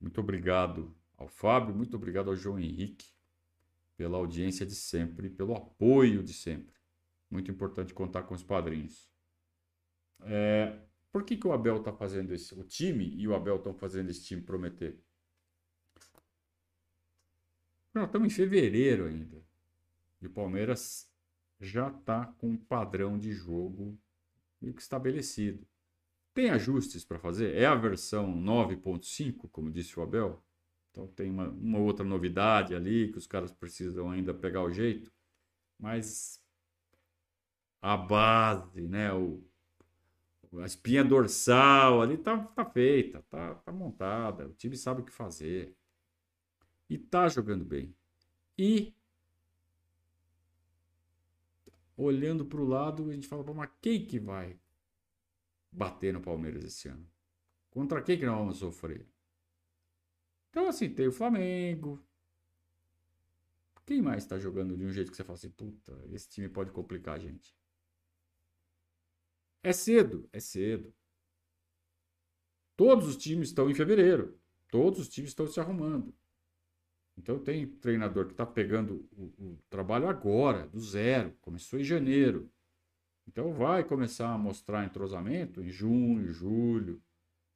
Muito 0.00 0.20
obrigado 0.20 0.92
ao 1.16 1.28
Fábio, 1.28 1.72
muito 1.72 1.96
obrigado 1.96 2.28
ao 2.28 2.36
João 2.36 2.58
Henrique 2.58 3.08
pela 3.96 4.18
audiência 4.18 4.66
de 4.66 4.74
sempre, 4.74 5.30
pelo 5.30 5.54
apoio 5.54 6.22
de 6.22 6.32
sempre. 6.32 6.74
Muito 7.30 7.48
importante 7.48 7.94
contar 7.94 8.24
com 8.24 8.34
os 8.34 8.42
padrinhos. 8.42 9.08
É, 10.22 10.80
por 11.12 11.22
que, 11.22 11.36
que 11.36 11.46
o 11.46 11.52
Abel 11.52 11.76
está 11.76 11.92
fazendo 11.92 12.34
esse, 12.34 12.58
o 12.58 12.64
time 12.64 13.14
e 13.16 13.28
o 13.28 13.34
Abel 13.34 13.56
estão 13.56 13.72
fazendo 13.72 14.10
esse 14.10 14.24
time 14.24 14.42
prometer? 14.42 14.98
Estamos 17.94 18.32
em 18.32 18.34
fevereiro 18.34 19.06
ainda. 19.06 19.44
E 20.20 20.26
o 20.26 20.30
Palmeiras 20.30 21.08
já 21.60 21.88
está 21.88 22.26
com 22.26 22.48
um 22.48 22.56
padrão 22.56 23.16
de 23.16 23.32
jogo 23.32 23.96
meio 24.60 24.74
que 24.74 24.82
estabelecido. 24.82 25.69
Tem 26.32 26.50
ajustes 26.50 27.04
para 27.04 27.18
fazer? 27.18 27.56
É 27.56 27.66
a 27.66 27.74
versão 27.74 28.32
9.5, 28.32 29.48
como 29.50 29.70
disse 29.70 29.98
o 29.98 30.02
Abel? 30.02 30.42
Então 30.90 31.06
tem 31.08 31.30
uma, 31.30 31.48
uma 31.48 31.78
outra 31.78 32.04
novidade 32.04 32.74
ali 32.74 33.10
que 33.10 33.18
os 33.18 33.26
caras 33.26 33.52
precisam 33.52 34.10
ainda 34.10 34.32
pegar 34.32 34.62
o 34.62 34.70
jeito. 34.70 35.12
Mas 35.78 36.42
a 37.80 37.96
base, 37.96 38.86
né? 38.86 39.12
O, 39.12 39.42
a 40.58 40.64
espinha 40.64 41.04
dorsal 41.04 42.02
ali 42.02 42.18
tá, 42.18 42.38
tá 42.38 42.64
feita, 42.64 43.24
tá, 43.30 43.54
tá 43.54 43.72
montada. 43.72 44.48
O 44.48 44.54
time 44.54 44.76
sabe 44.76 45.02
o 45.02 45.04
que 45.04 45.12
fazer. 45.12 45.76
E 46.88 46.98
tá 46.98 47.28
jogando 47.28 47.64
bem. 47.64 47.94
E 48.58 48.94
olhando 51.96 52.44
para 52.44 52.60
o 52.60 52.66
lado, 52.66 53.10
a 53.10 53.14
gente 53.14 53.28
fala, 53.28 53.44
mas 53.54 53.70
quem 53.80 54.06
que 54.06 54.18
vai 54.18 54.58
bater 55.70 56.12
no 56.12 56.20
Palmeiras 56.20 56.64
esse 56.64 56.88
ano? 56.88 57.06
Contra 57.70 58.02
quem 58.02 58.18
que 58.18 58.26
nós 58.26 58.38
vamos 58.38 58.58
sofrer? 58.58 59.06
Então, 60.50 60.68
assim, 60.68 60.92
tem 60.92 61.06
o 61.06 61.12
Flamengo. 61.12 62.04
Quem 63.86 64.02
mais 64.02 64.24
está 64.24 64.38
jogando 64.38 64.76
de 64.76 64.84
um 64.84 64.92
jeito 64.92 65.10
que 65.10 65.16
você 65.16 65.24
fala 65.24 65.36
assim, 65.36 65.50
puta, 65.50 65.92
esse 66.12 66.28
time 66.28 66.48
pode 66.48 66.70
complicar 66.70 67.16
a 67.16 67.18
gente? 67.18 67.54
É 69.62 69.72
cedo, 69.72 70.28
é 70.32 70.40
cedo. 70.40 70.92
Todos 72.76 73.08
os 73.08 73.16
times 73.16 73.48
estão 73.48 73.68
em 73.68 73.74
fevereiro. 73.74 74.38
Todos 74.68 75.00
os 75.00 75.08
times 75.08 75.30
estão 75.30 75.46
se 75.46 75.60
arrumando. 75.60 76.14
Então 77.16 77.38
tem 77.38 77.66
treinador 77.66 78.26
que 78.26 78.32
está 78.32 78.46
pegando 78.46 79.06
o, 79.12 79.24
o, 79.38 79.58
trabalho 79.68 80.08
agora, 80.08 80.66
do 80.66 80.80
zero. 80.80 81.36
Começou 81.42 81.78
em 81.78 81.84
janeiro. 81.84 82.50
Então 83.30 83.52
vai 83.52 83.84
começar 83.84 84.34
a 84.34 84.36
mostrar 84.38 84.84
entrosamento 84.84 85.62
em 85.62 85.70
junho, 85.70 86.32
julho. 86.32 87.00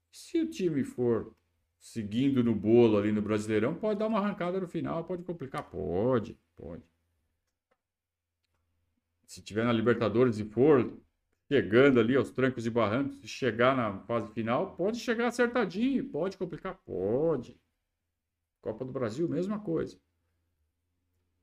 Se 0.08 0.40
o 0.40 0.48
time 0.48 0.84
for 0.84 1.34
seguindo 1.80 2.44
no 2.44 2.54
bolo 2.54 2.96
ali 2.96 3.10
no 3.10 3.20
Brasileirão, 3.20 3.74
pode 3.74 3.98
dar 3.98 4.06
uma 4.06 4.20
arrancada 4.20 4.60
no 4.60 4.68
final, 4.68 5.02
pode 5.02 5.24
complicar? 5.24 5.68
Pode, 5.68 6.38
pode. 6.54 6.84
Se 9.26 9.42
tiver 9.42 9.64
na 9.64 9.72
Libertadores 9.72 10.38
e 10.38 10.44
for 10.44 10.96
chegando 11.48 11.98
ali 11.98 12.14
aos 12.14 12.30
trancos 12.30 12.64
e 12.64 12.70
barrancos, 12.70 13.16
se 13.16 13.26
chegar 13.26 13.76
na 13.76 13.98
fase 14.04 14.32
final, 14.32 14.76
pode 14.76 15.00
chegar 15.00 15.26
acertadinho, 15.26 16.08
pode 16.08 16.38
complicar? 16.38 16.76
Pode. 16.86 17.60
Copa 18.62 18.84
do 18.84 18.92
Brasil, 18.92 19.28
mesma 19.28 19.58
coisa. 19.58 19.98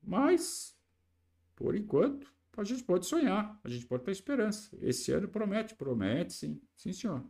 Mas, 0.02 0.74
por 1.54 1.76
enquanto, 1.76 2.34
a 2.58 2.64
gente 2.64 2.84
pode 2.84 3.06
sonhar, 3.06 3.60
a 3.64 3.70
gente 3.70 3.86
pode 3.86 4.04
ter 4.04 4.12
esperança. 4.12 4.78
Esse 4.82 5.12
ano 5.12 5.28
promete, 5.28 5.76
promete 5.76 6.34
sim, 6.34 6.62
sim 6.76 6.91
senhor. 6.91 7.24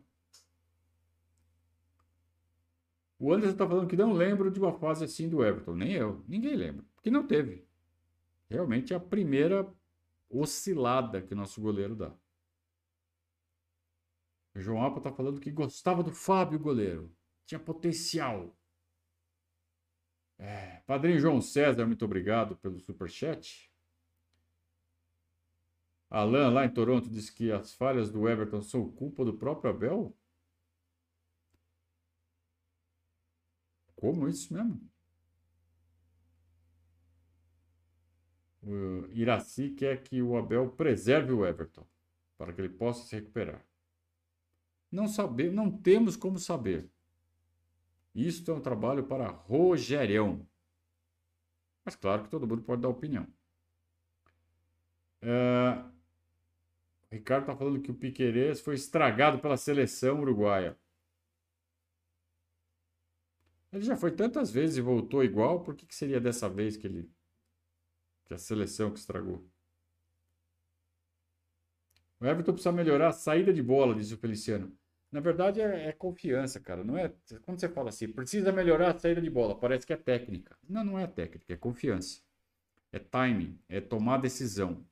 O 3.19 3.31
Anderson 3.31 3.53
está 3.53 3.67
falando 3.67 3.87
que 3.87 3.95
não 3.95 4.13
lembro 4.13 4.49
de 4.49 4.59
uma 4.59 4.73
fase 4.73 5.05
assim 5.05 5.29
do 5.29 5.45
Everton. 5.45 5.75
Nem 5.75 5.91
eu. 5.91 6.25
Ninguém 6.27 6.55
lembra. 6.55 6.83
Porque 6.95 7.11
não 7.11 7.27
teve. 7.27 7.67
Realmente 8.49 8.93
é 8.93 8.95
a 8.95 8.99
primeira 8.99 9.71
oscilada 10.27 11.21
que 11.21 11.33
o 11.33 11.37
nosso 11.37 11.61
goleiro 11.61 11.95
dá. 11.95 12.11
O 14.55 14.59
João 14.59 14.81
Alpa 14.81 14.97
está 14.97 15.11
falando 15.11 15.39
que 15.39 15.51
gostava 15.51 16.01
do 16.01 16.11
Fábio 16.11 16.59
goleiro. 16.59 17.15
Tinha 17.45 17.59
potencial. 17.59 18.57
É, 20.39 20.81
Padrinho 20.87 21.19
João 21.19 21.39
César, 21.39 21.85
muito 21.85 22.03
obrigado 22.03 22.55
pelo 22.57 22.79
superchat. 22.79 23.70
Alan, 26.11 26.49
lá 26.49 26.65
em 26.65 26.73
Toronto, 26.73 27.09
disse 27.09 27.33
que 27.33 27.51
as 27.53 27.73
falhas 27.73 28.11
do 28.11 28.27
Everton 28.27 28.61
são 28.61 28.91
culpa 28.91 29.23
do 29.23 29.33
próprio 29.33 29.71
Abel. 29.71 30.13
Como 33.95 34.27
isso 34.27 34.53
mesmo? 34.53 34.91
O 38.61 39.07
Iraci 39.11 39.69
quer 39.69 40.03
que 40.03 40.21
o 40.21 40.37
Abel 40.37 40.69
preserve 40.71 41.31
o 41.31 41.45
Everton 41.45 41.87
para 42.37 42.51
que 42.51 42.59
ele 42.59 42.69
possa 42.69 43.07
se 43.07 43.15
recuperar. 43.15 43.65
Não 44.91 45.07
saber, 45.07 45.51
não 45.51 45.71
temos 45.71 46.17
como 46.17 46.37
saber. 46.37 46.91
Isto 48.13 48.51
é 48.51 48.53
um 48.53 48.61
trabalho 48.61 49.05
para 49.05 49.29
Rogerião. 49.29 50.45
Mas 51.85 51.95
claro 51.95 52.23
que 52.23 52.29
todo 52.29 52.45
mundo 52.45 52.63
pode 52.63 52.81
dar 52.81 52.89
opinião. 52.89 53.25
É... 55.21 56.00
Ricardo 57.11 57.43
está 57.43 57.55
falando 57.55 57.81
que 57.81 57.91
o 57.91 57.95
Piquerez 57.95 58.61
foi 58.61 58.75
estragado 58.75 59.39
pela 59.39 59.57
seleção 59.57 60.21
uruguaia. 60.21 60.77
Ele 63.71 63.83
já 63.83 63.95
foi 63.97 64.11
tantas 64.11 64.51
vezes 64.51 64.77
e 64.77 64.81
voltou 64.81 65.23
igual, 65.23 65.63
por 65.63 65.75
que, 65.75 65.85
que 65.85 65.95
seria 65.95 66.19
dessa 66.19 66.49
vez 66.49 66.77
que 66.77 66.87
ele. 66.87 67.09
que 68.25 68.33
a 68.33 68.37
seleção 68.37 68.91
que 68.91 68.99
estragou? 68.99 69.45
O 72.19 72.25
Everton 72.25 72.53
precisa 72.53 72.71
melhorar 72.71 73.09
a 73.09 73.13
saída 73.13 73.53
de 73.53 73.63
bola, 73.63 73.95
disse 73.95 74.13
o 74.13 74.17
Feliciano. 74.17 74.71
Na 75.11 75.19
verdade, 75.19 75.59
é, 75.59 75.87
é, 75.87 75.91
confiança, 75.91 76.59
cara. 76.59 76.83
Não 76.83 76.97
é. 76.97 77.13
Quando 77.41 77.59
você 77.59 77.67
fala 77.67 77.89
assim, 77.89 78.07
precisa 78.07 78.51
melhorar 78.51 78.91
a 78.91 78.99
saída 78.99 79.21
de 79.21 79.29
bola, 79.29 79.57
parece 79.59 79.85
que 79.85 79.91
é 79.91 79.97
técnica. 79.97 80.57
Não, 80.67 80.83
não 80.83 80.99
é 80.99 81.07
técnica, 81.07 81.53
é 81.53 81.57
confiança. 81.57 82.21
É 82.91 82.99
timing, 82.99 83.59
é 83.67 83.81
tomar 83.81 84.17
decisão. 84.17 84.85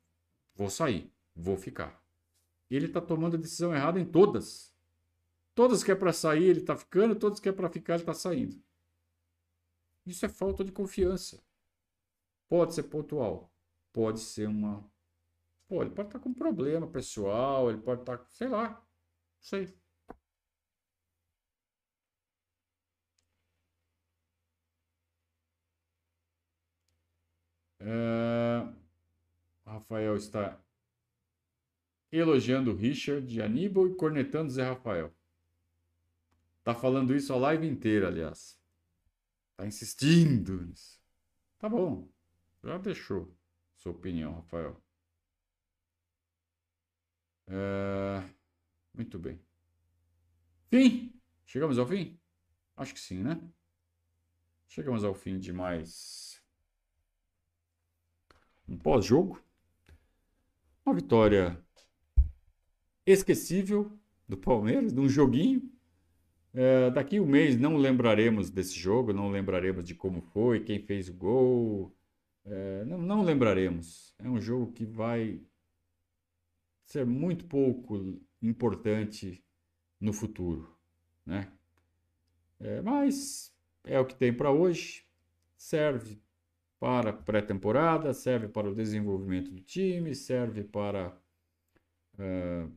Vou 0.54 0.68
sair, 0.68 1.10
vou 1.34 1.56
ficar. 1.56 1.99
Ele 2.70 2.86
está 2.86 3.00
tomando 3.00 3.36
a 3.36 3.40
decisão 3.40 3.74
errada 3.74 3.98
em 4.00 4.04
todas. 4.04 4.72
Todas 5.54 5.82
que 5.82 5.90
é 5.90 5.94
para 5.94 6.12
sair, 6.12 6.44
ele 6.44 6.60
está 6.60 6.76
ficando, 6.76 7.16
todas 7.18 7.40
que 7.40 7.48
é 7.48 7.52
para 7.52 7.68
ficar, 7.68 7.94
ele 7.94 8.02
está 8.02 8.14
saindo. 8.14 8.62
Isso 10.06 10.24
é 10.24 10.28
falta 10.28 10.64
de 10.64 10.72
confiança. 10.72 11.42
Pode 12.48 12.74
ser 12.74 12.84
pontual, 12.84 13.52
pode 13.92 14.20
ser 14.20 14.48
uma. 14.48 14.84
Pô, 15.68 15.82
ele 15.82 15.90
pode 15.90 16.08
estar 16.08 16.18
tá 16.18 16.22
com 16.22 16.30
um 16.30 16.34
problema 16.34 16.86
pessoal, 16.88 17.70
ele 17.70 17.80
pode 17.80 18.02
estar, 18.02 18.18
tá, 18.18 18.24
sei 18.30 18.48
lá, 18.48 18.70
não 18.70 18.82
sei. 19.40 19.74
É... 27.80 28.68
Rafael 29.64 30.16
está 30.16 30.60
elogiando 32.12 32.74
Richard 32.74 33.40
Aníbal 33.40 33.88
e 33.88 33.94
cornetando 33.94 34.50
Zé 34.50 34.64
Rafael. 34.64 35.14
Tá 36.62 36.74
falando 36.74 37.14
isso 37.14 37.32
a 37.32 37.36
live 37.36 37.66
inteira, 37.66 38.08
aliás. 38.08 38.60
Tá 39.56 39.66
insistindo 39.66 40.62
nisso. 40.62 41.00
Tá 41.58 41.68
bom. 41.68 42.08
Já 42.62 42.78
deixou 42.78 43.34
sua 43.74 43.92
opinião, 43.92 44.34
Rafael. 44.34 44.82
É... 47.46 48.22
Muito 48.94 49.18
bem. 49.18 49.40
Fim! 50.68 51.20
Chegamos 51.44 51.78
ao 51.78 51.86
fim? 51.86 52.20
Acho 52.76 52.94
que 52.94 53.00
sim, 53.00 53.22
né? 53.22 53.40
Chegamos 54.68 55.02
ao 55.02 55.14
fim 55.14 55.38
de 55.38 55.52
mais 55.52 56.40
um 58.68 58.78
pós-jogo. 58.78 59.42
Uma 60.86 60.94
vitória 60.94 61.60
esquecível 63.12 63.90
do 64.28 64.36
Palmeiras, 64.36 64.92
de 64.92 65.00
um 65.00 65.08
joguinho. 65.08 65.70
É, 66.52 66.90
daqui 66.90 67.20
um 67.20 67.26
mês 67.26 67.56
não 67.56 67.76
lembraremos 67.76 68.50
desse 68.50 68.78
jogo, 68.78 69.12
não 69.12 69.30
lembraremos 69.30 69.84
de 69.84 69.94
como 69.94 70.20
foi, 70.20 70.60
quem 70.60 70.80
fez 70.80 71.08
o 71.08 71.14
gol. 71.14 71.96
É, 72.44 72.84
não, 72.84 72.98
não 72.98 73.22
lembraremos. 73.22 74.14
É 74.18 74.28
um 74.28 74.40
jogo 74.40 74.72
que 74.72 74.84
vai 74.84 75.40
ser 76.84 77.06
muito 77.06 77.44
pouco 77.44 78.20
importante 78.42 79.44
no 80.00 80.12
futuro, 80.12 80.76
né? 81.24 81.52
É, 82.58 82.82
mas 82.82 83.54
é 83.84 83.98
o 83.98 84.04
que 84.04 84.14
tem 84.14 84.32
para 84.32 84.50
hoje. 84.50 85.04
Serve 85.56 86.20
para 86.80 87.12
pré-temporada, 87.12 88.12
serve 88.14 88.48
para 88.48 88.68
o 88.68 88.74
desenvolvimento 88.74 89.50
do 89.50 89.60
time, 89.60 90.14
serve 90.14 90.64
para 90.64 91.14
uh, 92.14 92.72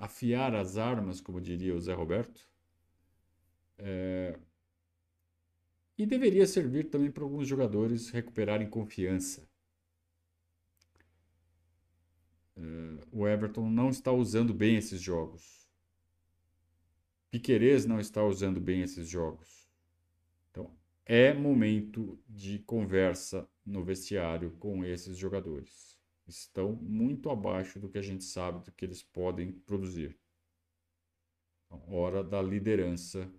afiar 0.00 0.54
as 0.54 0.76
armas, 0.76 1.20
como 1.20 1.40
diria 1.40 1.74
o 1.74 1.80
Zé 1.80 1.94
Roberto. 1.94 2.48
É, 3.78 4.36
e 5.96 6.04
deveria 6.04 6.46
servir 6.46 6.90
também 6.90 7.10
para 7.10 7.22
alguns 7.22 7.46
jogadores 7.46 8.10
recuperarem 8.10 8.68
confiança. 8.68 9.48
É, 12.56 12.60
o 13.12 13.28
Everton 13.28 13.70
não 13.70 13.90
está 13.90 14.10
usando 14.10 14.52
bem 14.52 14.76
esses 14.76 15.00
jogos. 15.00 15.68
Piquerez 17.30 17.86
não 17.86 18.00
está 18.00 18.24
usando 18.24 18.60
bem 18.60 18.82
esses 18.82 19.08
jogos 19.08 19.60
é 21.12 21.34
momento 21.34 22.16
de 22.28 22.60
conversa 22.60 23.44
no 23.66 23.82
vestiário 23.82 24.52
com 24.60 24.84
esses 24.84 25.16
jogadores. 25.18 25.89
Estão 26.30 26.72
muito 26.76 27.28
abaixo 27.28 27.80
do 27.80 27.88
que 27.88 27.98
a 27.98 28.02
gente 28.02 28.24
sabe 28.24 28.64
do 28.64 28.72
que 28.72 28.84
eles 28.84 29.02
podem 29.02 29.52
produzir. 29.52 30.16
Então, 31.66 31.82
hora 31.92 32.22
da 32.22 32.40
liderança 32.40 33.30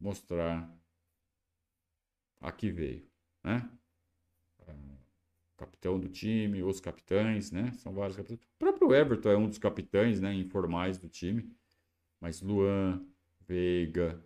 mostrar 0.00 0.68
a 2.40 2.52
que 2.52 2.70
veio, 2.70 3.08
né? 3.42 3.70
É, 4.66 4.74
capitão 5.56 5.98
do 5.98 6.08
time, 6.08 6.62
os 6.62 6.80
capitães, 6.80 7.50
né? 7.50 7.72
São 7.74 7.92
vários 7.92 8.16
capitães. 8.16 8.40
O 8.40 8.58
próprio 8.58 8.94
Everton 8.94 9.30
é 9.30 9.36
um 9.36 9.48
dos 9.48 9.58
capitães, 9.58 10.20
né? 10.20 10.34
Informais 10.34 10.98
do 10.98 11.08
time. 11.08 11.50
Mas 12.20 12.40
Luan, 12.42 13.04
Veiga, 13.40 14.20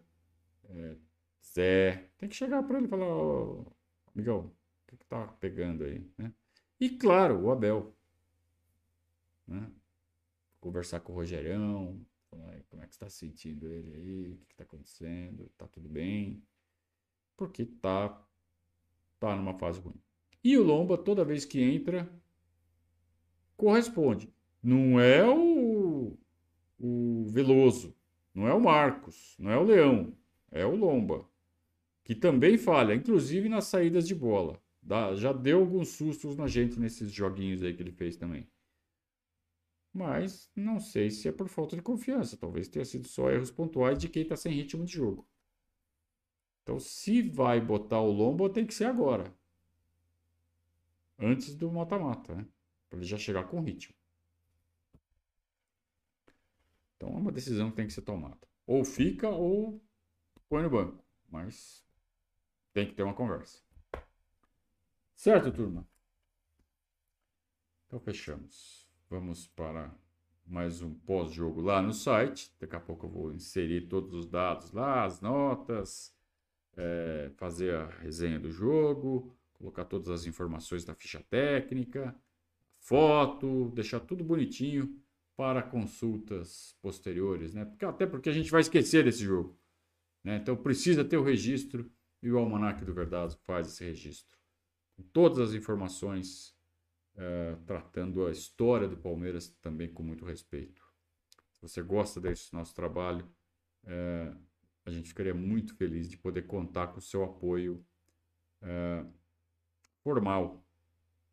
é, 0.64 0.96
Zé. 1.44 2.10
Tem 2.18 2.28
que 2.28 2.36
chegar 2.36 2.62
para 2.62 2.78
ele 2.78 2.86
e 2.86 2.90
falar, 2.90 3.06
oh, 3.06 3.66
amigão, 4.14 4.46
o 4.46 4.86
que, 4.86 4.96
que 4.96 5.06
tá 5.06 5.26
pegando 5.40 5.84
aí? 5.84 6.06
Né? 6.16 6.32
E 6.82 6.90
claro, 6.90 7.40
o 7.40 7.52
Abel. 7.52 7.94
Né? 9.46 9.70
Conversar 10.60 10.98
com 10.98 11.12
o 11.12 11.14
Rogerão, 11.14 12.04
como 12.28 12.82
é 12.82 12.86
que 12.88 12.92
está 12.92 13.08
sentindo 13.08 13.68
ele 13.68 13.94
aí, 13.94 14.32
o 14.32 14.46
que 14.46 14.54
está 14.54 14.64
acontecendo, 14.64 15.48
tá 15.56 15.68
tudo 15.68 15.88
bem. 15.88 16.42
Porque 17.36 17.64
tá, 17.64 18.20
tá 19.20 19.36
numa 19.36 19.54
fase 19.54 19.78
ruim. 19.78 19.94
E 20.42 20.58
o 20.58 20.64
Lomba, 20.64 20.98
toda 20.98 21.24
vez 21.24 21.44
que 21.44 21.62
entra, 21.62 22.12
corresponde. 23.56 24.28
Não 24.60 24.98
é 24.98 25.24
o, 25.24 26.18
o 26.80 27.26
Veloso, 27.28 27.94
não 28.34 28.48
é 28.48 28.52
o 28.52 28.60
Marcos, 28.60 29.36
não 29.38 29.52
é 29.52 29.56
o 29.56 29.62
Leão, 29.62 30.16
é 30.50 30.66
o 30.66 30.74
Lomba 30.74 31.30
que 32.04 32.14
também 32.14 32.58
falha, 32.58 32.94
inclusive 32.94 33.48
nas 33.48 33.66
saídas 33.66 34.06
de 34.06 34.14
bola. 34.14 34.61
Dá, 34.82 35.14
já 35.14 35.32
deu 35.32 35.60
alguns 35.60 35.90
sustos 35.90 36.36
na 36.36 36.48
gente 36.48 36.78
nesses 36.78 37.12
joguinhos 37.12 37.62
aí 37.62 37.72
que 37.72 37.82
ele 37.82 37.92
fez 37.92 38.16
também. 38.16 38.48
Mas 39.92 40.50
não 40.56 40.80
sei 40.80 41.10
se 41.10 41.28
é 41.28 41.32
por 41.32 41.48
falta 41.48 41.76
de 41.76 41.82
confiança. 41.82 42.36
Talvez 42.36 42.68
tenha 42.68 42.84
sido 42.84 43.06
só 43.06 43.30
erros 43.30 43.50
pontuais 43.50 43.98
de 43.98 44.08
quem 44.08 44.22
está 44.22 44.36
sem 44.36 44.52
ritmo 44.52 44.84
de 44.84 44.92
jogo. 44.92 45.28
Então, 46.62 46.78
se 46.80 47.22
vai 47.22 47.60
botar 47.60 48.00
o 48.00 48.10
Lombo, 48.10 48.48
tem 48.48 48.66
que 48.66 48.74
ser 48.74 48.86
agora. 48.86 49.32
Antes 51.18 51.54
do 51.54 51.70
mata-mata, 51.70 52.34
né? 52.34 52.46
Para 52.88 52.98
ele 52.98 53.06
já 53.06 53.18
chegar 53.18 53.44
com 53.44 53.60
ritmo. 53.60 53.94
Então, 56.96 57.10
é 57.10 57.16
uma 57.16 57.32
decisão 57.32 57.70
que 57.70 57.76
tem 57.76 57.86
que 57.86 57.92
ser 57.92 58.02
tomada. 58.02 58.48
Ou 58.66 58.84
fica 58.84 59.28
ou 59.28 59.80
põe 60.48 60.62
no 60.62 60.70
banco. 60.70 61.04
Mas 61.28 61.84
tem 62.72 62.86
que 62.86 62.94
ter 62.94 63.02
uma 63.02 63.14
conversa. 63.14 63.60
Certo, 65.22 65.52
turma? 65.52 65.86
Então 67.86 68.00
fechamos. 68.00 68.88
Vamos 69.08 69.46
para 69.46 69.94
mais 70.44 70.82
um 70.82 70.92
pós-jogo 70.92 71.60
lá 71.60 71.80
no 71.80 71.92
site. 71.92 72.52
Daqui 72.58 72.74
a 72.74 72.80
pouco 72.80 73.06
eu 73.06 73.10
vou 73.10 73.32
inserir 73.32 73.82
todos 73.82 74.12
os 74.14 74.26
dados 74.26 74.72
lá, 74.72 75.04
as 75.04 75.20
notas, 75.20 76.12
é, 76.76 77.30
fazer 77.36 77.72
a 77.72 77.86
resenha 78.00 78.40
do 78.40 78.50
jogo, 78.50 79.32
colocar 79.54 79.84
todas 79.84 80.08
as 80.08 80.26
informações 80.26 80.84
da 80.84 80.92
ficha 80.92 81.24
técnica, 81.30 82.12
foto, 82.80 83.70
deixar 83.76 84.00
tudo 84.00 84.24
bonitinho 84.24 85.00
para 85.36 85.62
consultas 85.62 86.76
posteriores, 86.82 87.54
né? 87.54 87.64
Porque, 87.64 87.84
até 87.84 88.06
porque 88.06 88.28
a 88.28 88.32
gente 88.32 88.50
vai 88.50 88.62
esquecer 88.62 89.04
desse 89.04 89.22
jogo. 89.22 89.56
Né? 90.24 90.38
Então 90.38 90.56
precisa 90.56 91.04
ter 91.04 91.16
o 91.16 91.22
registro 91.22 91.88
e 92.20 92.28
o 92.28 92.38
Almanac 92.38 92.84
do 92.84 92.92
Verdazo 92.92 93.38
faz 93.44 93.68
esse 93.68 93.84
registro. 93.84 94.41
Todas 95.02 95.38
as 95.38 95.54
informações, 95.54 96.54
é, 97.14 97.56
tratando 97.66 98.26
a 98.26 98.30
história 98.30 98.88
do 98.88 98.96
Palmeiras 98.96 99.48
também 99.60 99.92
com 99.92 100.02
muito 100.02 100.24
respeito. 100.24 100.82
Se 101.54 101.62
você 101.62 101.82
gosta 101.82 102.20
desse 102.20 102.52
nosso 102.52 102.74
trabalho, 102.74 103.28
é, 103.84 104.34
a 104.84 104.90
gente 104.90 105.08
ficaria 105.08 105.34
muito 105.34 105.74
feliz 105.76 106.08
de 106.08 106.16
poder 106.16 106.42
contar 106.42 106.88
com 106.88 106.98
o 106.98 107.02
seu 107.02 107.22
apoio 107.22 107.84
é, 108.60 109.04
formal, 110.02 110.64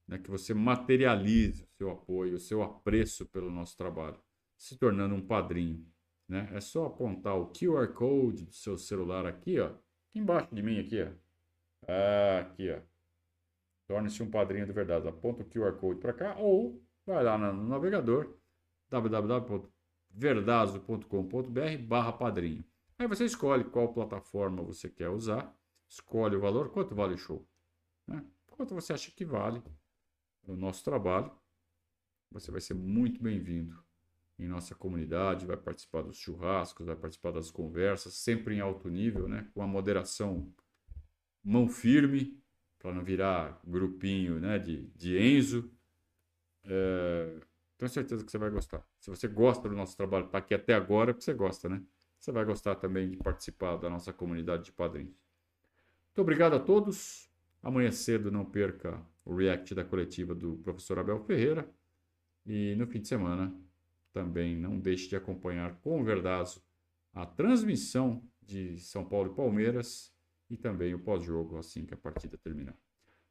né? 0.08 0.18
que 0.18 0.30
você 0.30 0.54
materialize 0.54 1.64
o 1.64 1.78
seu 1.78 1.92
apoio, 1.92 2.36
o 2.36 2.40
seu 2.40 2.62
apreço 2.62 3.26
pelo 3.26 3.50
nosso 3.50 3.76
trabalho, 3.76 4.20
se 4.58 4.78
tornando 4.78 5.16
um 5.16 5.26
padrinho. 5.26 5.86
Né? 6.28 6.48
É 6.54 6.62
só 6.62 6.86
apontar 6.86 7.36
o 7.36 7.52
QR 7.52 7.88
Code 7.94 8.46
do 8.46 8.54
seu 8.54 8.78
celular 8.78 9.26
aqui, 9.26 9.60
ó, 9.60 9.72
embaixo 10.14 10.54
de 10.54 10.62
mim, 10.62 10.80
aqui, 10.80 11.02
ó. 11.02 11.10
Aqui, 12.42 12.70
ó. 12.70 12.80
Torne-se 13.90 14.22
um 14.22 14.30
padrinho 14.30 14.68
de 14.68 14.72
verdade. 14.72 15.08
Aponta 15.08 15.42
o 15.42 15.50
QR 15.50 15.74
Code 15.80 16.00
para 16.00 16.14
cá 16.14 16.36
ou 16.38 16.80
vai 17.08 17.24
lá 17.24 17.36
no 17.40 17.68
navegador 17.68 18.38
www.verdazo.com.br 18.88 21.88
barra 21.88 22.14
padrinho. 22.14 22.64
Aí 23.00 23.08
você 23.08 23.26
escolhe 23.26 23.64
qual 23.64 23.92
plataforma 23.92 24.62
você 24.62 24.88
quer 24.88 25.10
usar, 25.10 25.52
escolhe 25.88 26.36
o 26.36 26.40
valor, 26.40 26.70
quanto 26.70 26.94
vale 26.94 27.16
o 27.16 27.18
show. 27.18 27.44
Né? 28.06 28.24
Quanto 28.52 28.76
você 28.76 28.94
acha 28.94 29.10
que 29.10 29.26
vale 29.26 29.60
o 30.44 30.56
nosso 30.56 30.84
trabalho. 30.84 31.32
Você 32.32 32.52
vai 32.52 32.62
ser 32.62 32.76
muito 32.76 33.24
bem-vindo 33.24 33.84
em 34.38 34.48
nossa 34.48 34.76
comunidade, 34.76 35.48
vai 35.48 35.58
participar 35.58 36.04
dos 36.04 36.18
churrascos, 36.18 36.86
vai 36.86 36.96
participar 36.96 37.32
das 37.32 37.50
conversas, 37.50 38.14
sempre 38.14 38.54
em 38.54 38.60
alto 38.60 38.88
nível, 38.88 39.28
né? 39.28 39.50
com 39.52 39.64
a 39.64 39.68
moderação 39.68 40.54
mão 41.44 41.68
firme, 41.68 42.40
para 42.80 42.94
não 42.94 43.04
virar 43.04 43.60
grupinho 43.66 44.40
né? 44.40 44.58
de, 44.58 44.88
de 44.96 45.18
Enzo. 45.18 45.70
É, 46.64 47.40
tenho 47.78 47.90
certeza 47.90 48.24
que 48.24 48.32
você 48.32 48.38
vai 48.38 48.50
gostar. 48.50 48.86
Se 49.00 49.10
você 49.10 49.28
gosta 49.28 49.68
do 49.70 49.76
nosso 49.76 49.96
trabalho, 49.96 50.26
está 50.26 50.38
aqui 50.38 50.54
até 50.54 50.74
agora, 50.74 51.14
você 51.14 51.34
gosta, 51.34 51.70
né? 51.70 51.82
Você 52.18 52.32
vai 52.32 52.44
gostar 52.44 52.76
também 52.76 53.10
de 53.10 53.18
participar 53.18 53.78
da 53.78 53.90
nossa 53.90 54.12
comunidade 54.12 54.66
de 54.66 54.72
padrinhos. 54.72 55.14
Muito 56.08 56.22
obrigado 56.22 56.54
a 56.54 56.60
todos. 56.60 57.30
Amanhã 57.62 57.92
cedo 57.92 58.32
não 58.32 58.44
perca 58.44 59.02
o 59.24 59.36
react 59.36 59.74
da 59.74 59.86
coletiva 59.86 60.34
do 60.36 60.58
professor 60.58 61.00
Abel 61.00 61.20
Ferreira. 61.20 61.70
E 62.46 62.76
no 62.76 62.88
fim 62.88 63.00
de 63.00 63.08
semana 63.08 63.56
também 64.12 64.58
não 64.58 64.80
deixe 64.80 65.08
de 65.08 65.16
acompanhar 65.16 65.76
com 65.82 66.02
o 66.02 66.04
Verdazo 66.04 66.62
a 67.14 67.26
transmissão 67.26 68.24
de 68.42 68.78
São 68.80 69.06
Paulo 69.06 69.32
e 69.32 69.36
Palmeiras 69.36 70.14
e 70.50 70.58
também 70.58 70.94
o 70.94 71.00
pós-jogo 71.00 71.58
assim 71.58 71.86
que 71.86 71.94
a 71.94 71.98
partida 71.98 72.38
terminar. 72.38 72.76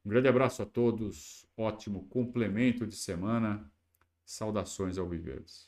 Um 0.04 0.10
grande 0.10 0.28
abraço 0.28 0.62
a 0.62 0.66
todos, 0.66 1.46
ótimo 1.56 2.06
complemento 2.08 2.86
de 2.86 2.94
semana. 2.96 3.70
Saudações 4.24 4.98
ao 4.98 5.08
Viverdes. 5.08 5.67